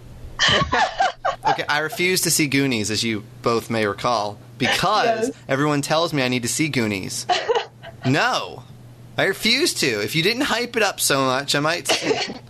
Okay, 1.50 1.64
I 1.68 1.80
refuse 1.80 2.22
to 2.22 2.32
see 2.32 2.48
Goonies, 2.48 2.90
as 2.90 3.04
you 3.04 3.24
both 3.42 3.70
may 3.70 3.86
recall, 3.86 4.40
because 4.58 5.28
Yes. 5.28 5.38
everyone 5.48 5.82
tells 5.82 6.14
me 6.14 6.24
I 6.24 6.30
need 6.30 6.44
to 6.44 6.48
see 6.50 6.70
Goonies. 6.70 7.28
No, 8.06 8.64
I 9.18 9.26
refuse 9.26 9.74
to. 9.76 10.04
If 10.04 10.16
you 10.16 10.24
didn't 10.24 10.44
hype 10.44 10.76
it 10.76 10.84
up 10.84 11.00
so 11.00 11.26
much, 11.26 11.56
I 11.56 11.60
might. 11.60 11.90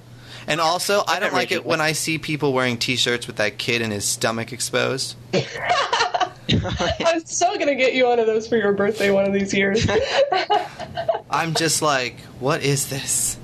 And 0.47 0.59
also, 0.59 1.03
I 1.07 1.19
don't 1.19 1.33
like 1.33 1.51
it 1.51 1.65
when 1.65 1.81
I 1.81 1.93
see 1.93 2.17
people 2.17 2.53
wearing 2.53 2.77
T-shirts 2.77 3.27
with 3.27 3.37
that 3.37 3.57
kid 3.57 3.81
and 3.81 3.93
his 3.93 4.05
stomach 4.05 4.51
exposed. 4.51 5.15
I 5.33 7.11
was 7.13 7.29
so 7.29 7.57
gonna 7.57 7.75
get 7.75 7.93
you 7.93 8.05
one 8.05 8.19
of 8.19 8.27
those 8.27 8.47
for 8.47 8.57
your 8.57 8.73
birthday 8.73 9.09
one 9.09 9.25
of 9.25 9.33
these 9.33 9.53
years. 9.53 9.87
I'm 11.29 11.53
just 11.53 11.81
like, 11.81 12.19
what 12.39 12.61
is 12.61 12.89
this? 12.89 13.37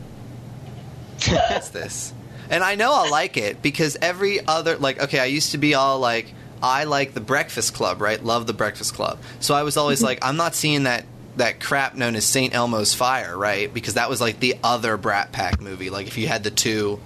What's 1.27 1.69
this? 1.69 2.13
And 2.49 2.63
I 2.63 2.75
know 2.75 2.93
I'll 2.93 3.11
like 3.11 3.37
it 3.37 3.61
because 3.61 3.97
every 4.01 4.45
other 4.45 4.77
like 4.77 5.01
okay, 5.01 5.19
I 5.19 5.25
used 5.25 5.51
to 5.51 5.57
be 5.57 5.75
all 5.75 5.99
like 5.99 6.33
I 6.61 6.83
like 6.83 7.13
the 7.13 7.21
Breakfast 7.21 7.73
Club, 7.73 8.01
right? 8.01 8.21
Love 8.21 8.47
the 8.47 8.53
Breakfast 8.53 8.93
Club. 8.93 9.19
So 9.39 9.55
I 9.55 9.63
was 9.63 9.77
always 9.77 9.99
mm-hmm. 9.99 10.07
like 10.07 10.19
I'm 10.21 10.35
not 10.35 10.55
seeing 10.55 10.83
that 10.83 11.05
that 11.39 11.59
crap 11.59 11.95
known 11.95 12.15
as 12.15 12.25
St. 12.25 12.53
Elmo's 12.53 12.93
Fire, 12.93 13.37
right? 13.37 13.73
Because 13.73 13.95
that 13.95 14.09
was 14.09 14.21
like 14.21 14.39
the 14.39 14.55
other 14.63 14.95
Brat 14.97 15.31
Pack 15.31 15.59
movie. 15.59 15.89
Like 15.89 16.07
if 16.07 16.17
you 16.17 16.27
had 16.27 16.43
the 16.43 16.51
two 16.51 16.99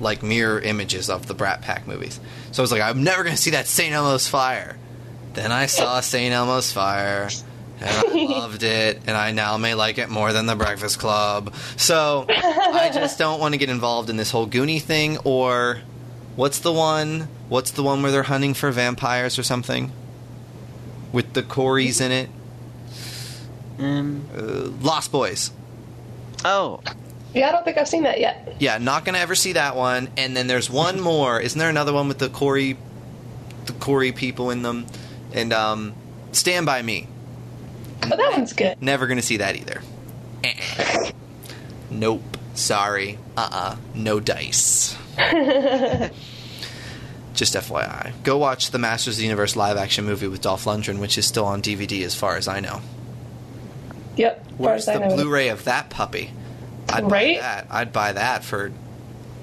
like 0.00 0.22
mirror 0.22 0.60
images 0.60 1.08
of 1.08 1.26
the 1.26 1.34
Brat 1.34 1.62
Pack 1.62 1.86
movies. 1.86 2.18
So 2.52 2.62
I 2.62 2.64
was 2.64 2.72
like 2.72 2.82
I'm 2.82 3.04
never 3.04 3.22
going 3.22 3.36
to 3.36 3.40
see 3.40 3.50
that 3.50 3.66
St. 3.66 3.92
Elmo's 3.92 4.26
Fire. 4.26 4.76
Then 5.34 5.50
I 5.50 5.66
saw 5.66 6.00
St. 6.00 6.32
Elmo's 6.32 6.72
Fire, 6.72 7.28
and 7.80 7.90
I 7.90 8.02
loved 8.24 8.62
it, 8.62 9.00
and 9.06 9.16
I 9.16 9.32
now 9.32 9.56
may 9.56 9.74
like 9.74 9.98
it 9.98 10.08
more 10.08 10.32
than 10.32 10.46
The 10.46 10.54
Breakfast 10.54 11.00
Club. 11.00 11.52
So 11.76 12.26
I 12.28 12.90
just 12.94 13.18
don't 13.18 13.40
want 13.40 13.52
to 13.52 13.58
get 13.58 13.68
involved 13.68 14.10
in 14.10 14.16
this 14.16 14.30
whole 14.30 14.46
Goonie 14.46 14.80
thing, 14.80 15.18
or 15.24 15.80
what's 16.36 16.60
the 16.60 16.72
one? 16.72 17.28
What's 17.48 17.72
the 17.72 17.82
one 17.82 18.00
where 18.02 18.12
they're 18.12 18.22
hunting 18.22 18.54
for 18.54 18.70
vampires 18.70 19.36
or 19.38 19.42
something? 19.42 19.90
With 21.12 21.32
the 21.32 21.42
Corys 21.42 22.00
in 22.00 22.12
it? 22.12 22.30
Um, 23.78 24.24
Uh, 24.36 24.70
Lost 24.84 25.10
Boys. 25.12 25.50
oh, 26.44 26.80
yeah, 27.34 27.48
I 27.48 27.52
don't 27.52 27.64
think 27.64 27.78
I've 27.78 27.88
seen 27.88 28.04
that 28.04 28.20
yet. 28.20 28.56
Yeah, 28.60 28.78
not 28.78 29.04
gonna 29.04 29.18
ever 29.18 29.34
see 29.34 29.54
that 29.54 29.74
one. 29.74 30.08
And 30.16 30.36
then 30.36 30.46
there's 30.46 30.70
one 30.70 31.00
more. 31.10 31.40
Isn't 31.40 31.58
there 31.58 31.68
another 31.70 31.92
one 31.92 32.06
with 32.06 32.18
the 32.18 32.28
Corey, 32.28 32.76
the 33.66 33.72
Corey 33.72 34.12
people 34.12 34.50
in 34.50 34.62
them? 34.62 34.86
And 35.32 35.52
um, 35.52 35.94
Stand 36.30 36.64
by 36.66 36.80
Me. 36.82 37.08
But 38.00 38.18
that 38.18 38.32
one's 38.32 38.52
good. 38.52 38.80
Never 38.80 39.06
gonna 39.08 39.22
see 39.22 39.38
that 39.38 39.56
either. 39.56 39.82
Eh-eh. 40.44 41.10
nope. 41.90 42.22
Sorry. 42.54 43.18
Uh 43.36 43.48
uh 43.50 43.76
No 43.94 44.20
dice. 44.20 44.96
Just 47.34 47.54
FYI. 47.54 48.12
Go 48.22 48.38
watch 48.38 48.70
the 48.70 48.78
Masters 48.78 49.14
of 49.14 49.18
the 49.18 49.24
Universe 49.24 49.56
live 49.56 49.76
action 49.76 50.04
movie 50.04 50.28
with 50.28 50.40
Dolph 50.40 50.66
Lundgren, 50.66 51.00
which 51.00 51.18
is 51.18 51.26
still 51.26 51.46
on 51.46 51.60
DVD 51.62 52.04
as 52.04 52.14
far 52.14 52.36
as 52.36 52.46
I 52.46 52.60
know. 52.60 52.80
Yep. 54.16 54.46
Where's 54.58 54.86
the. 54.86 54.98
Blu 55.14 55.28
ray 55.30 55.48
of 55.48 55.64
that 55.64 55.90
puppy? 55.90 56.30
I'd 56.88 57.10
Right? 57.10 57.36
buy 57.36 57.40
that. 57.42 57.66
I'd 57.70 57.92
buy 57.92 58.12
that 58.12 58.44
for 58.44 58.72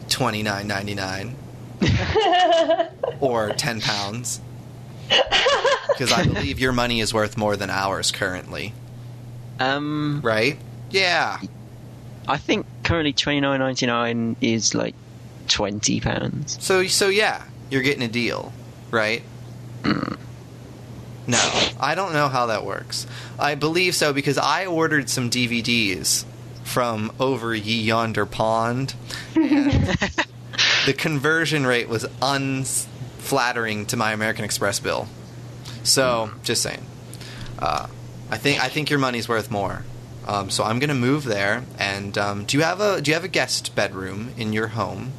twenty 0.09 0.43
nine 0.43 0.67
ninety 0.67 0.95
nine. 0.95 1.35
or 3.19 3.49
10 3.53 3.81
pounds. 3.81 4.39
Because 5.89 6.11
I 6.11 6.23
believe 6.25 6.59
your 6.59 6.71
money 6.73 7.01
is 7.01 7.13
worth 7.13 7.37
more 7.37 7.57
than 7.57 7.69
ours 7.71 8.11
currently, 8.11 8.73
um, 9.59 10.21
right? 10.23 10.57
Yeah. 10.91 11.39
I 12.27 12.37
think 12.37 12.65
currently 12.83 13.13
twenty 13.13 13.41
nine 13.41 13.59
ninety 13.59 13.87
nine 13.87 14.35
is 14.41 14.73
like 14.75 14.95
twenty 15.47 15.99
pounds. 15.99 16.57
So 16.61 16.85
so 16.87 17.09
yeah, 17.09 17.43
you're 17.69 17.81
getting 17.81 18.03
a 18.03 18.07
deal, 18.07 18.53
right? 18.89 19.21
No, 21.27 21.37
I 21.79 21.93
don't 21.95 22.13
know 22.13 22.27
how 22.27 22.47
that 22.47 22.65
works. 22.65 23.05
I 23.39 23.55
believe 23.55 23.95
so 23.95 24.11
because 24.13 24.37
I 24.37 24.65
ordered 24.65 25.09
some 25.09 25.29
DVDs 25.29 26.25
from 26.63 27.11
over 27.19 27.53
ye 27.55 27.81
yonder 27.81 28.25
pond. 28.25 28.95
And 29.35 29.73
the 30.85 30.93
conversion 30.97 31.65
rate 31.65 31.87
was 31.89 32.05
unflattering 32.21 33.85
to 33.87 33.97
my 33.97 34.11
American 34.13 34.45
Express 34.45 34.79
bill. 34.79 35.07
So, 35.83 36.31
just 36.43 36.61
saying. 36.61 36.83
Uh, 37.59 37.87
I 38.29 38.37
think 38.37 38.63
I 38.63 38.69
think 38.69 38.89
your 38.89 38.99
money's 38.99 39.27
worth 39.29 39.51
more. 39.51 39.83
Um, 40.27 40.49
so 40.49 40.63
I'm 40.63 40.79
gonna 40.79 40.93
move 40.95 41.23
there. 41.25 41.63
And 41.79 42.17
um, 42.17 42.45
do 42.45 42.57
you 42.57 42.63
have 42.63 42.79
a 42.81 43.01
do 43.01 43.11
you 43.11 43.15
have 43.15 43.23
a 43.23 43.27
guest 43.29 43.75
bedroom 43.75 44.33
in 44.37 44.53
your 44.53 44.67
home? 44.67 45.11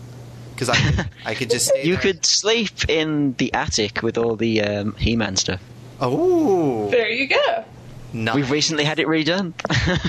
because 0.54 0.68
I 0.68 1.06
I 1.24 1.34
could 1.34 1.50
just 1.50 1.66
stay 1.70 1.84
You 1.84 1.94
there. 1.94 2.02
could 2.02 2.24
sleep 2.26 2.88
in 2.88 3.34
the 3.38 3.52
attic 3.54 4.02
with 4.02 4.16
all 4.18 4.36
the 4.36 4.62
um, 4.62 4.94
He-Man 4.96 5.34
stuff. 5.36 5.60
Oh, 6.04 6.90
There 6.90 7.08
you 7.08 7.28
go. 7.28 7.64
nice. 8.12 8.34
We've 8.34 8.50
recently 8.50 8.82
had 8.84 8.98
it 8.98 9.06
redone. 9.06 9.52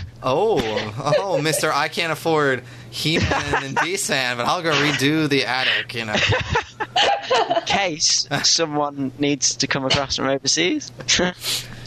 Oh, 0.26 0.58
oh, 1.20 1.42
Mister, 1.42 1.70
I 1.74 1.90
can't 1.90 2.14
afford 2.14 2.64
He-Man 2.92 3.62
and 3.66 3.76
Beast-Man, 3.76 4.38
but 4.38 4.46
I'll 4.46 4.62
go 4.62 4.72
redo 4.72 5.28
the 5.28 5.44
attic. 5.46 5.94
You 5.96 6.06
know. 6.06 6.14
in 7.58 7.62
case 7.66 8.26
someone 8.44 9.12
needs 9.20 9.58
to 9.58 9.68
come 9.68 9.84
across 9.84 10.16
from 10.16 10.28
overseas. 10.28 10.94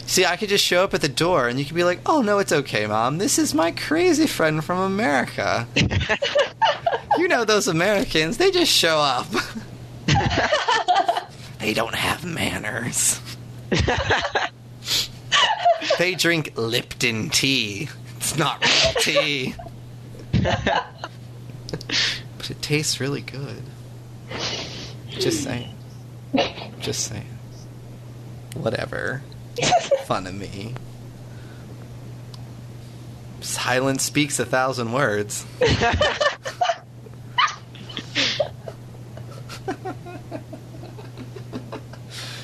See, 0.05 0.23
I 0.23 0.37
could 0.37 0.49
just 0.49 0.63
show 0.63 0.83
up 0.83 0.93
at 0.93 1.01
the 1.01 1.07
door, 1.09 1.47
and 1.47 1.57
you 1.57 1.65
could 1.65 1.73
be 1.73 1.83
like, 1.83 1.99
"Oh 2.05 2.21
no, 2.21 2.37
it's 2.37 2.51
okay, 2.51 2.85
mom. 2.85 3.17
This 3.17 3.39
is 3.39 3.55
my 3.55 3.71
crazy 3.71 4.27
friend 4.27 4.63
from 4.63 4.77
America." 4.81 5.67
you 7.17 7.27
know 7.27 7.43
those 7.43 7.67
Americans? 7.67 8.37
They 8.37 8.51
just 8.51 8.71
show 8.71 8.99
up. 8.99 9.25
they 11.57 11.73
don't 11.73 11.95
have 11.95 12.23
manners. 12.23 13.19
they 15.97 16.15
drink 16.15 16.53
Lipton 16.55 17.29
tea. 17.29 17.89
It's 18.17 18.37
not 18.37 18.61
real 18.61 18.93
tea. 19.01 19.55
but 22.37 22.49
it 22.49 22.61
tastes 22.61 22.99
really 22.99 23.21
good. 23.21 23.63
Just 25.09 25.43
saying. 25.43 25.73
Just 26.79 27.05
saying. 27.07 27.37
Whatever. 28.55 29.23
Fun 30.05 30.27
of 30.27 30.35
me. 30.35 30.75
Silence 33.41 34.03
speaks 34.03 34.39
a 34.39 34.45
thousand 34.45 34.91
words. 34.91 35.45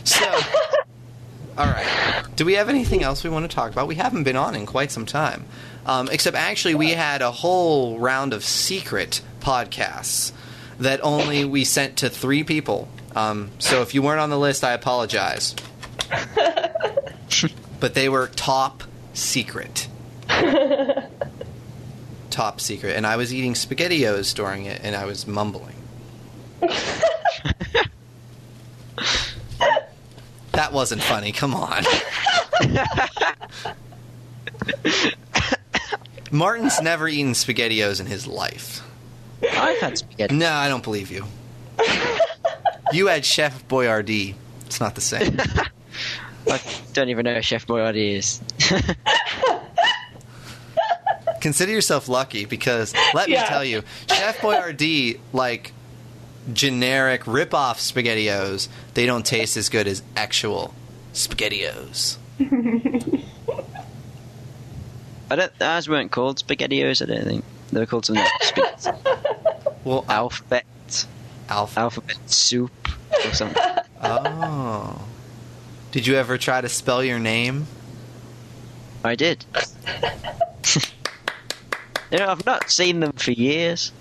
so, 0.04 0.40
all 1.58 1.68
right. 1.68 2.24
Do 2.36 2.46
we 2.46 2.54
have 2.54 2.70
anything 2.70 3.04
else 3.04 3.24
we 3.24 3.30
want 3.30 3.50
to 3.50 3.56
talk 3.56 3.72
about? 3.72 3.88
We 3.88 3.96
haven't 3.96 4.24
been 4.24 4.36
on 4.36 4.56
in 4.56 4.66
quite 4.66 4.92
some 4.92 5.06
time. 5.06 5.46
Um, 5.86 6.10
except, 6.12 6.36
actually, 6.36 6.76
we 6.76 6.92
had 6.92 7.22
a 7.22 7.32
whole 7.32 8.00
round 8.00 8.34
of 8.34 8.44
secret 8.44 9.22
podcasts 9.40 10.32
that 10.80 11.00
only 11.04 11.46
we 11.46 11.64
sent 11.64 11.98
to 11.98 12.10
three 12.10 12.44
people. 12.44 12.88
Um, 13.16 13.52
so, 13.60 13.82
if 13.82 13.94
you 13.94 14.02
weren't 14.02 14.20
on 14.20 14.32
the 14.32 14.40
list, 14.40 14.64
I 14.64 14.74
apologize. 14.74 15.56
but 17.80 17.94
they 17.94 18.10
were 18.10 18.28
top 18.28 18.84
secret. 19.14 19.88
top 22.32 22.62
secret. 22.62 22.96
And 22.96 23.06
I 23.06 23.18
was 23.18 23.34
eating 23.34 23.54
SpaghettiOs 23.54 24.34
during 24.34 24.66
it, 24.66 24.82
and 24.84 24.96
I 24.96 25.06
was 25.06 25.28
mumbling. 25.28 25.76
that 30.54 30.72
wasn't 30.72 31.04
funny. 31.04 31.32
Come 31.32 31.54
on. 31.54 31.84
Martin's 36.32 36.82
never 36.82 37.08
eaten 37.08 37.34
SpaghettiOs 37.34 38.00
in 38.00 38.08
his 38.08 38.26
life. 38.26 38.82
I've 39.52 39.80
had 39.80 39.98
spaghetti. 39.98 40.36
No, 40.36 40.50
I 40.52 40.68
don't 40.70 40.84
believe 40.84 41.12
you. 41.12 41.26
You 42.92 43.08
had 43.08 43.26
Chef 43.26 43.68
Boyardee. 43.68 44.36
It's 44.68 44.80
not 44.80 44.94
the 44.94 45.02
same. 45.02 45.40
I 46.48 46.62
don't 46.94 47.10
even 47.10 47.24
know 47.24 47.34
who 47.34 47.42
Chef 47.42 47.66
Boyardee 47.66 48.18
is. 48.18 48.40
Consider 51.42 51.72
yourself 51.72 52.08
lucky 52.08 52.46
because 52.46 52.94
let 53.16 53.30
me 53.30 53.36
tell 53.36 53.66
you, 53.66 53.82
Chef 54.10 54.38
Boyardee, 54.38 55.20
like 55.32 55.74
generic 56.52 57.26
rip-off 57.26 57.80
SpaghettiOs, 57.80 58.68
they 58.96 59.06
don't 59.06 59.26
taste 59.26 59.56
as 59.58 59.70
good 59.70 59.88
as 59.88 60.04
actual 60.16 60.74
SpaghettiOs. 61.14 62.18
I 65.32 65.36
don't. 65.36 65.62
Ours 65.62 65.88
weren't 65.90 66.12
called 66.12 66.38
SpaghettiOs. 66.46 67.02
I 67.02 67.06
don't 67.14 67.24
think 67.26 67.46
they 67.72 67.80
were 67.80 67.86
called 67.86 68.06
something. 68.06 68.24
Like 68.24 68.42
spag- 68.42 68.98
Well, 69.84 70.06
alphabet, 70.08 71.06
Alpha. 71.50 71.80
alphabet 71.80 72.18
soup, 72.30 72.72
or 73.26 73.34
something. 73.34 73.62
Oh. 74.06 75.02
Did 75.94 76.06
you 76.08 76.16
ever 76.16 76.38
try 76.38 76.60
to 76.60 76.68
spell 76.68 77.02
your 77.06 77.20
name? 77.20 77.68
I 79.02 79.16
did. 79.16 79.46
you 82.12 82.20
know, 82.20 82.28
I've 82.28 82.46
not 82.46 82.70
seen 82.70 83.00
them 83.00 83.14
for 83.14 83.32
years. 83.32 83.94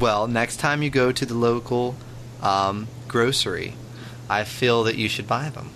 Well, 0.00 0.26
next 0.26 0.56
time 0.58 0.82
you 0.82 0.90
go 0.90 1.12
to 1.12 1.24
the 1.24 1.34
local 1.34 1.94
um, 2.42 2.88
grocery, 3.08 3.74
I 4.28 4.44
feel 4.44 4.84
that 4.84 4.96
you 4.96 5.08
should 5.08 5.26
buy 5.26 5.48
them. 5.50 5.70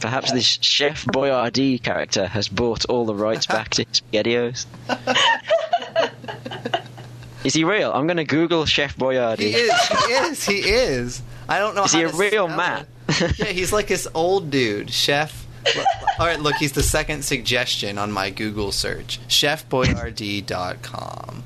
Perhaps 0.00 0.32
this 0.32 0.58
Chef 0.62 1.04
Boyardee 1.04 1.82
character 1.82 2.26
has 2.26 2.48
bought 2.48 2.86
all 2.86 3.04
the 3.04 3.14
rights 3.14 3.44
back 3.46 3.68
to 3.70 3.84
SpaghettiOs. 3.84 4.64
Is 7.44 7.52
he 7.54 7.62
real? 7.64 7.92
I'm 7.92 8.06
going 8.08 8.16
to 8.16 8.24
Google 8.24 8.64
Chef 8.66 8.96
Boyardee. 8.96 9.38
He 9.38 9.54
is. 9.54 9.72
He 9.86 9.94
is. 10.12 10.44
He 10.44 10.58
is. 10.58 11.22
I 11.48 11.60
don't 11.60 11.76
know. 11.76 11.84
Is 11.84 11.92
he 11.92 12.02
a 12.02 12.08
real 12.08 12.48
man? 12.48 12.86
it. 13.08 13.38
yeah, 13.38 13.44
he's 13.46 13.72
like 13.72 13.86
this 13.86 14.08
old 14.14 14.50
dude, 14.50 14.90
chef. 14.90 15.46
All 16.18 16.26
right, 16.26 16.40
look, 16.40 16.56
he's 16.56 16.72
the 16.72 16.82
second 16.82 17.24
suggestion 17.24 17.98
on 17.98 18.10
my 18.10 18.30
Google 18.30 18.72
search. 18.72 19.20
ChefBoyardee.com. 19.28 21.44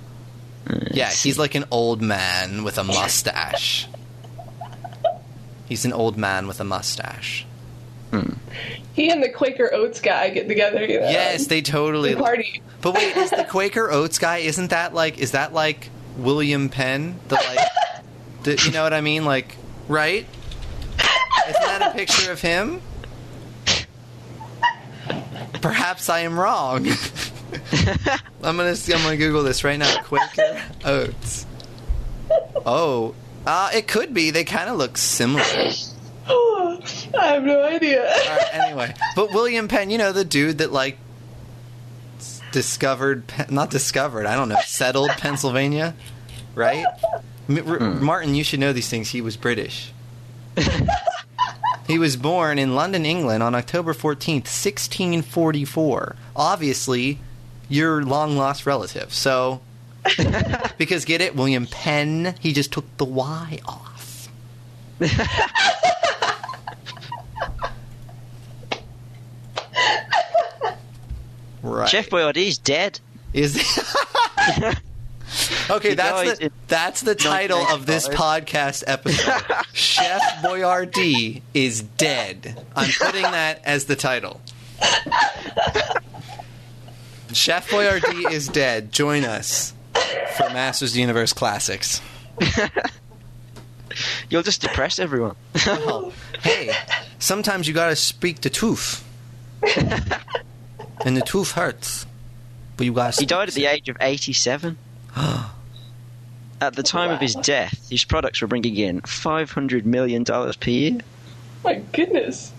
Yeah, 0.92 1.10
he's 1.10 1.38
like 1.38 1.54
an 1.54 1.64
old 1.70 2.00
man 2.02 2.64
with 2.64 2.78
a 2.78 2.84
mustache. 2.84 3.86
He's 5.68 5.84
an 5.84 5.92
old 5.92 6.16
man 6.16 6.46
with 6.46 6.60
a 6.60 6.64
mustache. 6.64 7.46
Hmm. 8.10 8.32
He 8.92 9.08
and 9.10 9.22
the 9.22 9.28
Quaker 9.28 9.72
Oats 9.72 10.00
guy 10.00 10.30
get 10.30 10.48
together. 10.48 10.84
You 10.84 11.00
know, 11.00 11.08
Yes, 11.08 11.46
they 11.46 11.62
totally. 11.62 12.14
the 12.14 12.20
party. 12.20 12.60
But 12.80 12.94
wait, 12.94 13.16
is 13.16 13.30
the 13.30 13.44
Quaker 13.48 13.90
Oats 13.90 14.18
guy? 14.18 14.38
Isn't 14.38 14.70
that 14.70 14.94
like? 14.94 15.18
Is 15.18 15.30
that 15.32 15.52
like 15.52 15.90
William 16.16 16.68
Penn? 16.70 17.20
The 17.28 17.36
like, 17.36 17.58
the, 18.42 18.62
you 18.64 18.72
know 18.72 18.82
what 18.82 18.92
I 18.92 19.00
mean? 19.00 19.24
Like, 19.24 19.56
right? 19.86 20.26
Isn't 21.48 21.62
that 21.62 21.90
a 21.92 21.96
picture 21.96 22.32
of 22.32 22.40
him? 22.40 22.80
Perhaps 25.62 26.08
I 26.08 26.20
am 26.20 26.38
wrong. 26.38 26.86
I'm 28.42 28.56
gonna 28.56 28.76
see. 28.76 28.92
I'm 28.94 29.02
gonna 29.02 29.16
Google 29.16 29.42
this 29.42 29.64
right 29.64 29.78
now. 29.78 30.02
Quaker 30.02 30.62
Oats. 30.84 31.46
Oh, 32.64 33.14
uh, 33.46 33.70
it 33.74 33.88
could 33.88 34.12
be. 34.14 34.30
They 34.30 34.44
kind 34.44 34.68
of 34.70 34.76
look 34.76 34.96
similar. 34.96 35.42
I 36.28 37.26
have 37.26 37.42
no 37.42 37.62
idea. 37.62 38.02
All 38.02 38.36
right, 38.36 38.48
anyway, 38.54 38.94
but 39.16 39.32
William 39.32 39.68
Penn, 39.68 39.90
you 39.90 39.98
know 39.98 40.12
the 40.12 40.24
dude 40.24 40.58
that 40.58 40.72
like 40.72 40.96
discovered, 42.52 43.24
not 43.50 43.70
discovered, 43.70 44.26
I 44.26 44.34
don't 44.36 44.48
know, 44.48 44.58
settled 44.64 45.10
Pennsylvania, 45.10 45.94
right? 46.54 46.84
M- 47.48 47.68
R- 47.68 47.80
Martin, 47.80 48.34
you 48.34 48.44
should 48.44 48.60
know 48.60 48.72
these 48.72 48.88
things. 48.88 49.10
He 49.10 49.20
was 49.20 49.36
British. 49.36 49.92
he 51.86 51.98
was 51.98 52.16
born 52.16 52.58
in 52.58 52.74
London, 52.74 53.04
England, 53.04 53.42
on 53.42 53.54
October 53.54 53.92
fourteenth, 53.92 54.48
sixteen 54.48 55.22
forty-four. 55.22 56.16
Obviously, 56.36 57.18
your 57.70 58.04
long 58.04 58.36
lost 58.36 58.66
relative. 58.66 59.14
So, 59.14 59.62
because 60.78 61.06
get 61.06 61.22
it, 61.22 61.34
William 61.34 61.66
Penn, 61.66 62.34
he 62.40 62.52
just 62.52 62.72
took 62.72 62.84
the 62.98 63.06
Y 63.06 63.60
off. 63.64 64.28
Right. 71.62 71.88
Chef 71.88 72.08
Boyardee's 72.08 72.58
dead. 72.58 73.00
Is 73.32 73.54
Okay, 75.70 75.90
He 75.90 75.94
that's 75.94 76.38
the 76.38 76.52
that's 76.66 77.00
the 77.02 77.14
title 77.14 77.60
of 77.68 77.86
this 77.86 78.08
podcast 78.08 78.82
episode. 78.86 79.40
Chef 79.72 80.20
Boyardee 80.42 81.42
is 81.54 81.82
dead. 81.82 82.60
I'm 82.74 82.90
putting 82.98 83.22
that 83.22 83.60
as 83.64 83.84
the 83.84 83.94
title. 83.94 84.40
Chef 87.32 87.68
Boyardee 87.70 88.30
is 88.30 88.48
dead. 88.48 88.92
Join 88.92 89.24
us 89.24 89.72
for 90.36 90.50
Masters 90.50 90.90
of 90.90 90.94
the 90.94 91.00
Universe 91.00 91.32
Classics. 91.32 92.00
You'll 94.30 94.42
just 94.42 94.60
depress 94.60 94.98
everyone. 94.98 95.36
Oh, 95.66 96.12
hey, 96.42 96.72
sometimes 97.18 97.68
you 97.68 97.74
gotta 97.74 97.96
speak 97.96 98.40
the 98.40 98.50
truth. 98.50 99.04
and 101.04 101.16
the 101.16 101.20
truth 101.20 101.52
hurts. 101.52 102.06
But 102.76 102.86
you 102.86 102.92
gotta 102.92 103.20
He 103.20 103.26
died 103.26 103.48
at 103.48 103.54
the 103.54 103.66
age 103.66 103.88
of 103.88 103.96
87. 104.00 104.78
At 106.62 106.76
the 106.76 106.82
time 106.82 107.10
of 107.10 107.20
his 107.20 107.34
death, 107.36 107.88
his 107.88 108.04
products 108.04 108.42
were 108.42 108.46
bringing 108.46 108.76
in 108.76 109.00
$500 109.00 109.86
million 109.86 110.24
per 110.26 110.52
year. 110.70 110.98
My 111.64 111.76
goodness. 111.92 112.52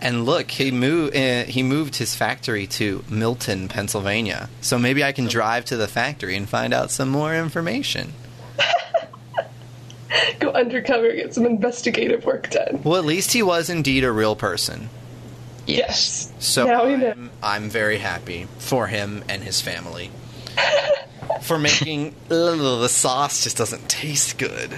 And 0.00 0.24
look, 0.24 0.50
he 0.50 0.70
moved. 0.70 1.14
Uh, 1.14 1.44
he 1.44 1.62
moved 1.62 1.96
his 1.96 2.14
factory 2.14 2.66
to 2.68 3.04
Milton, 3.10 3.68
Pennsylvania. 3.68 4.48
So 4.62 4.78
maybe 4.78 5.04
I 5.04 5.12
can 5.12 5.26
drive 5.26 5.66
to 5.66 5.76
the 5.76 5.86
factory 5.86 6.36
and 6.36 6.48
find 6.48 6.72
out 6.72 6.90
some 6.90 7.10
more 7.10 7.34
information. 7.34 8.14
Go 10.40 10.50
undercover, 10.52 11.12
get 11.12 11.34
some 11.34 11.46
investigative 11.46 12.24
work 12.24 12.50
done. 12.50 12.80
Well, 12.82 12.96
at 12.96 13.04
least 13.04 13.32
he 13.32 13.42
was 13.42 13.70
indeed 13.70 14.02
a 14.02 14.10
real 14.10 14.34
person. 14.34 14.88
Yes. 15.66 16.32
So. 16.38 16.68
I'm, 16.68 17.30
I'm 17.42 17.68
very 17.68 17.98
happy 17.98 18.48
for 18.58 18.86
him 18.86 19.22
and 19.28 19.42
his 19.44 19.60
family. 19.60 20.10
for 21.42 21.58
making 21.58 22.14
ugh, 22.30 22.58
the 22.80 22.88
sauce 22.88 23.44
just 23.44 23.56
doesn't 23.56 23.88
taste 23.88 24.38
good. 24.38 24.70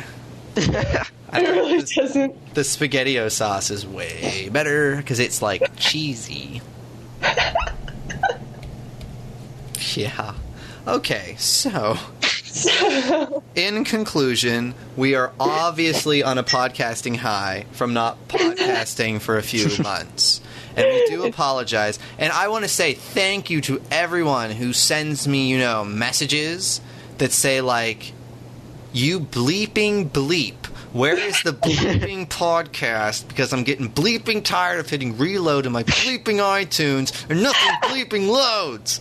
It 1.35 1.49
really 1.49 1.83
doesn't. 1.83 2.55
The 2.55 2.61
spaghettio 2.61 3.33
sauce 3.33 3.71
is 3.71 3.87
way 3.87 4.51
better 4.53 4.97
because 4.97 5.19
it's 5.19 5.41
like 5.41 5.63
cheesy. 5.77 6.61
yeah. 9.95 10.35
Okay, 10.87 11.37
so 11.39 11.97
in 13.55 13.85
conclusion, 13.85 14.75
we 14.97 15.15
are 15.15 15.33
obviously 15.41 16.23
on 16.23 16.39
a 16.39 16.45
podcasting 16.45 17.17
high 17.17 17.65
from 17.73 17.95
not 17.95 18.29
podcasting 18.29 19.21
for 19.21 19.39
a 19.39 19.43
few 19.43 19.69
months. 19.83 20.41
And 20.77 20.87
we 20.87 21.07
do 21.07 21.25
apologize. 21.25 21.99
And 22.19 22.33
I 22.33 22.49
want 22.49 22.65
to 22.65 22.69
say 22.69 22.95
thank 22.95 23.51
you 23.51 23.61
to 23.63 23.81
everyone 23.91 24.51
who 24.51 24.73
sends 24.73 25.29
me, 25.29 25.49
you 25.49 25.59
know, 25.59 25.85
messages 25.85 26.81
that 27.19 27.33
say, 27.33 27.61
like, 27.61 28.13
you 28.93 29.21
bleeping 29.21 30.09
bleep. 30.11 30.67
Where 30.93 31.17
is 31.19 31.43
the 31.43 31.53
bleeping 31.53 32.29
podcast? 32.29 33.27
Because 33.29 33.53
I'm 33.53 33.65
getting 33.65 33.91
bleeping 33.91 34.45
tired 34.45 34.81
of 34.81 34.91
hitting 34.91 35.17
reload 35.17 35.65
in 35.65 35.73
my 35.73 35.85
bleeping 35.85 36.37
iTunes 36.37 37.29
and 37.31 37.43
nothing 37.43 37.71
bleeping 37.83 38.29
loads. 38.29 39.01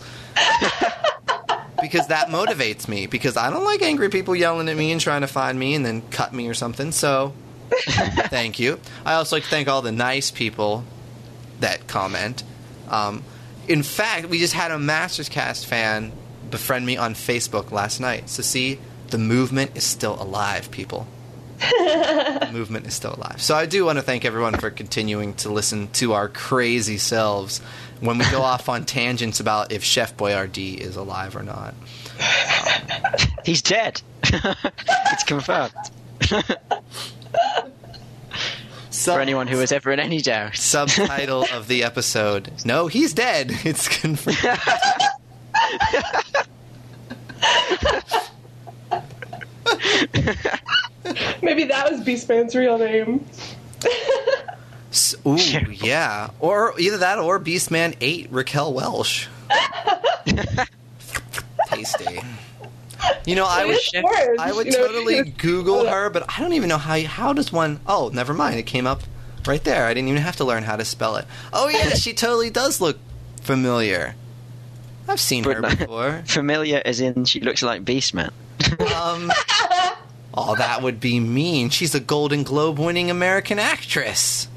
because 1.82 2.06
that 2.06 2.28
motivates 2.28 2.88
me. 2.88 3.06
Because 3.06 3.36
I 3.36 3.50
don't 3.50 3.64
like 3.64 3.82
angry 3.82 4.08
people 4.08 4.34
yelling 4.34 4.68
at 4.68 4.76
me 4.76 4.92
and 4.92 5.00
trying 5.00 5.20
to 5.20 5.26
find 5.26 5.58
me 5.58 5.74
and 5.74 5.84
then 5.84 6.02
cut 6.10 6.32
me 6.32 6.48
or 6.48 6.54
something. 6.54 6.92
So, 6.92 7.34
thank 7.70 8.58
you. 8.58 8.80
I 9.04 9.14
also 9.14 9.36
like 9.36 9.42
to 9.44 9.50
thank 9.50 9.68
all 9.68 9.82
the 9.82 9.92
nice 9.92 10.30
people 10.30 10.84
that 11.60 11.86
comment. 11.88 12.42
Um, 12.88 13.22
in 13.68 13.82
fact, 13.82 14.28
we 14.28 14.38
just 14.38 14.54
had 14.54 14.70
a 14.70 14.78
Masters 14.78 15.28
Cast 15.28 15.66
fan 15.66 16.12
befriend 16.50 16.86
me 16.86 16.96
on 16.96 17.14
Facebook 17.14 17.70
last 17.70 18.00
night. 18.00 18.30
So, 18.30 18.42
see, 18.42 18.78
the 19.12 19.18
movement 19.18 19.76
is 19.76 19.84
still 19.84 20.20
alive, 20.20 20.70
people. 20.72 21.06
the 21.60 22.48
movement 22.52 22.86
is 22.88 22.94
still 22.94 23.14
alive. 23.14 23.40
So, 23.40 23.54
I 23.54 23.66
do 23.66 23.84
want 23.84 23.98
to 23.98 24.02
thank 24.02 24.24
everyone 24.24 24.54
for 24.54 24.70
continuing 24.70 25.34
to 25.34 25.48
listen 25.50 25.88
to 25.92 26.12
our 26.14 26.28
crazy 26.28 26.98
selves 26.98 27.60
when 28.00 28.18
we 28.18 28.24
go 28.30 28.42
off 28.52 28.68
on 28.68 28.84
tangents 28.84 29.38
about 29.38 29.70
if 29.70 29.84
Chef 29.84 30.16
Boyardee 30.16 30.76
is 30.78 30.96
alive 30.96 31.36
or 31.36 31.42
not. 31.44 31.74
He's 33.44 33.62
dead. 33.62 34.02
it's 34.24 35.24
confirmed. 35.24 35.72
So, 38.90 39.14
For 39.14 39.20
anyone 39.20 39.46
who 39.46 39.56
was 39.58 39.72
ever 39.72 39.90
in 39.92 39.98
any 40.00 40.20
doubt. 40.20 40.56
subtitle 40.56 41.46
of 41.52 41.66
the 41.68 41.82
episode: 41.82 42.50
No, 42.64 42.86
he's 42.88 43.12
dead. 43.14 43.50
It's 43.64 43.88
confirmed. 43.88 44.36
Maybe 51.42 51.64
that 51.64 51.90
was 51.90 52.00
Beastman's 52.00 52.54
real 52.54 52.78
name. 52.78 53.26
S- 54.90 55.14
Ooh, 55.26 55.36
yeah. 55.36 56.30
Or 56.40 56.78
either 56.78 56.98
that 56.98 57.18
or 57.18 57.40
Beastman 57.40 57.96
ate 58.00 58.28
Raquel 58.30 58.72
Welch. 58.72 59.28
Tasty. 61.68 62.20
You 63.26 63.34
know, 63.34 63.46
I 63.48 63.64
would 63.64 63.78
orange, 64.04 64.38
I 64.38 64.52
would 64.52 64.66
you 64.66 64.72
know, 64.72 64.86
totally 64.86 65.22
Google 65.30 65.86
her, 65.90 66.08
but 66.10 66.24
I 66.28 66.40
don't 66.40 66.52
even 66.52 66.68
know 66.68 66.78
how 66.78 67.00
how 67.02 67.32
does 67.32 67.52
one 67.52 67.80
Oh, 67.86 68.10
never 68.12 68.32
mind. 68.34 68.58
It 68.58 68.64
came 68.66 68.86
up 68.86 69.02
right 69.46 69.62
there. 69.64 69.86
I 69.86 69.94
didn't 69.94 70.08
even 70.08 70.22
have 70.22 70.36
to 70.36 70.44
learn 70.44 70.62
how 70.62 70.76
to 70.76 70.84
spell 70.84 71.16
it. 71.16 71.26
Oh 71.52 71.68
yeah, 71.68 71.90
she 71.90 72.12
totally 72.12 72.50
does 72.50 72.80
look 72.80 72.98
familiar. 73.40 74.14
I've 75.08 75.18
seen 75.20 75.42
her 75.44 75.60
But- 75.60 75.78
before. 75.80 76.22
Familiar 76.26 76.80
as 76.84 77.00
in 77.00 77.24
she 77.24 77.40
looks 77.40 77.62
like 77.62 77.84
Beastman. 77.84 78.30
Um 78.80 79.30
Oh, 80.34 80.54
that 80.56 80.80
would 80.82 80.98
be 80.98 81.20
mean. 81.20 81.68
She's 81.68 81.94
a 81.94 82.00
Golden 82.00 82.42
Globe 82.42 82.78
winning 82.78 83.10
American 83.10 83.58
actress. 83.58 84.48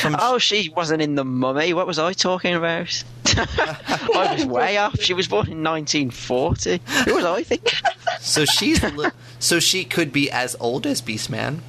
From 0.00 0.16
Oh, 0.18 0.38
she 0.38 0.68
wasn't 0.68 1.00
in 1.02 1.14
the 1.14 1.24
mummy. 1.24 1.72
What 1.72 1.86
was 1.86 1.98
I 1.98 2.12
talking 2.12 2.54
about? 2.54 3.02
I 3.36 4.34
was 4.36 4.44
way 4.44 4.76
off. 4.76 5.00
She 5.00 5.14
was 5.14 5.28
born 5.28 5.46
in 5.46 5.62
1940. 5.64 6.80
Who 7.06 7.14
was 7.14 7.24
I 7.24 7.42
thinking? 7.42 7.78
So 8.20 8.44
she's 8.44 8.82
a 8.82 8.88
li- 8.88 9.10
so 9.38 9.60
she 9.60 9.84
could 9.84 10.12
be 10.12 10.30
as 10.30 10.56
old 10.60 10.86
as 10.86 11.00
Beastman. 11.00 11.60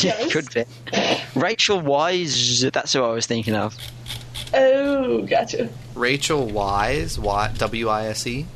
Yes. 0.00 0.32
Could 0.32 0.52
be. 0.52 0.64
Rachel 1.34 1.80
Wise. 1.80 2.60
That's 2.60 2.92
who 2.92 3.02
I 3.02 3.12
was 3.12 3.26
thinking 3.26 3.54
of. 3.54 3.76
Oh, 4.54 5.22
gotcha. 5.22 5.68
Rachel 5.94 6.46
Wise, 6.46 7.16
W 7.16 7.88
I 7.88 8.06
S 8.06 8.26
E. 8.26 8.46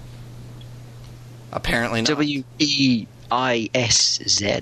Apparently 1.53 2.01
not. 2.01 2.09
W 2.09 2.45
E 2.59 3.07
I 3.31 3.69
S 3.75 4.21
Z. 4.27 4.61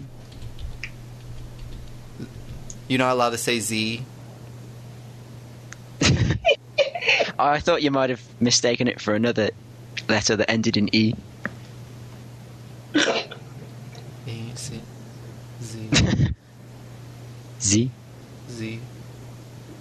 You're 2.88 2.98
not 2.98 3.12
allowed 3.12 3.30
to 3.30 3.38
say 3.38 3.60
Z. 3.60 4.04
I 7.38 7.60
thought 7.60 7.82
you 7.82 7.90
might 7.90 8.10
have 8.10 8.22
mistaken 8.40 8.88
it 8.88 9.00
for 9.00 9.14
another 9.14 9.50
letter 10.08 10.36
that 10.36 10.50
ended 10.50 10.76
in 10.76 10.94
E. 10.94 11.14
E 14.26 14.52
C 14.54 14.80
Z 15.62 15.88
Z. 15.94 16.34
Z. 17.60 17.90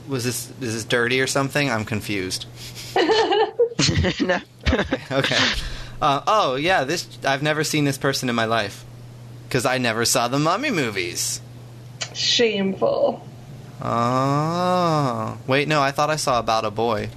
Was 0.10 0.24
this 0.24 0.50
is 0.60 0.74
this 0.74 0.84
dirty 0.84 1.22
or 1.22 1.28
something? 1.28 1.70
I'm 1.70 1.86
confused. 1.86 2.46
no. 4.20 4.40
Okay. 5.12 5.38
Uh, 6.02 6.22
oh 6.28 6.56
yeah, 6.56 6.84
this 6.84 7.08
I've 7.26 7.44
never 7.44 7.64
seen 7.64 7.86
this 7.86 7.98
person 7.98 8.28
in 8.30 8.36
my 8.36 8.46
life 8.46 8.84
because 9.48 9.66
I 9.66 9.78
never 9.78 10.06
saw 10.06 10.28
the 10.28 10.40
Mummy 10.40 10.72
movies. 10.72 11.42
Shameful. 12.14 13.26
Oh. 13.82 15.38
Wait, 15.48 15.68
no, 15.68 15.82
I 15.82 15.92
thought 15.92 16.10
I 16.10 16.18
saw 16.18 16.40
About 16.40 16.66
a 16.66 16.72
Boy. 16.72 17.10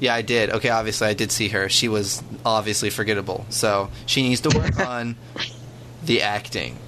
Yeah, 0.00 0.14
I 0.14 0.22
did. 0.22 0.50
Okay, 0.50 0.68
obviously 0.68 1.08
I 1.08 1.14
did 1.14 1.32
see 1.32 1.48
her. 1.48 1.68
She 1.68 1.88
was 1.88 2.22
obviously 2.44 2.90
forgettable. 2.90 3.46
So 3.50 3.90
she 4.06 4.22
needs 4.22 4.40
to 4.42 4.56
work 4.56 4.78
on 4.78 5.16
the 6.04 6.22
acting. 6.22 6.78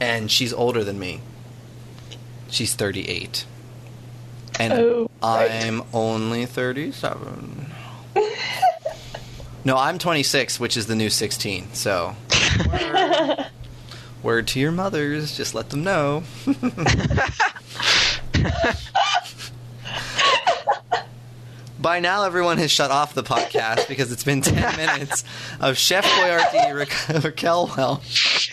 And 0.00 0.30
she's 0.30 0.52
older 0.52 0.84
than 0.84 0.98
me. 0.98 1.20
She's 2.48 2.74
38. 2.74 3.44
And 4.58 4.72
Oh, 4.72 5.10
right. 5.22 5.50
I'm 5.50 5.82
only 5.92 6.46
37. 6.46 7.66
no, 9.64 9.76
I'm 9.76 9.98
26, 9.98 10.58
which 10.58 10.76
is 10.76 10.86
the 10.86 10.94
new 10.96 11.10
16. 11.10 11.72
So 11.74 12.16
word, 12.70 13.46
word 14.22 14.46
to 14.48 14.60
your 14.60 14.72
mothers, 14.72 15.36
just 15.36 15.54
let 15.54 15.70
them 15.70 15.84
know. 15.84 16.24
By 21.80 22.00
now, 22.00 22.24
everyone 22.24 22.58
has 22.58 22.72
shut 22.72 22.90
off 22.90 23.14
the 23.14 23.22
podcast 23.22 23.86
because 23.86 24.10
it's 24.10 24.24
been 24.24 24.40
10 24.42 24.76
minutes 24.76 25.22
of 25.60 25.78
Chef 25.78 26.04
Boyardee, 26.04 26.74
Ra- 27.14 27.20
Raquel 27.20 27.72
Welch, 27.76 28.52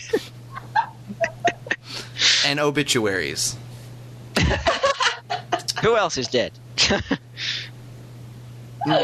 and 2.46 2.60
obituaries. 2.60 3.56
Who 5.82 5.96
else 5.96 6.16
is 6.16 6.28
dead? 6.28 6.52
Our 8.86 8.94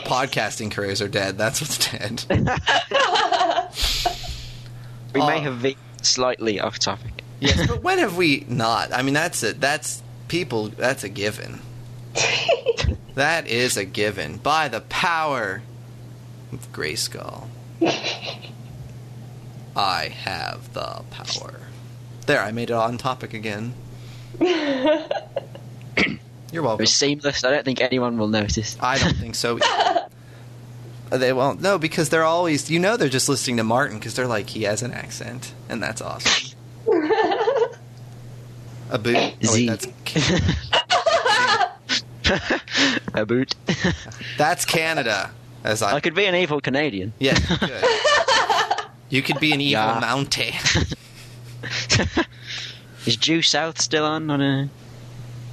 podcasting 0.00 0.70
careers 0.70 1.00
are 1.00 1.08
dead. 1.08 1.38
That's 1.38 1.60
what's 1.60 1.90
dead. 1.90 2.24
we 5.14 5.20
uh, 5.20 5.26
may 5.26 5.40
have 5.40 5.62
been 5.62 5.76
slightly 6.02 6.60
off 6.60 6.78
topic. 6.78 7.22
yes, 7.40 7.66
but 7.68 7.82
when 7.82 7.98
have 7.98 8.16
we 8.16 8.44
not? 8.48 8.92
I 8.92 9.02
mean, 9.02 9.14
that's 9.14 9.42
it. 9.42 9.60
That's 9.60 10.02
people. 10.26 10.68
That's 10.68 11.04
a 11.04 11.08
given. 11.08 11.60
that 13.14 13.46
is 13.46 13.76
a 13.76 13.84
given. 13.84 14.38
By 14.38 14.68
the 14.68 14.80
power 14.80 15.62
of 16.52 16.72
Grayskull. 16.72 17.48
I 19.76 20.08
have 20.24 20.72
the 20.72 21.02
power. 21.10 21.60
There, 22.26 22.40
I 22.42 22.50
made 22.52 22.70
it 22.70 22.74
on 22.74 22.98
topic 22.98 23.32
again. 23.34 23.74
You're 24.40 24.48
It 26.52 26.60
welcome. 26.60 26.82
was 26.82 26.92
seamless. 26.94 27.44
I 27.44 27.50
don't 27.50 27.64
think 27.64 27.80
anyone 27.80 28.18
will 28.18 28.28
notice. 28.28 28.76
I 28.80 28.98
don't 28.98 29.16
think 29.16 29.34
so. 29.34 29.58
they 31.10 31.32
won't. 31.32 31.60
No, 31.60 31.78
because 31.78 32.08
they're 32.08 32.24
always. 32.24 32.70
You 32.70 32.78
know, 32.78 32.96
they're 32.96 33.08
just 33.08 33.28
listening 33.28 33.58
to 33.58 33.64
Martin 33.64 33.98
because 33.98 34.14
they're 34.14 34.26
like, 34.26 34.48
he 34.50 34.62
has 34.64 34.82
an 34.82 34.92
accent, 34.92 35.52
and 35.68 35.82
that's 35.82 36.00
awesome. 36.02 36.56
A 38.90 38.96
boot. 38.98 39.16
Oh, 39.16 39.52
wait, 39.52 39.66
that's 39.66 39.86
a 43.14 43.26
boot. 43.26 43.54
That's 44.38 44.64
Canada. 44.64 45.30
As 45.68 45.82
I, 45.82 45.96
I 45.96 46.00
could 46.00 46.14
be 46.14 46.24
an 46.24 46.34
evil 46.34 46.60
Canadian. 46.60 47.12
yeah, 47.18 47.38
you 47.38 47.56
could. 47.58 48.86
You 49.10 49.22
could 49.22 49.38
be 49.38 49.52
an 49.52 49.60
evil 49.60 49.82
Yeah. 49.84 50.00
Mountie. 50.02 50.54
Is 53.06 53.16
Due 53.16 53.42
South 53.42 53.80
still 53.80 54.04
on? 54.04 54.30
on 54.30 54.40
a... 54.42 54.68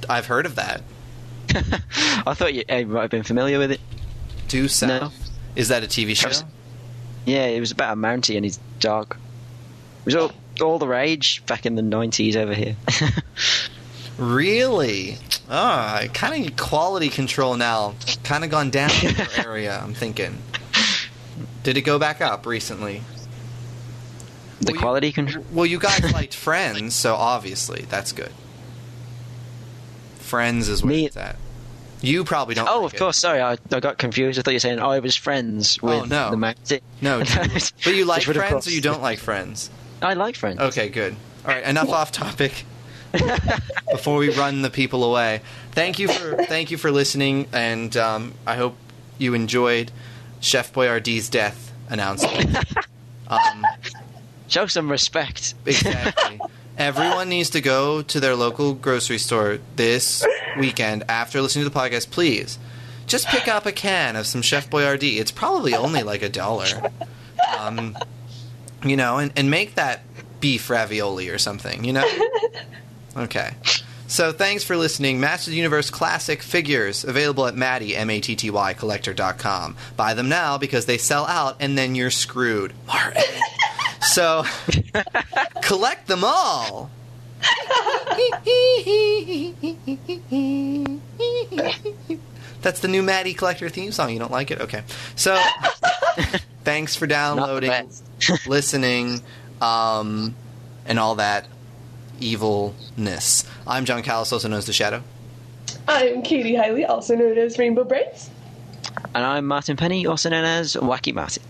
I've 0.08 0.26
heard 0.26 0.46
of 0.46 0.54
that. 0.56 0.82
I 2.26 2.34
thought 2.34 2.52
you, 2.54 2.64
you 2.68 2.86
might 2.86 3.02
have 3.02 3.10
been 3.10 3.22
familiar 3.22 3.58
with 3.58 3.72
it. 3.72 3.80
Due 4.48 4.68
South. 4.68 4.90
No. 4.90 5.10
Is 5.54 5.68
that 5.68 5.84
a 5.84 5.86
TV 5.86 6.14
show? 6.16 6.28
Travis- 6.28 6.44
Yeah, 7.24 7.44
it 7.46 7.60
was 7.60 7.70
about 7.70 7.92
a 7.92 7.96
Mountie 7.96 8.36
and 8.36 8.44
his 8.44 8.58
dog. 8.80 9.16
It 10.00 10.06
was 10.06 10.14
all, 10.16 10.32
oh. 10.60 10.64
all 10.64 10.78
the 10.78 10.88
rage 10.88 11.44
back 11.46 11.64
in 11.66 11.74
the 11.76 11.82
90s 11.82 12.36
over 12.36 12.54
here. 12.54 12.76
Really? 14.18 15.18
Ah, 15.48 16.02
kind 16.12 16.46
of 16.48 16.56
quality 16.56 17.08
control 17.08 17.56
now. 17.56 17.94
Kind 18.24 18.42
of 18.44 18.50
gone 18.50 18.70
down 18.70 18.90
in 19.02 19.14
your 19.14 19.26
area. 19.46 19.78
I'm 19.82 19.94
thinking. 19.94 20.38
Did 21.62 21.76
it 21.76 21.82
go 21.82 21.98
back 21.98 22.20
up 22.20 22.46
recently? 22.46 23.02
the 24.60 24.66
Well, 24.66 24.74
you- 24.74 24.80
quality 24.80 25.12
control. 25.12 25.44
Well, 25.52 25.66
you 25.66 25.78
guys 25.78 26.12
liked 26.12 26.34
Friends, 26.34 26.94
so 26.94 27.14
obviously 27.14 27.82
that's 27.88 28.12
good. 28.12 28.32
Friends 30.18 30.68
is 30.68 30.82
where 30.82 30.88
Me- 30.94 31.06
it's 31.06 31.16
at. 31.16 31.36
You 32.02 32.24
probably 32.24 32.54
don't. 32.54 32.68
Oh, 32.68 32.80
like 32.80 32.86
of 32.86 32.94
it. 32.94 32.98
course. 32.98 33.16
Sorry, 33.18 33.40
I, 33.40 33.56
I 33.72 33.80
got 33.80 33.96
confused. 33.98 34.38
I 34.38 34.42
thought 34.42 34.50
you 34.50 34.56
were 34.56 34.60
saying 34.60 34.80
I 34.80 34.98
was 34.98 35.16
friends 35.16 35.80
with 35.80 35.92
Oh, 35.94 36.04
no. 36.04 36.30
the 36.30 36.36
Mountie. 36.36 36.80
No, 37.00 37.20
but 37.84 37.86
you 37.86 38.04
like 38.04 38.18
Which 38.18 38.28
would, 38.28 38.36
of 38.36 38.42
Friends 38.48 38.66
or 38.66 38.70
you 38.70 38.80
don't 38.82 39.00
like 39.02 39.18
Friends? 39.18 39.70
I 40.02 40.12
like 40.14 40.36
Friends. 40.36 40.60
Okay, 40.60 40.88
good. 40.90 41.16
All 41.46 41.52
right, 41.54 41.64
enough 41.64 41.88
off 41.88 42.12
topic. 42.12 42.64
Before 43.90 44.18
we 44.18 44.30
run 44.30 44.62
the 44.62 44.70
people 44.70 45.04
away, 45.04 45.40
thank 45.72 45.98
you 45.98 46.08
for 46.08 46.44
thank 46.44 46.70
you 46.70 46.76
for 46.76 46.90
listening, 46.90 47.46
and 47.52 47.96
um, 47.96 48.34
I 48.46 48.56
hope 48.56 48.76
you 49.18 49.34
enjoyed 49.34 49.90
Chef 50.40 50.72
Boyardee's 50.72 51.28
death 51.28 51.72
announcement. 51.88 52.56
Um, 53.28 53.66
Show 54.46 54.66
some 54.68 54.88
respect. 54.88 55.54
exactly. 55.64 56.40
Everyone 56.78 57.28
needs 57.28 57.50
to 57.50 57.60
go 57.60 58.02
to 58.02 58.20
their 58.20 58.36
local 58.36 58.72
grocery 58.74 59.18
store 59.18 59.58
this 59.74 60.24
weekend 60.56 61.02
after 61.08 61.40
listening 61.40 61.64
to 61.64 61.70
the 61.70 61.76
podcast. 61.76 62.10
Please, 62.10 62.56
just 63.08 63.26
pick 63.26 63.48
up 63.48 63.66
a 63.66 63.72
can 63.72 64.14
of 64.14 64.28
some 64.28 64.42
Chef 64.42 64.70
Boyardee. 64.70 65.18
It's 65.18 65.32
probably 65.32 65.74
only 65.74 66.04
like 66.04 66.22
a 66.22 66.28
dollar. 66.28 66.66
Um, 67.58 67.96
you 68.84 68.96
know, 68.96 69.18
and, 69.18 69.32
and 69.34 69.50
make 69.50 69.74
that 69.74 70.02
beef 70.40 70.70
ravioli 70.70 71.28
or 71.28 71.38
something. 71.38 71.82
You 71.82 71.94
know. 71.94 72.08
Okay. 73.16 73.54
So 74.08 74.30
thanks 74.30 74.62
for 74.62 74.76
listening. 74.76 75.18
Masters 75.18 75.48
of 75.48 75.50
the 75.52 75.56
Universe 75.56 75.90
Classic 75.90 76.40
figures 76.40 77.02
available 77.02 77.46
at 77.46 77.56
Matty, 77.56 77.96
M-A-T-T-Y, 77.96 78.74
collector.com. 78.74 79.76
Buy 79.96 80.14
them 80.14 80.28
now 80.28 80.58
because 80.58 80.86
they 80.86 80.98
sell 80.98 81.26
out 81.26 81.56
and 81.58 81.76
then 81.76 81.94
you're 81.94 82.10
screwed. 82.10 82.72
Martin. 82.86 83.22
so 84.02 84.44
collect 85.62 86.06
them 86.06 86.22
all. 86.24 86.90
That's 92.62 92.80
the 92.80 92.88
new 92.88 93.02
Matty 93.02 93.34
Collector 93.34 93.68
theme 93.68 93.92
song. 93.92 94.10
You 94.12 94.18
don't 94.18 94.32
like 94.32 94.50
it? 94.50 94.60
Okay. 94.60 94.82
So 95.16 95.36
thanks 96.64 96.96
for 96.96 97.06
downloading, 97.06 97.90
listening, 98.46 99.20
um, 99.60 100.34
and 100.86 100.98
all 100.98 101.16
that 101.16 101.46
evilness. 102.20 103.44
I'm 103.66 103.84
Jon 103.84 104.02
Kallis, 104.02 104.32
also 104.32 104.48
known 104.48 104.58
as 104.58 104.66
The 104.66 104.72
Shadow. 104.72 105.02
I'm 105.88 106.22
Katy 106.22 106.54
Hiley, 106.54 106.88
also 106.88 107.14
known 107.14 107.36
as 107.38 107.58
Rainbow 107.58 107.84
Brite. 107.84 108.28
And 109.14 109.24
I'm 109.24 109.46
Martin 109.46 109.76
Penny, 109.76 110.06
also 110.06 110.30
known 110.30 110.44
as 110.44 110.74
Wacky 110.74 111.14
Martin. 111.14 111.42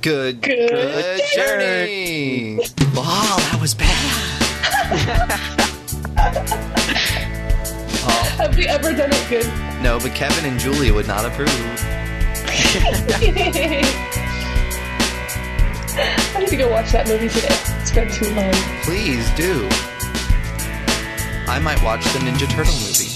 Good, 0.00 0.40
Good 0.42 0.70
good 0.70 1.20
journey. 1.34 2.58
Wow, 2.94 3.36
that 3.38 3.58
was 3.60 3.74
bad. 3.74 5.38
Oh. 8.04 8.34
Have 8.38 8.56
we 8.56 8.66
ever 8.66 8.92
done 8.92 9.10
it 9.12 9.28
good? 9.30 9.46
No, 9.82 9.98
but 10.00 10.12
Kevin 10.14 10.44
and 10.50 10.58
Julia 10.58 10.92
would 10.92 11.06
not 11.06 11.24
approve. 11.24 11.48
I 15.94 16.36
need 16.40 16.48
to 16.48 16.56
go 16.56 16.70
watch 16.70 16.90
that 16.92 17.06
movie 17.06 17.28
today. 17.28 17.46
It's 17.80 17.92
been 17.92 18.10
too 18.10 18.34
long. 18.34 18.52
Please 18.82 19.30
do. 19.36 19.68
I 21.48 21.58
might 21.58 21.82
watch 21.82 22.04
the 22.12 22.18
Ninja 22.20 22.48
Turtle 22.48 22.74
movie. 22.74 23.08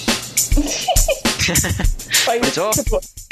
It's 2.29 2.59
off. 2.59 2.75
support. 2.75 3.26